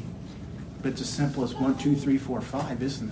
but 0.86 0.92
it's 0.92 1.02
as 1.02 1.10
simple 1.10 1.44
as 1.44 1.56
one, 1.56 1.76
two, 1.80 1.96
three, 1.96 2.16
four, 2.16 2.40
five, 2.40 2.84
isn't 2.84 3.12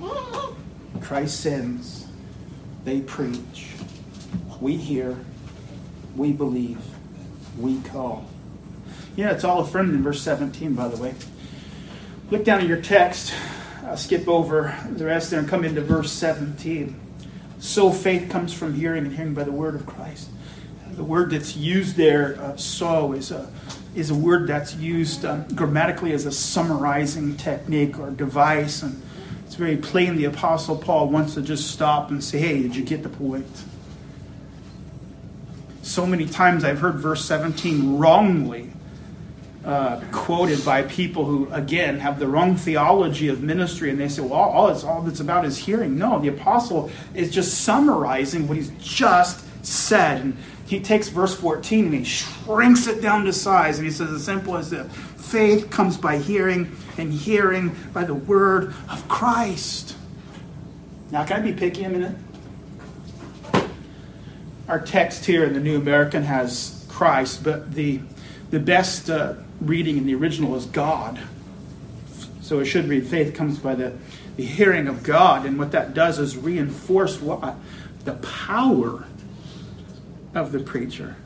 it? 0.00 0.02
Christ 1.00 1.38
sends, 1.40 2.08
they 2.84 3.00
preach, 3.02 3.68
we 4.60 4.76
hear, 4.76 5.16
we 6.16 6.32
believe, 6.32 6.80
we 7.56 7.80
call. 7.82 8.28
Yeah, 9.14 9.30
it's 9.30 9.44
all 9.44 9.60
affirmed 9.60 9.94
in 9.94 10.02
verse 10.02 10.20
17, 10.22 10.74
by 10.74 10.88
the 10.88 11.00
way. 11.00 11.14
Look 12.32 12.42
down 12.42 12.60
at 12.60 12.66
your 12.66 12.82
text. 12.82 13.32
I'll 13.84 13.96
skip 13.96 14.26
over 14.26 14.76
the 14.90 15.04
rest 15.04 15.30
there 15.30 15.38
and 15.38 15.48
come 15.48 15.64
into 15.64 15.82
verse 15.82 16.10
17. 16.10 16.98
So 17.60 17.92
faith 17.92 18.28
comes 18.28 18.52
from 18.52 18.74
hearing, 18.74 19.06
and 19.06 19.14
hearing 19.14 19.34
by 19.34 19.44
the 19.44 19.52
word 19.52 19.76
of 19.76 19.86
Christ. 19.86 20.30
The 20.94 21.04
word 21.04 21.30
that's 21.30 21.56
used 21.56 21.96
there, 21.96 22.40
uh, 22.40 22.56
so, 22.56 23.12
is 23.12 23.30
a, 23.30 23.50
is 23.94 24.10
a 24.10 24.14
word 24.14 24.46
that's 24.46 24.74
used 24.74 25.24
um, 25.24 25.46
grammatically 25.54 26.12
as 26.12 26.26
a 26.26 26.32
summarizing 26.32 27.36
technique 27.36 27.98
or 27.98 28.10
device. 28.10 28.82
And 28.82 29.00
it's 29.46 29.54
very 29.54 29.76
plain 29.76 30.16
the 30.16 30.26
Apostle 30.26 30.76
Paul 30.76 31.08
wants 31.08 31.34
to 31.34 31.42
just 31.42 31.70
stop 31.70 32.10
and 32.10 32.22
say, 32.22 32.38
hey, 32.38 32.62
did 32.62 32.76
you 32.76 32.84
get 32.84 33.02
the 33.02 33.08
point? 33.08 33.64
So 35.82 36.06
many 36.06 36.26
times 36.26 36.64
I've 36.64 36.80
heard 36.80 36.96
verse 36.96 37.24
17 37.24 37.96
wrongly 37.96 38.70
uh, 39.64 40.00
quoted 40.12 40.64
by 40.64 40.82
people 40.82 41.24
who, 41.24 41.46
again, 41.52 41.98
have 41.98 42.18
the 42.18 42.26
wrong 42.26 42.56
theology 42.56 43.28
of 43.28 43.42
ministry, 43.42 43.90
and 43.90 44.00
they 44.00 44.08
say, 44.08 44.22
"Well, 44.22 44.32
all, 44.32 44.50
all 44.50 44.68
it's 44.70 44.82
all 44.82 45.06
it's 45.06 45.20
about 45.20 45.44
is 45.44 45.58
hearing." 45.58 45.98
No, 45.98 46.18
the 46.18 46.28
apostle 46.28 46.90
is 47.14 47.30
just 47.30 47.62
summarizing 47.62 48.48
what 48.48 48.56
he's 48.56 48.70
just 48.78 49.44
said, 49.64 50.22
and 50.22 50.36
he 50.68 50.80
takes 50.80 51.08
verse 51.08 51.34
14 51.34 51.86
and 51.86 51.94
he 51.94 52.04
shrinks 52.04 52.86
it 52.86 53.00
down 53.00 53.24
to 53.24 53.32
size, 53.32 53.78
and 53.78 53.86
he 53.86 53.90
says, 53.90 54.10
"As 54.10 54.22
simple 54.22 54.56
as 54.56 54.68
this: 54.68 54.86
faith 55.16 55.70
comes 55.70 55.96
by 55.96 56.18
hearing, 56.18 56.76
and 56.98 57.12
hearing 57.12 57.74
by 57.94 58.04
the 58.04 58.14
word 58.14 58.74
of 58.90 59.08
Christ." 59.08 59.96
Now, 61.10 61.24
can 61.24 61.40
I 61.40 61.42
be 61.42 61.52
picky 61.54 61.84
a 61.84 61.88
minute? 61.88 62.14
Our 64.68 64.78
text 64.78 65.24
here 65.24 65.44
in 65.44 65.54
the 65.54 65.60
New 65.60 65.78
American 65.78 66.22
has 66.24 66.84
Christ, 66.90 67.42
but 67.42 67.72
the 67.72 68.00
the 68.50 68.60
best 68.60 69.08
uh, 69.08 69.34
reading 69.62 69.96
in 69.96 70.06
the 70.06 70.14
original 70.14 70.54
is 70.54 70.66
God. 70.66 71.18
So 72.42 72.60
it 72.60 72.66
should 72.66 72.88
read 72.88 73.06
faith 73.06 73.34
comes 73.34 73.58
by 73.58 73.74
the, 73.74 73.92
the 74.36 74.44
hearing 74.44 74.86
of 74.86 75.02
God. 75.02 75.44
And 75.44 75.58
what 75.58 75.72
that 75.72 75.94
does 75.94 76.18
is 76.18 76.36
reinforce 76.36 77.20
what? 77.20 77.56
The 78.04 78.14
power 78.14 79.06
of 80.34 80.52
the 80.52 80.60
preacher. 80.60 81.16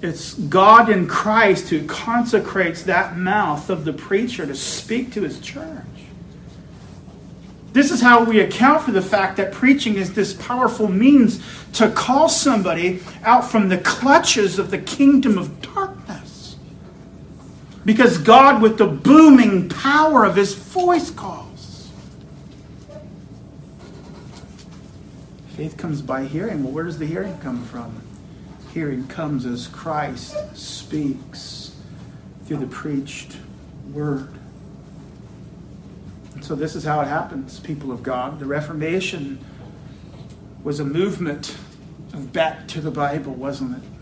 It's 0.00 0.34
God 0.34 0.90
in 0.90 1.08
Christ 1.08 1.68
who 1.70 1.84
consecrates 1.86 2.84
that 2.84 3.16
mouth 3.16 3.68
of 3.68 3.84
the 3.84 3.92
preacher 3.92 4.46
to 4.46 4.54
speak 4.54 5.12
to 5.12 5.22
his 5.22 5.40
church. 5.40 5.84
This 7.72 7.90
is 7.90 8.00
how 8.00 8.24
we 8.24 8.40
account 8.40 8.82
for 8.82 8.92
the 8.92 9.02
fact 9.02 9.36
that 9.36 9.52
preaching 9.52 9.96
is 9.96 10.14
this 10.14 10.34
powerful 10.34 10.88
means 10.88 11.42
to 11.74 11.90
call 11.90 12.28
somebody 12.28 13.02
out 13.22 13.50
from 13.50 13.68
the 13.68 13.78
clutches 13.78 14.58
of 14.58 14.70
the 14.70 14.78
kingdom 14.78 15.36
of 15.36 15.60
darkness. 15.60 16.56
Because 17.84 18.18
God, 18.18 18.62
with 18.62 18.78
the 18.78 18.86
booming 18.86 19.68
power 19.68 20.24
of 20.24 20.36
his 20.36 20.54
voice, 20.54 21.10
calls. 21.10 21.47
Faith 25.58 25.76
comes 25.76 26.02
by 26.02 26.24
hearing. 26.24 26.62
Well, 26.62 26.72
where 26.72 26.84
does 26.84 27.00
the 27.00 27.06
hearing 27.06 27.36
come 27.38 27.64
from? 27.64 28.00
Hearing 28.72 29.08
comes 29.08 29.44
as 29.44 29.66
Christ 29.66 30.36
speaks 30.56 31.74
through 32.44 32.58
the 32.58 32.68
preached 32.68 33.38
word. 33.92 34.32
And 36.34 36.44
so, 36.44 36.54
this 36.54 36.76
is 36.76 36.84
how 36.84 37.00
it 37.00 37.08
happens, 37.08 37.58
people 37.58 37.90
of 37.90 38.04
God. 38.04 38.38
The 38.38 38.46
Reformation 38.46 39.44
was 40.62 40.78
a 40.78 40.84
movement 40.84 41.56
back 42.14 42.68
to 42.68 42.80
the 42.80 42.92
Bible, 42.92 43.34
wasn't 43.34 43.78
it? 43.78 43.97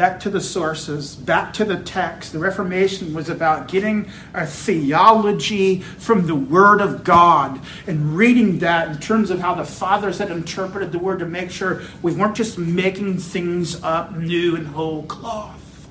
Back 0.00 0.20
to 0.20 0.30
the 0.30 0.40
sources, 0.40 1.14
back 1.14 1.52
to 1.52 1.64
the 1.66 1.76
text. 1.76 2.32
The 2.32 2.38
Reformation 2.38 3.12
was 3.12 3.28
about 3.28 3.68
getting 3.68 4.08
our 4.32 4.46
theology 4.46 5.80
from 5.82 6.26
the 6.26 6.34
Word 6.34 6.80
of 6.80 7.04
God 7.04 7.60
and 7.86 8.16
reading 8.16 8.60
that 8.60 8.88
in 8.88 8.96
terms 8.96 9.28
of 9.28 9.40
how 9.40 9.54
the 9.54 9.66
fathers 9.66 10.16
had 10.16 10.30
interpreted 10.30 10.90
the 10.90 10.98
Word 10.98 11.18
to 11.18 11.26
make 11.26 11.50
sure 11.50 11.82
we 12.00 12.14
weren't 12.14 12.34
just 12.34 12.56
making 12.56 13.18
things 13.18 13.82
up 13.82 14.16
new 14.16 14.56
and 14.56 14.68
whole 14.68 15.02
cloth. 15.02 15.86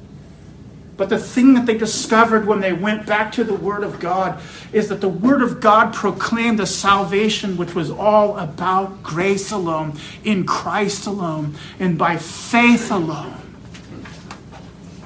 But 0.98 1.10
the 1.10 1.20
thing 1.20 1.54
that 1.54 1.68
they 1.68 1.78
discovered 1.78 2.48
when 2.48 2.62
they 2.62 2.74
went 2.74 3.06
back 3.06 3.32
to 3.34 3.44
the 3.44 3.54
Word 3.54 3.84
of 3.84 4.00
God 4.00 4.42
is 4.74 4.90
that 4.90 5.02
the 5.02 5.08
Word 5.08 5.44
of 5.44 5.60
God 5.60 5.94
proclaimed 5.94 6.60
a 6.60 6.66
salvation 6.66 7.58
which 7.58 7.76
was 7.76 7.92
all 7.92 8.40
about 8.40 9.04
grace 9.04 9.52
alone, 9.52 10.00
in 10.24 10.48
Christ 10.48 11.06
alone, 11.06 11.56
and 11.78 11.96
by 11.96 12.18
faith 12.18 12.90
alone. 12.90 13.49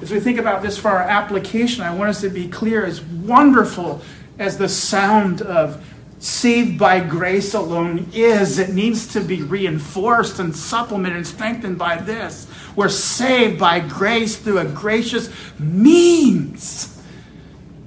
As 0.04 0.10
we 0.10 0.20
think 0.20 0.38
about 0.38 0.60
this 0.60 0.76
for 0.76 0.90
our 0.90 1.00
application, 1.00 1.82
I 1.82 1.94
want 1.94 2.10
us 2.10 2.20
to 2.20 2.28
be 2.28 2.46
clear 2.46 2.84
as 2.84 3.00
wonderful 3.00 4.02
as 4.38 4.58
the 4.58 4.68
sound 4.68 5.40
of 5.40 5.82
saved 6.18 6.78
by 6.78 7.00
grace 7.00 7.54
alone 7.54 8.10
is, 8.12 8.58
it 8.58 8.74
needs 8.74 9.06
to 9.14 9.22
be 9.22 9.40
reinforced 9.40 10.40
and 10.40 10.54
supplemented 10.54 11.16
and 11.16 11.26
strengthened 11.26 11.78
by 11.78 11.96
this. 11.96 12.46
We're 12.76 12.90
saved 12.90 13.58
by 13.58 13.80
grace 13.80 14.36
through 14.36 14.58
a 14.58 14.66
gracious 14.66 15.30
means. 15.58 17.02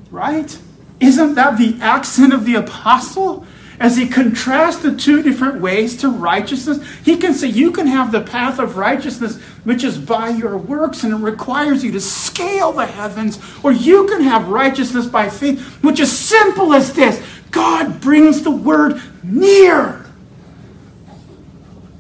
Right? 0.10 0.60
Isn't 1.00 1.36
that 1.36 1.60
the 1.60 1.78
accent 1.82 2.34
of 2.34 2.46
the 2.46 2.56
apostle? 2.56 3.46
As 3.80 3.96
he 3.96 4.08
contrasts 4.08 4.82
the 4.82 4.96
two 4.96 5.22
different 5.22 5.62
ways 5.62 5.98
to 5.98 6.10
righteousness, 6.10 6.84
he 7.06 7.16
can 7.18 7.34
say, 7.34 7.48
You 7.48 7.72
can 7.72 7.86
have 7.86 8.12
the 8.12 8.22
path 8.22 8.58
of 8.58 8.76
righteousness, 8.76 9.40
which 9.64 9.84
is 9.84 10.00
by 10.00 10.30
your 10.30 10.58
works, 10.58 11.04
and 11.04 11.14
it 11.14 11.18
requires 11.18 11.84
you 11.84 11.92
to 11.92 12.02
scale 12.02 12.72
the 12.72 12.88
heavens, 12.88 13.40
or 13.64 13.72
you 13.72 14.08
can 14.08 14.22
have 14.22 14.48
righteousness 14.48 15.06
by 15.06 15.30
faith, 15.30 15.62
which 15.84 16.00
is 16.00 16.18
simple 16.18 16.74
as 16.74 16.94
this 16.94 17.24
God 17.52 18.02
brings 18.02 18.42
the 18.42 18.52
word 18.52 19.00
near. 19.24 20.06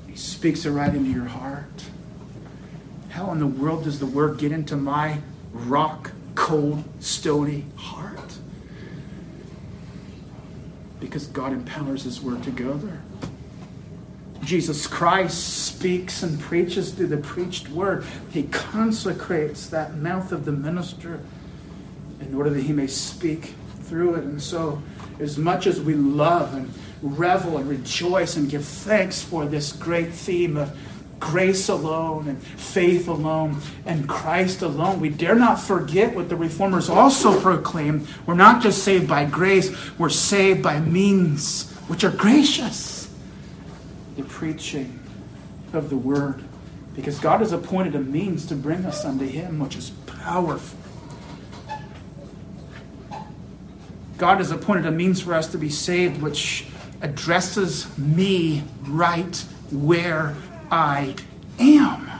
He 0.07 0.15
speaks 0.15 0.65
it 0.65 0.71
right 0.71 0.93
into 0.93 1.11
your 1.11 1.25
heart. 1.25 1.86
How 3.09 3.32
in 3.32 3.39
the 3.39 3.47
world 3.47 3.84
does 3.84 3.99
the 3.99 4.05
word 4.05 4.39
get 4.39 4.51
into 4.51 4.75
my 4.75 5.19
rock, 5.51 6.11
cold, 6.34 6.84
stony 6.99 7.65
heart? 7.75 8.16
Because 10.99 11.27
God 11.27 11.53
empowers 11.53 12.03
his 12.03 12.21
word 12.21 12.43
to 12.43 12.51
go 12.51 12.73
there. 12.73 13.01
Jesus 14.43 14.87
Christ 14.87 15.65
speaks 15.65 16.23
and 16.23 16.39
preaches 16.39 16.91
through 16.91 17.07
the 17.07 17.17
preached 17.17 17.69
word. 17.69 18.05
He 18.31 18.43
consecrates 18.43 19.67
that 19.67 19.95
mouth 19.95 20.31
of 20.31 20.45
the 20.45 20.51
minister 20.51 21.19
in 22.21 22.33
order 22.33 22.49
that 22.51 22.61
he 22.61 22.73
may 22.73 22.87
speak 22.87 23.55
through 23.81 24.15
it. 24.15 24.23
And 24.23 24.41
so, 24.41 24.81
as 25.19 25.37
much 25.37 25.67
as 25.67 25.81
we 25.81 25.95
love 25.95 26.53
and 26.53 26.71
revel 27.01 27.57
and 27.57 27.69
rejoice 27.69 28.37
and 28.37 28.49
give 28.49 28.63
thanks 28.63 29.21
for 29.21 29.45
this 29.45 29.73
great 29.73 30.13
theme 30.13 30.57
of 30.57 30.77
grace 31.20 31.70
alone 31.70 32.28
and 32.28 32.41
faith 32.41 33.07
alone 33.07 33.57
and 33.86 34.07
Christ 34.07 34.61
alone, 34.61 34.99
we 34.99 35.09
dare 35.09 35.36
not 35.36 35.59
forget 35.59 36.15
what 36.15 36.30
the 36.30 36.36
reformers 36.36 36.89
also 36.89 37.39
proclaimed. 37.41 38.07
We're 38.26 38.36
not 38.36 38.61
just 38.61 38.84
saved 38.84 39.07
by 39.07 39.26
grace, 39.26 39.76
we're 39.97 40.09
saved 40.09 40.61
by 40.61 40.80
means 40.80 41.72
which 41.88 42.03
are 42.03 42.11
gracious. 42.11 43.13
The 44.15 44.24
preaching 44.24 44.99
of 45.74 45.89
the 45.89 45.97
word. 45.97 46.43
Because 46.95 47.20
God 47.20 47.41
has 47.41 47.51
appointed 47.51 47.95
a 47.95 47.99
means 47.99 48.45
to 48.47 48.55
bring 48.55 48.86
us 48.86 49.05
unto 49.05 49.26
Him, 49.26 49.59
which 49.59 49.76
is 49.76 49.91
powerful. 50.07 50.80
God 54.18 54.39
has 54.39 54.49
appointed 54.49 54.88
a 54.88 54.91
means 54.91 55.22
for 55.22 55.36
us 55.36 55.47
to 55.51 55.59
be 55.59 55.70
saved, 55.70 56.22
which 56.24 56.65
addresses 57.01 57.95
me 57.99 58.63
right 58.82 59.45
where 59.72 60.36
I 60.72 61.15
am. 61.59 62.11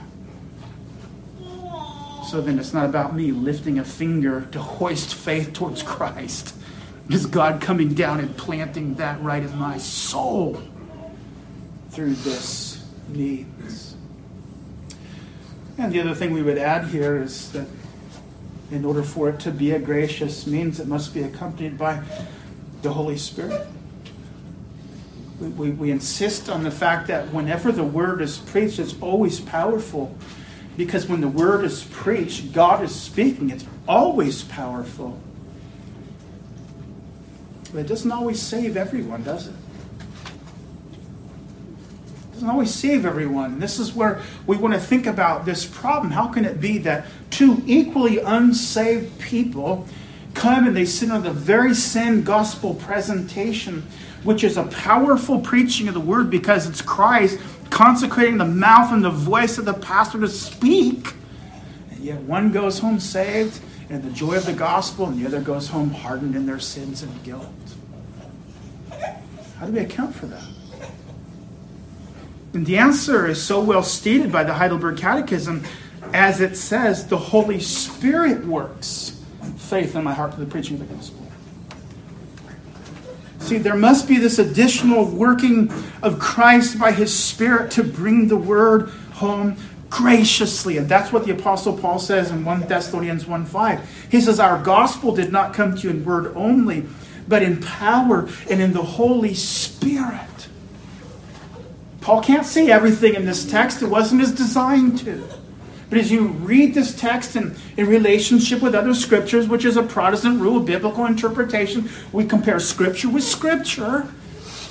So 2.28 2.42
then 2.42 2.60
it's 2.60 2.74
not 2.74 2.86
about 2.86 3.16
me 3.16 3.32
lifting 3.32 3.80
a 3.80 3.86
finger 3.86 4.48
to 4.52 4.60
hoist 4.60 5.16
faith 5.16 5.54
towards 5.54 5.82
Christ. 5.82 6.54
It's 7.10 7.26
God 7.26 7.62
coming 7.62 7.94
down 7.94 8.20
and 8.20 8.36
planting 8.36 8.96
that 8.96 9.22
right 9.22 9.42
in 9.42 9.58
my 9.58 9.78
soul 9.78 10.62
through 11.92 12.16
this 12.16 12.86
means. 13.08 13.96
And 15.78 15.94
the 15.94 16.02
other 16.02 16.16
thing 16.16 16.34
we 16.34 16.42
would 16.42 16.58
add 16.58 16.86
here 16.86 17.22
is 17.22 17.52
that 17.54 17.68
in 18.72 18.84
order 18.84 19.04
for 19.04 19.30
it 19.30 19.40
to 19.42 19.52
be 19.52 19.72
a 19.72 19.80
gracious 19.80 20.46
means, 20.46 20.80
it 20.80 20.88
must 20.88 21.14
be 21.14 21.24
accompanied 21.24 21.78
by 21.78 22.04
the 22.82 22.92
Holy 22.92 23.18
Spirit. 23.18 23.66
We, 25.40 25.48
we, 25.50 25.70
we, 25.72 25.92
insist 25.92 26.50
on 26.50 26.64
the 26.64 26.72
fact 26.72 27.08
that 27.08 27.32
whenever 27.32 27.72
the 27.72 27.84
word 27.84 28.22
is 28.22 28.38
preached, 28.38 28.80
it's 28.80 28.96
always 29.02 29.40
powerful. 29.40 30.16
Because 30.78 31.08
when 31.08 31.22
the 31.22 31.28
word 31.28 31.64
is 31.64 31.84
preached, 31.84 32.54
God 32.54 32.84
is 32.84 32.94
speaking. 32.94 33.50
It's 33.50 33.66
always 33.88 34.44
powerful. 34.44 35.20
But 37.72 37.80
it 37.80 37.88
doesn't 37.88 38.12
always 38.12 38.42
save 38.42 38.78
everyone, 38.78 39.24
does 39.24 39.48
it? 39.48 39.56
It 42.30 42.34
doesn't 42.34 42.50
always 42.50 42.74
save 42.74 43.06
everyone. 43.06 43.60
This 43.60 43.80
is 43.80 43.94
where 43.94 44.22
we 44.46 44.58
want 44.58 44.74
to 44.74 44.80
think 44.80 45.08
about 45.08 45.46
this 45.46 45.66
problem. 45.66 46.12
How 46.12 46.28
can 46.28 46.46
it 46.46 46.62
be 46.62 46.78
that 46.80 47.06
two 47.30 47.62
equally 47.66 48.20
unsaved 48.20 49.20
people 49.20 49.88
come 50.34 50.68
and 50.68 50.78
they 50.78 50.86
sit 50.86 51.12
on 51.12 51.24
the 51.24 51.34
very 51.34 51.74
same 51.74 52.22
gospel 52.24 52.76
presentation, 52.76 53.86
which 54.28 54.44
is 54.44 54.58
a 54.58 54.64
powerful 54.64 55.40
preaching 55.40 55.88
of 55.88 55.94
the 55.94 56.00
word 56.02 56.30
because 56.30 56.68
it's 56.68 56.82
Christ 56.82 57.40
consecrating 57.70 58.38
the 58.38 58.46
mouth 58.46 58.92
and 58.92 59.02
the 59.02 59.10
voice 59.10 59.58
of 59.58 59.64
the 59.64 59.74
pastor 59.74 60.20
to 60.20 60.28
speak, 60.28 61.14
and 61.90 62.00
yet 62.02 62.20
one 62.22 62.52
goes 62.52 62.80
home 62.80 63.00
saved 63.00 63.62
in 63.90 64.02
the 64.02 64.12
joy 64.12 64.36
of 64.36 64.46
the 64.46 64.52
gospel, 64.52 65.06
and 65.06 65.18
the 65.18 65.26
other 65.26 65.40
goes 65.40 65.70
home 65.70 65.92
hardened 65.92 66.36
in 66.36 66.46
their 66.46 66.60
sins 66.60 67.04
and 67.04 67.24
guilt. 67.24 67.48
How 69.60 69.66
do 69.66 69.72
we 69.72 69.80
account 69.80 70.14
for 70.14 70.26
that? 70.26 70.44
And 72.54 72.66
the 72.66 72.78
answer 72.78 73.28
is 73.28 73.42
so 73.42 73.62
well 73.62 73.82
stated 73.82 74.30
by 74.30 74.44
the 74.44 74.54
Heidelberg 74.54 74.98
Catechism 74.98 75.64
as 76.14 76.42
it 76.42 76.56
says, 76.56 77.08
the 77.08 77.18
Holy 77.18 77.60
Spirit 77.60 78.46
works 78.46 79.22
faith 79.58 79.96
in 79.96 80.04
my 80.04 80.14
heart 80.14 80.34
to 80.34 80.40
the 80.40 80.46
preaching 80.46 80.80
of 80.80 80.88
the 80.88 80.96
gospel. 80.96 81.27
See, 83.48 83.60
there 83.60 83.78
must 83.78 84.10
be 84.10 84.18
this 84.18 84.40
additional 84.40 85.06
working 85.06 85.72
of 86.04 86.20
Christ 86.20 86.78
by 86.78 86.92
his 86.92 87.18
Spirit 87.18 87.72
to 87.72 87.84
bring 87.84 88.28
the 88.28 88.36
word 88.36 88.90
home 89.14 89.56
graciously. 89.90 90.78
And 90.78 90.90
that's 90.90 91.14
what 91.14 91.24
the 91.24 91.32
Apostle 91.32 91.78
Paul 91.78 91.98
says 91.98 92.30
in 92.30 92.44
1 92.44 92.68
Thessalonians 92.68 93.26
1 93.26 93.46
5. 93.46 94.08
He 94.12 94.20
says, 94.20 94.42
Our 94.42 94.62
gospel 94.62 95.16
did 95.16 95.32
not 95.32 95.54
come 95.54 95.78
to 95.78 95.82
you 95.84 95.92
in 95.92 96.04
word 96.04 96.36
only, 96.36 96.88
but 97.26 97.42
in 97.42 97.62
power 97.62 98.28
and 98.50 98.62
in 98.62 98.74
the 98.74 98.84
Holy 98.84 99.34
Spirit. 99.34 100.50
Paul 102.02 102.22
can't 102.22 102.46
see 102.46 102.70
everything 102.70 103.16
in 103.16 103.26
this 103.26 103.50
text. 103.50 103.82
It 103.82 103.88
wasn't 103.88 104.20
his 104.20 104.34
design 104.34 104.98
to. 104.98 105.24
But 105.90 106.00
as 106.00 106.12
you 106.12 106.28
read 106.28 106.74
this 106.74 106.94
text 106.94 107.36
in, 107.36 107.56
in 107.78 107.88
relationship 107.88 108.62
with 108.62 108.76
other 108.76 108.94
scriptures, 108.94 109.48
which 109.48 109.64
is 109.64 109.78
a 109.78 109.84
Protestant 109.84 110.42
rule 110.42 110.58
of 110.58 110.66
biblical 110.66 111.06
interpretation, 111.06 111.90
we 112.12 112.26
compare 112.26 112.60
scripture 112.60 113.10
with 113.10 113.24
scripture. 113.24 114.02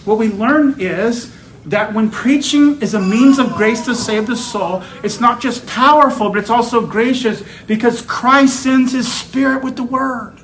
What 0.04 0.18
we 0.18 0.28
learn 0.28 0.76
is 0.78 1.34
that 1.64 1.92
when 1.94 2.10
preaching 2.10 2.80
is 2.80 2.94
a 2.94 3.00
means 3.00 3.38
of 3.38 3.54
grace 3.54 3.84
to 3.86 3.94
save 3.94 4.26
the 4.26 4.36
soul, 4.36 4.82
it's 5.02 5.20
not 5.20 5.40
just 5.40 5.66
powerful, 5.66 6.28
but 6.28 6.38
it's 6.38 6.50
also 6.50 6.86
gracious 6.86 7.42
because 7.66 8.02
Christ 8.02 8.62
sends 8.62 8.92
his 8.92 9.10
spirit 9.10 9.64
with 9.64 9.76
the 9.76 9.82
word. 9.82 10.38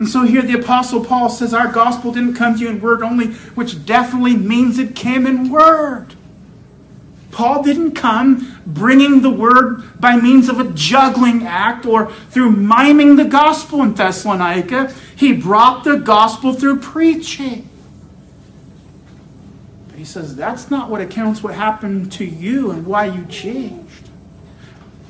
And 0.00 0.08
so 0.08 0.22
here 0.22 0.42
the 0.42 0.58
Apostle 0.58 1.04
Paul 1.04 1.28
says, 1.28 1.54
Our 1.54 1.70
gospel 1.70 2.12
didn't 2.12 2.34
come 2.34 2.54
to 2.54 2.60
you 2.60 2.68
in 2.68 2.80
word 2.80 3.02
only, 3.02 3.28
which 3.54 3.86
definitely 3.86 4.36
means 4.36 4.78
it 4.78 4.96
came 4.96 5.26
in 5.26 5.50
word. 5.50 6.14
Paul 7.34 7.64
didn't 7.64 7.92
come 7.92 8.60
bringing 8.64 9.20
the 9.20 9.30
word 9.30 10.00
by 10.00 10.16
means 10.16 10.48
of 10.48 10.60
a 10.60 10.70
juggling 10.70 11.44
act 11.44 11.84
or 11.84 12.12
through 12.12 12.52
miming 12.52 13.16
the 13.16 13.24
gospel 13.24 13.82
in 13.82 13.92
Thessalonica. 13.92 14.94
He 15.16 15.32
brought 15.32 15.82
the 15.82 15.96
gospel 15.96 16.54
through 16.54 16.78
preaching. 16.78 17.68
But 19.88 19.98
he 19.98 20.04
says 20.04 20.36
that's 20.36 20.70
not 20.70 20.90
what 20.90 21.00
accounts 21.00 21.42
what 21.42 21.54
happened 21.54 22.12
to 22.12 22.24
you 22.24 22.70
and 22.70 22.86
why 22.86 23.06
you 23.06 23.26
changed. 23.26 24.10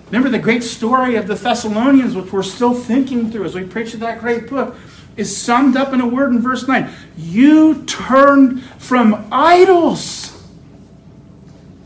Remember 0.07 0.31
the 0.31 0.39
great 0.39 0.63
story 0.63 1.17
of 1.17 1.27
the 1.27 1.35
Thessalonians, 1.35 2.17
which 2.17 2.33
we're 2.33 2.43
still 2.43 2.73
thinking 2.73 3.31
through 3.31 3.45
as 3.45 3.55
we 3.55 3.65
preach 3.65 3.93
that 3.93 4.21
great 4.21 4.49
book, 4.49 4.77
is 5.19 5.37
summed 5.37 5.77
up 5.77 5.93
in 5.93 6.01
a 6.01 6.07
word 6.07 6.33
in 6.33 6.41
verse 6.41 6.67
9. 6.67 6.91
You 7.19 7.85
turned 7.85 8.65
from 8.79 9.29
idols 9.31 10.34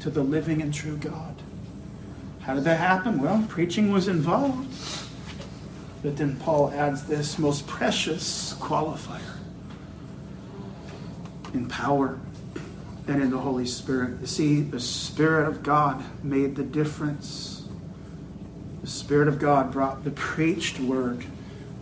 to 0.09 0.14
the 0.14 0.22
living 0.22 0.62
and 0.62 0.72
true 0.72 0.96
God. 0.96 1.34
How 2.40 2.54
did 2.54 2.64
that 2.64 2.78
happen? 2.78 3.20
Well, 3.20 3.44
preaching 3.48 3.92
was 3.92 4.09
involved. 4.09 4.74
But 6.02 6.16
then 6.16 6.36
Paul 6.36 6.70
adds 6.70 7.04
this 7.04 7.38
most 7.38 7.66
precious 7.66 8.54
qualifier 8.54 9.36
in 11.52 11.68
power 11.68 12.18
and 13.06 13.22
in 13.22 13.30
the 13.30 13.38
Holy 13.38 13.66
Spirit. 13.66 14.20
You 14.20 14.26
see, 14.26 14.61
the 14.61 14.80
Spirit 14.80 15.46
of 15.46 15.62
God 15.62 16.02
made 16.22 16.56
the 16.56 16.64
difference 16.64 17.54
the 18.80 18.86
Spirit 18.86 19.28
of 19.28 19.38
God 19.38 19.72
brought 19.72 20.04
the 20.04 20.12
preached 20.12 20.80
word 20.80 21.26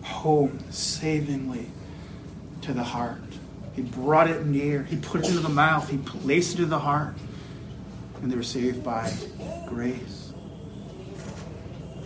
home 0.03 0.59
savingly 0.71 1.67
to 2.63 2.73
the 2.73 2.83
heart. 2.83 3.21
He 3.75 3.83
brought 3.83 4.29
it 4.29 4.47
near. 4.47 4.83
He 4.83 4.97
put 4.97 5.21
it 5.21 5.29
into 5.29 5.41
the 5.41 5.49
mouth. 5.49 5.89
He 5.89 5.99
placed 5.99 6.59
it 6.59 6.63
in 6.65 6.71
the 6.71 6.79
heart. 6.79 7.15
And 8.23 8.31
they 8.31 8.37
were 8.37 8.43
saved 8.43 8.83
by 8.83 9.13
grace. 9.69 10.33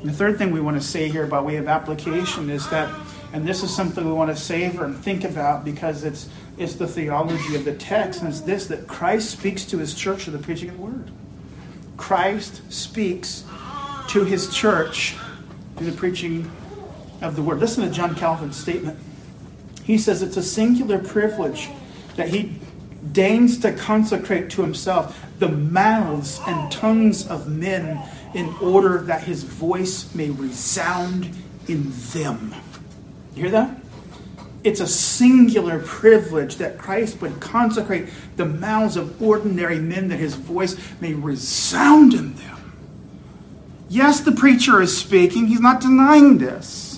And 0.01 0.09
the 0.09 0.13
third 0.13 0.39
thing 0.39 0.51
we 0.51 0.61
want 0.61 0.81
to 0.81 0.87
say 0.87 1.09
here 1.09 1.27
by 1.27 1.41
way 1.41 1.57
of 1.57 1.69
application 1.69 2.49
is 2.49 2.69
that, 2.71 2.93
and 3.33 3.47
this 3.47 3.63
is 3.63 3.75
something 3.75 4.07
we 4.07 4.13
want 4.13 4.31
to 4.31 4.37
savor 4.37 4.85
and 4.85 4.97
think 4.97 5.25
about 5.25 5.65
because 5.65 6.05
it's, 6.05 6.29
it's 6.57 6.75
the 6.75 6.87
theology 6.87 7.55
of 7.55 7.65
the 7.65 7.75
text, 7.75 8.21
and 8.21 8.31
it's 8.31 8.41
this 8.41 8.67
that 8.69 8.87
Christ 8.87 9.31
speaks 9.31 9.65
to 9.67 9.79
his 9.79 9.95
church 9.95 10.25
through 10.25 10.37
the 10.39 10.43
preaching 10.43 10.71
of 10.71 10.77
the 10.77 10.83
word. 10.83 11.11
Christ 11.97 12.63
speaks 12.73 13.45
to 14.09 14.25
his 14.25 14.55
church 14.55 15.17
through 15.77 15.91
the 15.91 15.97
preaching 15.97 16.51
of 17.21 17.37
the 17.37 17.43
word. 17.43 17.61
Listen 17.61 17.85
to 17.87 17.91
John 17.91 18.15
Calvin's 18.15 18.57
statement. 18.57 18.99
He 19.85 19.99
says 19.99 20.23
it's 20.23 20.37
a 20.37 20.43
singular 20.43 20.99
privilege 20.99 21.69
that 22.17 22.29
he 22.29 22.59
deigns 23.13 23.59
to 23.59 23.73
consecrate 23.73 24.51
to 24.51 24.63
himself 24.63 25.27
the 25.41 25.49
mouths 25.49 26.41
and 26.47 26.71
tongues 26.71 27.27
of 27.27 27.49
men 27.49 28.01
in 28.35 28.55
order 28.63 28.99
that 29.03 29.25
his 29.25 29.43
voice 29.43 30.15
may 30.15 30.31
resound 30.31 31.31
in 31.67 31.91
them. 32.13 32.55
You 33.35 33.43
hear 33.43 33.51
that? 33.51 33.77
It's 34.63 34.81
a 34.81 34.87
singular 34.87 35.81
privilege 35.81 36.57
that 36.57 36.77
Christ 36.77 37.23
would 37.23 37.41
consecrate 37.41 38.11
the 38.37 38.45
mouths 38.45 38.97
of 38.97 39.21
ordinary 39.23 39.79
men 39.79 40.09
that 40.09 40.19
his 40.19 40.35
voice 40.35 40.77
may 41.01 41.15
resound 41.15 42.13
in 42.13 42.35
them. 42.35 42.73
Yes, 43.89 44.21
the 44.21 44.33
preacher 44.33 44.81
is 44.83 44.97
speaking. 44.97 45.47
He's 45.47 45.61
not 45.61 45.81
denying 45.81 46.39
this. 46.39 46.90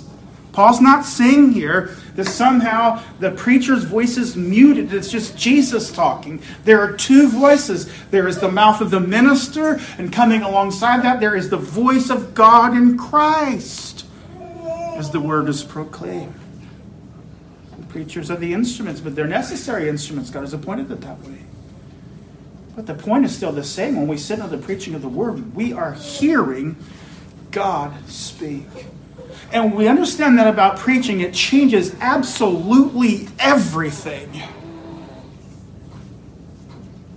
Paul's 0.52 0.82
not 0.82 1.04
saying 1.04 1.52
here 1.52 1.96
that 2.14 2.26
somehow 2.26 3.02
the 3.18 3.30
preacher's 3.30 3.84
voice 3.84 4.18
is 4.18 4.36
muted. 4.36 4.92
It's 4.92 5.10
just 5.10 5.36
Jesus 5.36 5.90
talking. 5.90 6.42
There 6.64 6.80
are 6.80 6.92
two 6.92 7.28
voices 7.28 7.90
there 8.10 8.28
is 8.28 8.38
the 8.38 8.50
mouth 8.52 8.82
of 8.82 8.90
the 8.90 9.00
minister, 9.00 9.80
and 9.96 10.12
coming 10.12 10.42
alongside 10.42 11.02
that, 11.04 11.20
there 11.20 11.34
is 11.34 11.48
the 11.48 11.56
voice 11.56 12.10
of 12.10 12.34
God 12.34 12.76
in 12.76 12.98
Christ 12.98 14.04
as 14.94 15.10
the 15.10 15.20
word 15.20 15.48
is 15.48 15.64
proclaimed. 15.64 16.34
The 17.78 17.86
preachers 17.86 18.30
are 18.30 18.36
the 18.36 18.52
instruments, 18.52 19.00
but 19.00 19.16
they're 19.16 19.26
necessary 19.26 19.88
instruments. 19.88 20.28
God 20.28 20.40
has 20.40 20.52
appointed 20.52 20.90
it 20.90 21.00
that 21.00 21.18
way. 21.20 21.38
But 22.76 22.86
the 22.86 22.94
point 22.94 23.24
is 23.24 23.34
still 23.34 23.52
the 23.52 23.64
same. 23.64 23.96
When 23.96 24.06
we 24.06 24.18
sit 24.18 24.40
under 24.40 24.54
the 24.54 24.62
preaching 24.62 24.94
of 24.94 25.02
the 25.02 25.08
word, 25.08 25.54
we 25.54 25.72
are 25.72 25.94
hearing 25.94 26.76
God 27.50 27.92
speak. 28.08 28.66
And 29.52 29.74
we 29.74 29.86
understand 29.86 30.38
that 30.38 30.46
about 30.46 30.78
preaching, 30.78 31.20
it 31.20 31.34
changes 31.34 31.94
absolutely 32.00 33.28
everything. 33.38 34.42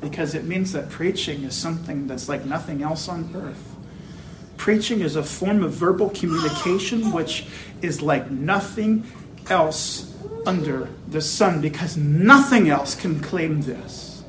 because 0.09 0.35
it 0.35 0.45
means 0.45 0.71
that 0.71 0.89
preaching 0.89 1.43
is 1.43 1.55
something 1.55 2.07
that's 2.07 2.29
like 2.29 2.45
nothing 2.45 2.83
else 2.83 3.09
on 3.09 3.29
earth. 3.35 3.75
Preaching 4.55 5.01
is 5.01 5.15
a 5.15 5.23
form 5.23 5.63
of 5.63 5.73
verbal 5.73 6.09
communication 6.11 7.11
which 7.11 7.45
is 7.81 8.01
like 8.01 8.29
nothing 8.29 9.03
else 9.49 10.13
under 10.45 10.87
the 11.07 11.21
sun 11.21 11.59
because 11.59 11.97
nothing 11.97 12.69
else 12.69 12.95
can 12.95 13.19
claim 13.19 13.61
this. 13.61 14.23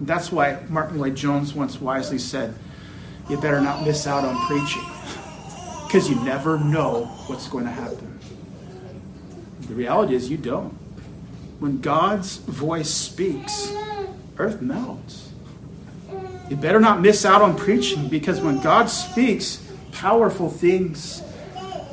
That's 0.00 0.30
why 0.30 0.60
Martyn 0.68 0.98
Lloyd-Jones 0.98 1.54
once 1.54 1.80
wisely 1.80 2.18
said, 2.18 2.54
You 3.28 3.36
better 3.36 3.60
not 3.60 3.84
miss 3.84 4.06
out 4.06 4.24
on 4.24 4.36
preaching 4.46 4.84
because 5.86 6.08
you 6.08 6.16
never 6.24 6.58
know 6.58 7.04
what's 7.26 7.48
going 7.48 7.64
to 7.64 7.70
happen. 7.70 8.18
The 9.62 9.74
reality 9.74 10.14
is, 10.14 10.30
you 10.30 10.38
don't. 10.38 10.72
When 11.58 11.80
God's 11.80 12.36
voice 12.36 12.90
speaks, 12.90 13.72
earth 14.38 14.62
melts. 14.62 15.30
You 16.48 16.56
better 16.56 16.80
not 16.80 17.02
miss 17.02 17.26
out 17.26 17.42
on 17.42 17.56
preaching 17.56 18.08
because 18.08 18.40
when 18.40 18.60
God 18.60 18.86
speaks, 18.86 19.62
powerful 19.92 20.48
things 20.48 21.22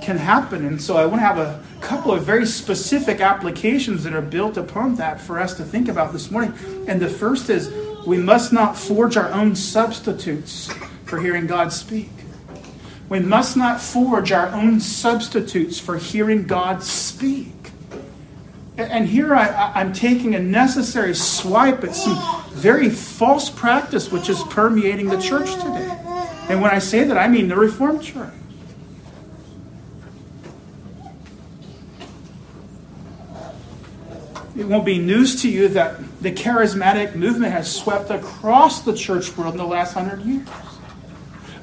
can 0.01 0.17
happen. 0.17 0.65
And 0.65 0.81
so 0.81 0.95
I 0.95 1.05
want 1.05 1.15
to 1.15 1.25
have 1.25 1.38
a 1.38 1.61
couple 1.81 2.13
of 2.13 2.23
very 2.23 2.45
specific 2.45 3.19
applications 3.19 4.03
that 4.03 4.13
are 4.13 4.21
built 4.21 4.55
upon 4.55 4.95
that 4.95 5.19
for 5.19 5.39
us 5.39 5.55
to 5.57 5.65
think 5.65 5.89
about 5.89 6.13
this 6.13 6.31
morning. 6.31 6.53
And 6.88 7.01
the 7.01 7.09
first 7.09 7.49
is 7.49 7.73
we 8.05 8.17
must 8.17 8.53
not 8.53 8.77
forge 8.77 9.17
our 9.17 9.29
own 9.31 9.55
substitutes 9.55 10.71
for 11.06 11.20
hearing 11.20 11.47
God 11.47 11.72
speak. 11.72 12.10
We 13.08 13.20
must 13.20 13.56
not 13.56 13.80
forge 13.80 14.32
our 14.32 14.47
own 14.47 14.80
substitutes 14.80 15.80
for 15.80 15.97
hearing 15.97 16.47
God 16.47 16.84
speak. 16.84 17.53
And 18.78 19.08
here 19.08 19.34
I, 19.34 19.80
am 19.80 19.93
taking 19.93 20.36
a 20.36 20.39
necessary 20.39 21.16
swipe 21.16 21.84
at 21.84 21.95
some 21.95 22.43
very 22.49 22.89
false 22.89 23.49
practice 23.49 24.12
which 24.12 24.28
is 24.28 24.41
permeating 24.49 25.08
the 25.08 25.22
church 25.22 25.53
today. 25.53 25.97
And 26.49 26.62
when 26.62 26.72
I 26.72 26.80
say 26.80 27.03
that, 27.06 27.18
I 27.18 27.28
mean 27.28 27.47
the 27.47 27.56
Reformed 27.56 28.03
Church. 28.03 28.34
It 34.58 34.66
won't 34.68 34.86
be 34.86 34.97
news 34.97 35.41
to 35.41 35.49
you 35.49 35.68
that 35.70 35.99
the 36.22 36.32
charismatic 36.32 37.16
movement 37.16 37.51
has 37.51 37.74
swept 37.74 38.10
across 38.10 38.82
the 38.82 38.95
church 38.95 39.36
world 39.38 39.53
in 39.53 39.58
the 39.58 39.66
last 39.66 39.93
hundred 39.93 40.22
years. 40.22 40.47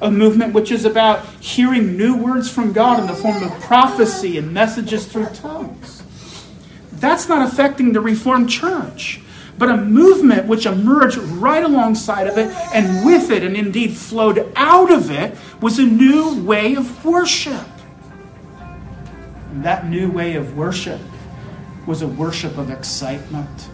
A 0.03 0.11
movement 0.11 0.53
which 0.53 0.69
is 0.69 0.83
about 0.83 1.25
hearing 1.39 1.95
new 1.95 2.17
words 2.17 2.51
from 2.51 2.73
God 2.73 2.99
in 2.99 3.07
the 3.07 3.13
form 3.13 3.41
of 3.41 3.51
prophecy 3.61 4.37
and 4.37 4.53
messages 4.53 5.05
through 5.05 5.27
tongues. 5.27 6.03
That's 6.91 7.29
not 7.29 7.47
affecting 7.47 7.93
the 7.93 8.01
Reformed 8.01 8.49
church, 8.49 9.21
but 9.57 9.69
a 9.69 9.77
movement 9.77 10.45
which 10.45 10.65
emerged 10.65 11.17
right 11.17 11.63
alongside 11.63 12.27
of 12.27 12.37
it 12.37 12.53
and 12.73 13.05
with 13.05 13.31
it, 13.31 13.43
and 13.43 13.55
indeed 13.55 13.95
flowed 13.95 14.51
out 14.57 14.91
of 14.91 15.09
it, 15.09 15.37
was 15.61 15.79
a 15.79 15.83
new 15.83 16.43
way 16.43 16.75
of 16.75 17.05
worship. 17.05 17.65
And 19.51 19.63
that 19.63 19.87
new 19.87 20.11
way 20.11 20.35
of 20.35 20.57
worship 20.57 20.99
was 21.87 22.01
a 22.01 22.07
worship 22.09 22.57
of 22.57 22.69
excitement, 22.69 23.69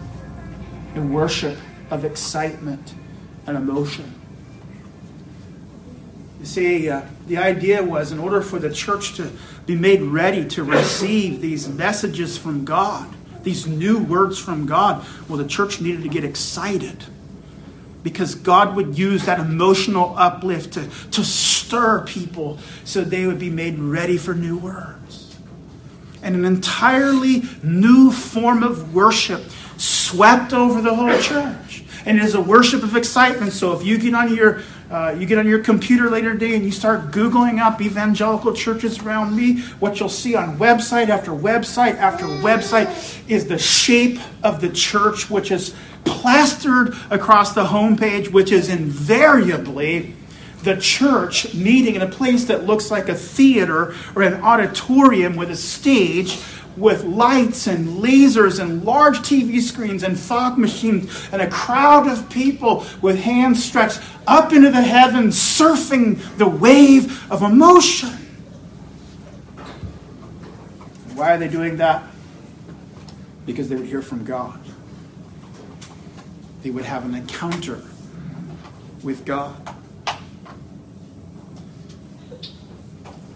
a 0.94 1.00
worship 1.00 1.58
of 1.90 2.04
excitement 2.04 2.94
and 3.48 3.56
emotion. 3.56 4.19
You 6.40 6.46
see, 6.46 6.88
uh, 6.88 7.02
the 7.26 7.36
idea 7.36 7.82
was 7.82 8.12
in 8.12 8.18
order 8.18 8.40
for 8.40 8.58
the 8.58 8.72
church 8.72 9.14
to 9.16 9.30
be 9.66 9.76
made 9.76 10.00
ready 10.00 10.46
to 10.48 10.64
receive 10.64 11.40
these 11.40 11.68
messages 11.68 12.38
from 12.38 12.64
God, 12.64 13.08
these 13.42 13.66
new 13.66 13.98
words 13.98 14.38
from 14.38 14.66
God, 14.66 15.06
well, 15.28 15.38
the 15.38 15.46
church 15.46 15.80
needed 15.80 16.02
to 16.02 16.08
get 16.08 16.24
excited 16.24 17.04
because 18.02 18.34
God 18.34 18.74
would 18.74 18.96
use 18.96 19.26
that 19.26 19.38
emotional 19.38 20.14
uplift 20.16 20.72
to, 20.74 20.88
to 21.10 21.22
stir 21.22 22.04
people 22.06 22.58
so 22.84 23.04
they 23.04 23.26
would 23.26 23.38
be 23.38 23.50
made 23.50 23.78
ready 23.78 24.16
for 24.16 24.34
new 24.34 24.56
words 24.56 25.00
and 26.22 26.34
an 26.34 26.44
entirely 26.44 27.42
new 27.62 28.10
form 28.10 28.62
of 28.62 28.94
worship 28.94 29.42
swept 29.76 30.52
over 30.52 30.80
the 30.80 30.94
whole 30.94 31.18
church. 31.20 31.84
And 32.04 32.18
it 32.18 32.24
is 32.24 32.34
a 32.34 32.40
worship 32.40 32.82
of 32.82 32.96
excitement. 32.96 33.52
So 33.52 33.72
if 33.72 33.84
you 33.84 33.98
get 33.98 34.14
on 34.14 34.34
your 34.34 34.62
uh, 34.90 35.14
you 35.16 35.24
get 35.24 35.38
on 35.38 35.46
your 35.46 35.60
computer 35.60 36.10
later 36.10 36.32
today 36.32 36.56
and 36.56 36.64
you 36.64 36.72
start 36.72 37.12
Googling 37.12 37.60
up 37.60 37.80
evangelical 37.80 38.52
churches 38.52 38.98
around 38.98 39.36
me, 39.36 39.60
what 39.78 40.00
you'll 40.00 40.08
see 40.08 40.34
on 40.34 40.58
website 40.58 41.08
after 41.08 41.30
website 41.30 41.94
after 41.96 42.24
website 42.24 42.88
is 43.28 43.46
the 43.46 43.58
shape 43.58 44.18
of 44.42 44.60
the 44.60 44.68
church, 44.68 45.30
which 45.30 45.52
is 45.52 45.76
plastered 46.04 46.96
across 47.10 47.54
the 47.54 47.66
homepage, 47.66 48.32
which 48.32 48.50
is 48.50 48.68
invariably 48.68 50.14
the 50.64 50.76
church 50.76 51.54
meeting 51.54 51.94
in 51.94 52.02
a 52.02 52.08
place 52.08 52.44
that 52.46 52.66
looks 52.66 52.90
like 52.90 53.08
a 53.08 53.14
theater 53.14 53.94
or 54.14 54.22
an 54.22 54.34
auditorium 54.42 55.36
with 55.36 55.50
a 55.50 55.56
stage 55.56 56.38
with 56.76 57.04
lights 57.04 57.66
and 57.66 58.02
lasers 58.02 58.60
and 58.60 58.84
large 58.84 59.18
TV 59.18 59.60
screens 59.60 60.02
and 60.02 60.18
fog 60.18 60.58
machines 60.58 61.28
and 61.32 61.42
a 61.42 61.50
crowd 61.50 62.06
of 62.08 62.28
people 62.30 62.84
with 63.02 63.18
hands 63.18 63.62
stretched 63.62 64.00
up 64.26 64.52
into 64.52 64.70
the 64.70 64.82
heavens 64.82 65.36
surfing 65.36 66.18
the 66.38 66.48
wave 66.48 67.30
of 67.30 67.42
emotion. 67.42 68.10
Why 71.14 71.34
are 71.34 71.38
they 71.38 71.48
doing 71.48 71.76
that? 71.76 72.02
Because 73.44 73.68
they 73.68 73.76
would 73.76 73.86
hear 73.86 74.02
from 74.02 74.24
God. 74.24 74.58
They 76.62 76.70
would 76.70 76.84
have 76.84 77.04
an 77.04 77.14
encounter 77.14 77.82
with 79.02 79.24
God. 79.24 79.74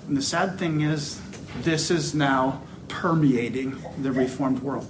And 0.08 0.16
the 0.16 0.22
sad 0.22 0.58
thing 0.58 0.82
is, 0.82 1.20
this 1.60 1.90
is 1.90 2.14
now 2.14 2.62
permeating 2.88 3.82
the 4.00 4.12
Reformed 4.12 4.60
world. 4.60 4.86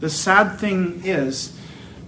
The 0.00 0.10
sad 0.10 0.58
thing 0.58 1.02
is 1.04 1.58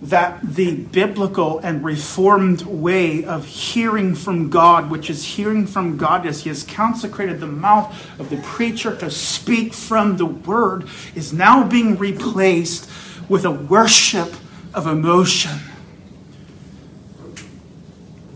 that 0.02 0.40
the 0.42 0.76
biblical 0.76 1.58
and 1.58 1.84
Reformed 1.84 2.62
way 2.62 3.24
of 3.24 3.44
hearing 3.44 4.14
from 4.14 4.48
God, 4.48 4.90
which 4.90 5.10
is 5.10 5.24
hearing 5.24 5.66
from 5.66 5.96
God 5.96 6.26
as 6.26 6.42
He 6.42 6.48
has 6.48 6.62
consecrated 6.62 7.40
the 7.40 7.46
mouth 7.46 7.94
of 8.18 8.30
the 8.30 8.38
preacher 8.38 8.96
to 8.96 9.10
speak 9.10 9.74
from 9.74 10.16
the 10.16 10.26
Word, 10.26 10.88
is 11.14 11.32
now 11.32 11.64
being 11.64 11.98
replaced 11.98 12.88
with 13.28 13.44
a 13.44 13.50
worship 13.50 14.32
of 14.72 14.86
emotion. 14.86 15.58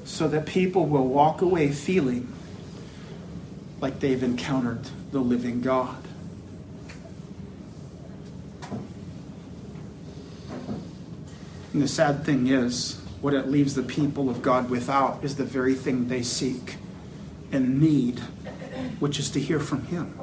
So 0.04 0.28
that 0.28 0.46
people 0.46 0.86
will 0.86 1.08
walk 1.08 1.40
away 1.42 1.72
feeling 1.72 2.32
like 3.80 4.00
they've 4.00 4.22
encountered 4.22 4.86
the 5.14 5.20
living 5.20 5.60
God. 5.60 5.96
And 11.72 11.80
the 11.80 11.86
sad 11.86 12.24
thing 12.24 12.48
is, 12.48 13.00
what 13.20 13.32
it 13.32 13.48
leaves 13.48 13.74
the 13.74 13.84
people 13.84 14.28
of 14.28 14.42
God 14.42 14.68
without 14.68 15.22
is 15.22 15.36
the 15.36 15.44
very 15.44 15.74
thing 15.74 16.08
they 16.08 16.22
seek 16.22 16.78
and 17.52 17.80
need, 17.80 18.18
which 18.98 19.20
is 19.20 19.30
to 19.30 19.40
hear 19.40 19.60
from 19.60 19.86
Him. 19.86 20.18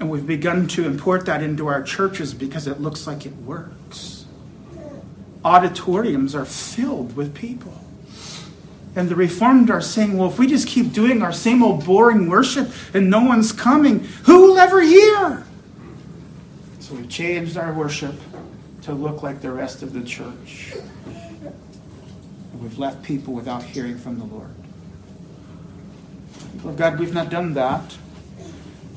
And 0.00 0.10
we've 0.10 0.26
begun 0.26 0.68
to 0.68 0.84
import 0.84 1.24
that 1.26 1.42
into 1.42 1.66
our 1.66 1.82
churches 1.82 2.34
because 2.34 2.66
it 2.66 2.78
looks 2.78 3.06
like 3.06 3.24
it 3.24 3.36
works. 3.36 4.26
Auditoriums 5.46 6.34
are 6.34 6.44
filled 6.44 7.16
with 7.16 7.34
people. 7.34 7.82
And 8.94 9.08
the 9.08 9.16
Reformed 9.16 9.70
are 9.70 9.80
saying, 9.80 10.18
well, 10.18 10.28
if 10.28 10.38
we 10.38 10.46
just 10.46 10.68
keep 10.68 10.92
doing 10.92 11.22
our 11.22 11.32
same 11.32 11.62
old 11.62 11.84
boring 11.84 12.28
worship 12.28 12.70
and 12.92 13.08
no 13.08 13.20
one's 13.20 13.50
coming, 13.50 14.00
who 14.24 14.42
will 14.42 14.58
ever 14.58 14.82
hear? 14.82 15.46
So 16.80 16.94
we've 16.94 17.08
changed 17.08 17.56
our 17.56 17.72
worship 17.72 18.14
to 18.82 18.92
look 18.92 19.22
like 19.22 19.40
the 19.40 19.50
rest 19.50 19.82
of 19.82 19.94
the 19.94 20.02
church. 20.02 20.74
And 22.52 22.60
we've 22.60 22.78
left 22.78 23.02
people 23.02 23.32
without 23.32 23.62
hearing 23.62 23.96
from 23.96 24.18
the 24.18 24.24
Lord. 24.24 24.50
Well, 26.62 26.74
God, 26.74 26.98
we've 26.98 27.14
not 27.14 27.30
done 27.30 27.54
that. 27.54 27.92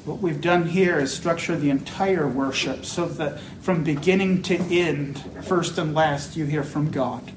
What 0.03 0.19
we've 0.19 0.41
done 0.41 0.67
here 0.67 0.99
is 0.99 1.13
structure 1.13 1.55
the 1.55 1.69
entire 1.69 2.27
worship 2.27 2.85
so 2.85 3.05
that 3.05 3.39
from 3.61 3.83
beginning 3.83 4.43
to 4.43 4.55
end, 4.55 5.23
first 5.45 5.77
and 5.77 5.95
last, 5.95 6.35
you 6.35 6.45
hear 6.45 6.63
from 6.63 6.91
God 6.91 7.31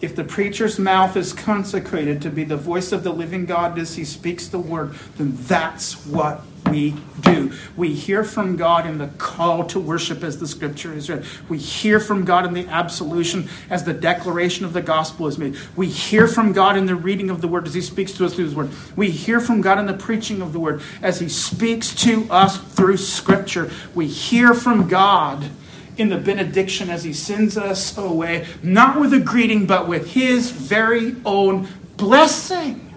if 0.00 0.14
the 0.14 0.24
preacher's 0.24 0.78
mouth 0.78 1.16
is 1.16 1.32
consecrated 1.32 2.22
to 2.22 2.30
be 2.30 2.44
the 2.44 2.56
voice 2.56 2.92
of 2.92 3.02
the 3.02 3.12
living 3.12 3.46
God 3.46 3.78
as 3.78 3.96
he 3.96 4.04
speaks 4.04 4.46
the 4.46 4.58
word, 4.58 4.94
then 5.16 5.36
that's 5.36 6.06
what 6.06 6.42
we 6.70 6.94
do. 7.20 7.52
We 7.76 7.94
hear 7.94 8.24
from 8.24 8.56
God 8.56 8.86
in 8.86 8.98
the 8.98 9.08
call 9.18 9.64
to 9.66 9.80
worship 9.80 10.22
as 10.22 10.38
the 10.38 10.46
scripture 10.46 10.92
is 10.92 11.08
read. 11.08 11.24
We 11.48 11.58
hear 11.58 11.98
from 11.98 12.24
God 12.24 12.46
in 12.46 12.52
the 12.52 12.66
absolution 12.66 13.48
as 13.70 13.84
the 13.84 13.94
declaration 13.94 14.64
of 14.64 14.72
the 14.72 14.82
gospel 14.82 15.26
is 15.26 15.38
made. 15.38 15.56
We 15.76 15.88
hear 15.88 16.28
from 16.28 16.52
God 16.52 16.76
in 16.76 16.86
the 16.86 16.94
reading 16.94 17.30
of 17.30 17.40
the 17.40 17.48
word 17.48 17.66
as 17.66 17.74
he 17.74 17.80
speaks 17.80 18.12
to 18.14 18.26
us 18.26 18.34
through 18.34 18.44
his 18.44 18.54
word. 18.54 18.70
We 18.96 19.10
hear 19.10 19.40
from 19.40 19.60
God 19.60 19.78
in 19.78 19.86
the 19.86 19.94
preaching 19.94 20.42
of 20.42 20.52
the 20.52 20.60
word 20.60 20.82
as 21.02 21.20
he 21.20 21.28
speaks 21.28 21.94
to 22.02 22.26
us 22.30 22.58
through 22.58 22.98
scripture. 22.98 23.70
We 23.94 24.06
hear 24.06 24.54
from 24.54 24.88
God 24.88 25.50
in 25.98 26.08
the 26.08 26.16
benediction 26.16 26.88
as 26.88 27.04
he 27.04 27.12
sends 27.12 27.58
us 27.58 27.98
away, 27.98 28.46
not 28.62 28.98
with 28.98 29.12
a 29.12 29.20
greeting, 29.20 29.66
but 29.66 29.88
with 29.88 30.12
his 30.12 30.50
very 30.50 31.16
own 31.26 31.68
blessing. 31.96 32.94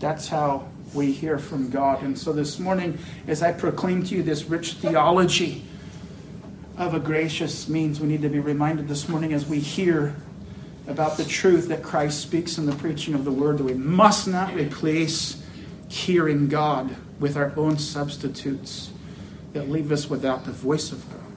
That's 0.00 0.28
how 0.28 0.68
we 0.94 1.12
hear 1.12 1.38
from 1.38 1.68
God. 1.68 2.02
And 2.02 2.18
so 2.18 2.32
this 2.32 2.58
morning, 2.58 2.98
as 3.26 3.42
I 3.42 3.52
proclaim 3.52 4.02
to 4.04 4.16
you 4.16 4.22
this 4.22 4.44
rich 4.44 4.72
theology 4.74 5.62
of 6.78 6.94
a 6.94 7.00
gracious 7.00 7.68
means, 7.68 8.00
we 8.00 8.08
need 8.08 8.22
to 8.22 8.28
be 8.30 8.40
reminded 8.40 8.88
this 8.88 9.08
morning 9.08 9.34
as 9.34 9.46
we 9.46 9.58
hear 9.60 10.16
about 10.86 11.18
the 11.18 11.24
truth 11.24 11.68
that 11.68 11.82
Christ 11.82 12.20
speaks 12.20 12.56
in 12.56 12.64
the 12.64 12.74
preaching 12.74 13.14
of 13.14 13.26
the 13.26 13.32
word 13.32 13.58
that 13.58 13.64
we 13.64 13.74
must 13.74 14.26
not 14.26 14.54
replace 14.54 15.42
hearing 15.88 16.48
God 16.48 16.96
with 17.20 17.36
our 17.36 17.52
own 17.56 17.78
substitutes 17.78 18.90
that 19.52 19.68
leave 19.68 19.92
us 19.92 20.08
without 20.08 20.46
the 20.46 20.52
voice 20.52 20.92
of 20.92 21.06
God. 21.10 21.27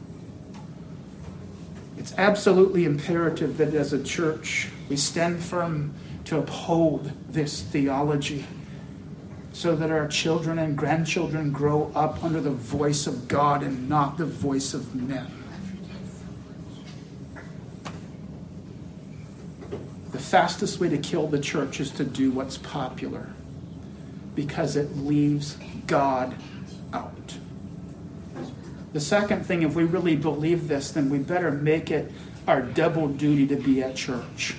It's 2.01 2.15
absolutely 2.17 2.85
imperative 2.85 3.57
that 3.57 3.75
as 3.75 3.93
a 3.93 4.01
church 4.01 4.69
we 4.89 4.95
stand 4.95 5.43
firm 5.43 5.93
to 6.25 6.39
uphold 6.39 7.11
this 7.29 7.61
theology 7.61 8.43
so 9.53 9.75
that 9.75 9.91
our 9.91 10.07
children 10.07 10.57
and 10.57 10.75
grandchildren 10.75 11.51
grow 11.51 11.91
up 11.93 12.23
under 12.23 12.41
the 12.41 12.49
voice 12.49 13.05
of 13.05 13.27
God 13.27 13.61
and 13.61 13.87
not 13.87 14.17
the 14.17 14.25
voice 14.25 14.73
of 14.73 14.95
men. 14.95 15.27
The 20.11 20.17
fastest 20.17 20.79
way 20.79 20.89
to 20.89 20.97
kill 20.97 21.27
the 21.27 21.39
church 21.39 21.79
is 21.79 21.91
to 21.91 22.03
do 22.03 22.31
what's 22.31 22.57
popular 22.57 23.29
because 24.33 24.75
it 24.75 24.97
leaves 24.97 25.55
God. 25.85 26.33
The 28.93 28.99
second 28.99 29.45
thing, 29.45 29.61
if 29.61 29.73
we 29.73 29.83
really 29.83 30.15
believe 30.15 30.67
this, 30.67 30.91
then 30.91 31.09
we 31.09 31.17
better 31.17 31.51
make 31.51 31.89
it 31.91 32.11
our 32.47 32.61
double 32.61 33.07
duty 33.07 33.47
to 33.47 33.55
be 33.55 33.81
at 33.81 33.95
church. 33.95 34.55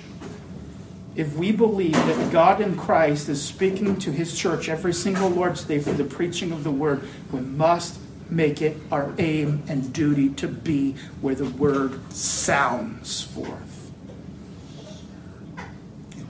If 1.15 1.35
we 1.35 1.51
believe 1.51 1.93
that 1.93 2.31
God 2.31 2.59
in 2.59 2.75
Christ 2.75 3.29
is 3.29 3.43
speaking 3.43 3.97
to 3.99 4.11
his 4.11 4.35
church 4.35 4.67
every 4.67 4.93
single 4.93 5.29
Lord's 5.29 5.63
Day 5.63 5.79
for 5.79 5.91
the 5.91 6.03
preaching 6.03 6.51
of 6.51 6.63
the 6.63 6.71
word, 6.71 7.07
we 7.31 7.39
must 7.41 7.99
make 8.29 8.63
it 8.63 8.77
our 8.91 9.13
aim 9.19 9.61
and 9.67 9.93
duty 9.93 10.29
to 10.29 10.47
be 10.47 10.95
where 11.21 11.35
the 11.35 11.45
word 11.45 12.11
sounds 12.11 13.21
forth. 13.21 13.91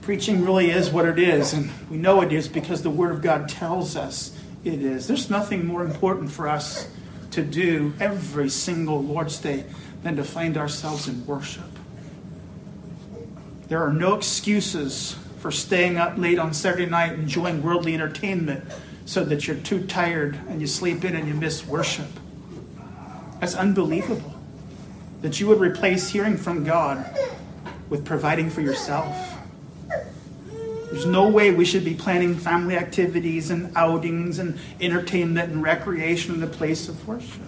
Preaching 0.02 0.44
really 0.44 0.70
is 0.70 0.90
what 0.90 1.06
it 1.06 1.18
is, 1.18 1.54
and 1.54 1.70
we 1.88 1.96
know 1.96 2.20
it 2.20 2.30
is 2.30 2.46
because 2.46 2.82
the 2.82 2.90
word 2.90 3.10
of 3.10 3.22
God 3.22 3.48
tells 3.48 3.96
us 3.96 4.38
it 4.62 4.82
is. 4.82 5.06
There's 5.06 5.30
nothing 5.30 5.64
more 5.64 5.82
important 5.82 6.30
for 6.30 6.46
us 6.46 6.93
to 7.34 7.42
do 7.42 7.92
every 8.00 8.48
single 8.48 9.02
Lord's 9.02 9.38
Day 9.38 9.64
than 10.02 10.16
to 10.16 10.24
find 10.24 10.56
ourselves 10.56 11.08
in 11.08 11.26
worship. 11.26 11.64
There 13.68 13.82
are 13.82 13.92
no 13.92 14.14
excuses 14.14 15.16
for 15.38 15.50
staying 15.50 15.96
up 15.96 16.16
late 16.16 16.38
on 16.38 16.54
Saturday 16.54 16.86
night 16.86 17.12
enjoying 17.12 17.62
worldly 17.62 17.94
entertainment 17.94 18.64
so 19.04 19.24
that 19.24 19.46
you're 19.46 19.56
too 19.56 19.86
tired 19.86 20.38
and 20.48 20.60
you 20.60 20.66
sleep 20.66 21.04
in 21.04 21.16
and 21.16 21.26
you 21.26 21.34
miss 21.34 21.66
worship. 21.66 22.08
That's 23.40 23.54
unbelievable 23.54 24.32
that 25.22 25.40
you 25.40 25.46
would 25.48 25.60
replace 25.60 26.10
hearing 26.10 26.36
from 26.36 26.64
God 26.64 27.04
with 27.88 28.04
providing 28.04 28.48
for 28.48 28.60
yourself. 28.60 29.33
There's 30.94 31.06
no 31.06 31.26
way 31.26 31.50
we 31.50 31.64
should 31.64 31.84
be 31.84 31.94
planning 31.94 32.36
family 32.36 32.76
activities 32.76 33.50
and 33.50 33.76
outings 33.76 34.38
and 34.38 34.56
entertainment 34.80 35.50
and 35.50 35.60
recreation 35.60 36.34
in 36.34 36.40
the 36.40 36.46
place 36.46 36.88
of 36.88 37.08
worship. 37.08 37.42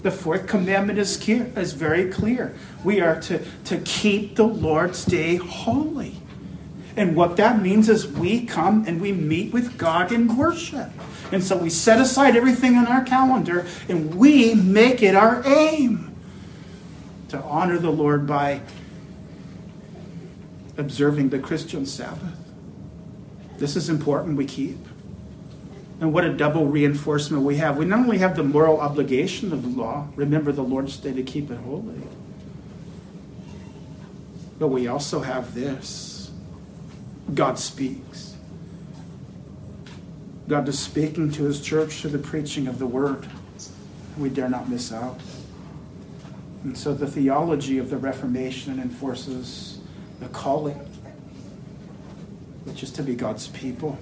The 0.00 0.10
fourth 0.10 0.46
commandment 0.46 0.98
is, 0.98 1.18
clear, 1.18 1.52
is 1.56 1.74
very 1.74 2.10
clear. 2.10 2.54
We 2.82 3.02
are 3.02 3.20
to, 3.20 3.44
to 3.64 3.76
keep 3.80 4.36
the 4.36 4.46
Lord's 4.46 5.04
day 5.04 5.36
holy. 5.36 6.16
And 6.96 7.14
what 7.14 7.36
that 7.36 7.60
means 7.60 7.90
is 7.90 8.08
we 8.08 8.46
come 8.46 8.86
and 8.86 8.98
we 8.98 9.12
meet 9.12 9.52
with 9.52 9.76
God 9.76 10.10
in 10.10 10.34
worship. 10.34 10.88
And 11.32 11.44
so 11.44 11.58
we 11.58 11.68
set 11.68 12.00
aside 12.00 12.34
everything 12.34 12.76
on 12.76 12.86
our 12.86 13.04
calendar 13.04 13.66
and 13.90 14.14
we 14.14 14.54
make 14.54 15.02
it 15.02 15.14
our 15.14 15.46
aim 15.46 16.16
to 17.28 17.42
honor 17.42 17.78
the 17.78 17.92
Lord 17.92 18.26
by 18.26 18.62
observing 20.78 21.28
the 21.28 21.38
Christian 21.38 21.84
Sabbath 21.84 22.40
this 23.58 23.76
is 23.76 23.88
important 23.88 24.36
we 24.36 24.46
keep. 24.46 24.78
And 26.00 26.12
what 26.12 26.24
a 26.24 26.32
double 26.32 26.66
reinforcement 26.66 27.44
we 27.44 27.56
have. 27.56 27.76
We 27.76 27.84
not 27.84 28.00
only 28.00 28.18
have 28.18 28.36
the 28.36 28.42
moral 28.42 28.80
obligation 28.80 29.52
of 29.52 29.62
the 29.62 29.80
law, 29.80 30.08
remember 30.16 30.52
the 30.52 30.62
Lord's 30.62 30.96
Day 30.96 31.12
to 31.12 31.22
keep 31.22 31.50
it 31.50 31.58
holy, 31.58 32.02
but 34.58 34.68
we 34.68 34.86
also 34.86 35.20
have 35.20 35.54
this 35.54 36.30
God 37.32 37.58
speaks. 37.58 38.36
God 40.46 40.68
is 40.68 40.78
speaking 40.78 41.30
to 41.32 41.44
his 41.44 41.60
church 41.60 41.94
through 41.94 42.10
the 42.10 42.18
preaching 42.18 42.66
of 42.66 42.78
the 42.78 42.86
word. 42.86 43.26
We 44.18 44.28
dare 44.28 44.48
not 44.48 44.68
miss 44.68 44.92
out. 44.92 45.18
And 46.64 46.76
so 46.76 46.92
the 46.92 47.06
theology 47.06 47.78
of 47.78 47.88
the 47.88 47.96
Reformation 47.96 48.78
enforces 48.78 49.78
the 50.20 50.28
calling 50.28 50.78
which 52.64 52.82
is 52.82 52.90
to 52.92 53.02
be 53.02 53.14
God's 53.14 53.48
people, 53.48 53.92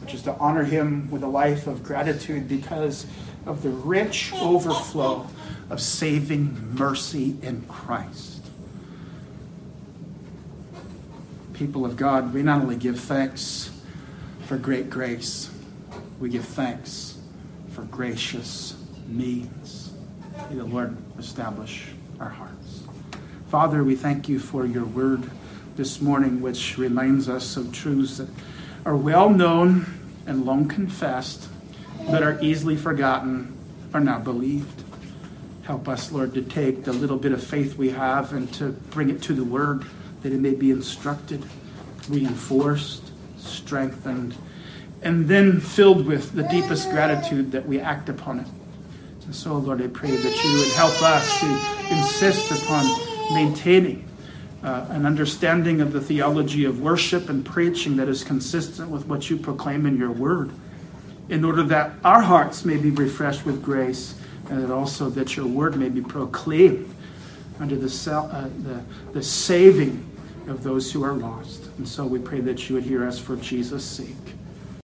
which 0.00 0.14
is 0.14 0.22
to 0.22 0.34
honor 0.34 0.64
Him 0.64 1.10
with 1.10 1.22
a 1.22 1.28
life 1.28 1.66
of 1.66 1.82
gratitude 1.82 2.48
because 2.48 3.06
of 3.46 3.62
the 3.62 3.70
rich 3.70 4.32
overflow 4.34 5.26
of 5.70 5.80
saving 5.80 6.74
mercy 6.74 7.36
in 7.42 7.62
Christ. 7.62 8.44
People 11.54 11.84
of 11.84 11.96
God, 11.96 12.34
we 12.34 12.42
not 12.42 12.62
only 12.62 12.76
give 12.76 12.98
thanks 12.98 13.70
for 14.46 14.56
great 14.56 14.90
grace, 14.90 15.50
we 16.18 16.28
give 16.28 16.44
thanks 16.44 17.18
for 17.70 17.82
gracious 17.82 18.76
means. 19.06 19.92
May 20.50 20.56
the 20.56 20.64
Lord 20.64 20.96
establish 21.18 21.86
our 22.20 22.28
hearts. 22.28 22.82
Father, 23.48 23.84
we 23.84 23.96
thank 23.96 24.28
you 24.28 24.38
for 24.38 24.66
your 24.66 24.84
word 24.84 25.30
this 25.76 26.00
morning, 26.00 26.40
which 26.40 26.76
reminds 26.76 27.28
us 27.28 27.56
of 27.56 27.72
truths 27.72 28.18
that 28.18 28.28
are 28.84 28.96
well 28.96 29.30
known 29.30 29.86
and 30.26 30.44
long 30.44 30.68
confessed, 30.68 31.48
but 32.10 32.22
are 32.22 32.38
easily 32.40 32.76
forgotten 32.76 33.56
or 33.94 34.00
not 34.00 34.24
believed. 34.24 34.84
Help 35.64 35.88
us, 35.88 36.10
Lord, 36.10 36.34
to 36.34 36.42
take 36.42 36.84
the 36.84 36.92
little 36.92 37.16
bit 37.16 37.32
of 37.32 37.42
faith 37.42 37.76
we 37.76 37.90
have 37.90 38.32
and 38.32 38.52
to 38.54 38.70
bring 38.90 39.10
it 39.10 39.22
to 39.22 39.32
the 39.32 39.44
Word 39.44 39.84
that 40.22 40.32
it 40.32 40.40
may 40.40 40.54
be 40.54 40.70
instructed, 40.70 41.44
reinforced, 42.08 43.12
strengthened, 43.38 44.34
and 45.02 45.28
then 45.28 45.60
filled 45.60 46.06
with 46.06 46.32
the 46.32 46.42
deepest 46.44 46.90
gratitude 46.90 47.52
that 47.52 47.66
we 47.66 47.80
act 47.80 48.08
upon 48.08 48.40
it. 48.40 48.46
And 49.24 49.34
so, 49.34 49.56
Lord, 49.56 49.80
I 49.80 49.88
pray 49.88 50.10
that 50.10 50.44
you 50.44 50.52
would 50.52 50.72
help 50.72 51.02
us 51.02 51.40
to 51.40 51.94
insist 51.94 52.50
upon 52.50 52.84
maintaining 53.32 54.08
uh, 54.62 54.86
an 54.90 55.06
understanding 55.06 55.80
of 55.80 55.92
the 55.92 56.00
theology 56.00 56.64
of 56.64 56.80
worship 56.80 57.28
and 57.28 57.44
preaching 57.44 57.96
that 57.96 58.08
is 58.08 58.22
consistent 58.24 58.90
with 58.90 59.06
what 59.06 59.28
you 59.28 59.36
proclaim 59.36 59.86
in 59.86 59.96
your 59.96 60.12
word, 60.12 60.50
in 61.28 61.44
order 61.44 61.62
that 61.62 61.92
our 62.04 62.20
hearts 62.20 62.64
may 62.64 62.76
be 62.76 62.90
refreshed 62.90 63.44
with 63.44 63.62
grace, 63.62 64.14
and 64.48 64.62
that 64.62 64.72
also 64.72 65.08
that 65.10 65.36
your 65.36 65.46
word 65.46 65.76
may 65.76 65.88
be 65.88 66.00
proclaimed 66.00 66.94
under 67.58 67.76
the, 67.76 68.12
uh, 68.12 68.48
the, 68.62 68.82
the 69.12 69.22
saving 69.22 70.08
of 70.48 70.62
those 70.62 70.92
who 70.92 71.04
are 71.04 71.14
lost. 71.14 71.68
And 71.78 71.88
so 71.88 72.04
we 72.04 72.18
pray 72.18 72.40
that 72.40 72.68
you 72.68 72.74
would 72.74 72.84
hear 72.84 73.06
us 73.06 73.18
for 73.18 73.36
Jesus' 73.36 73.84
sake. 73.84 74.16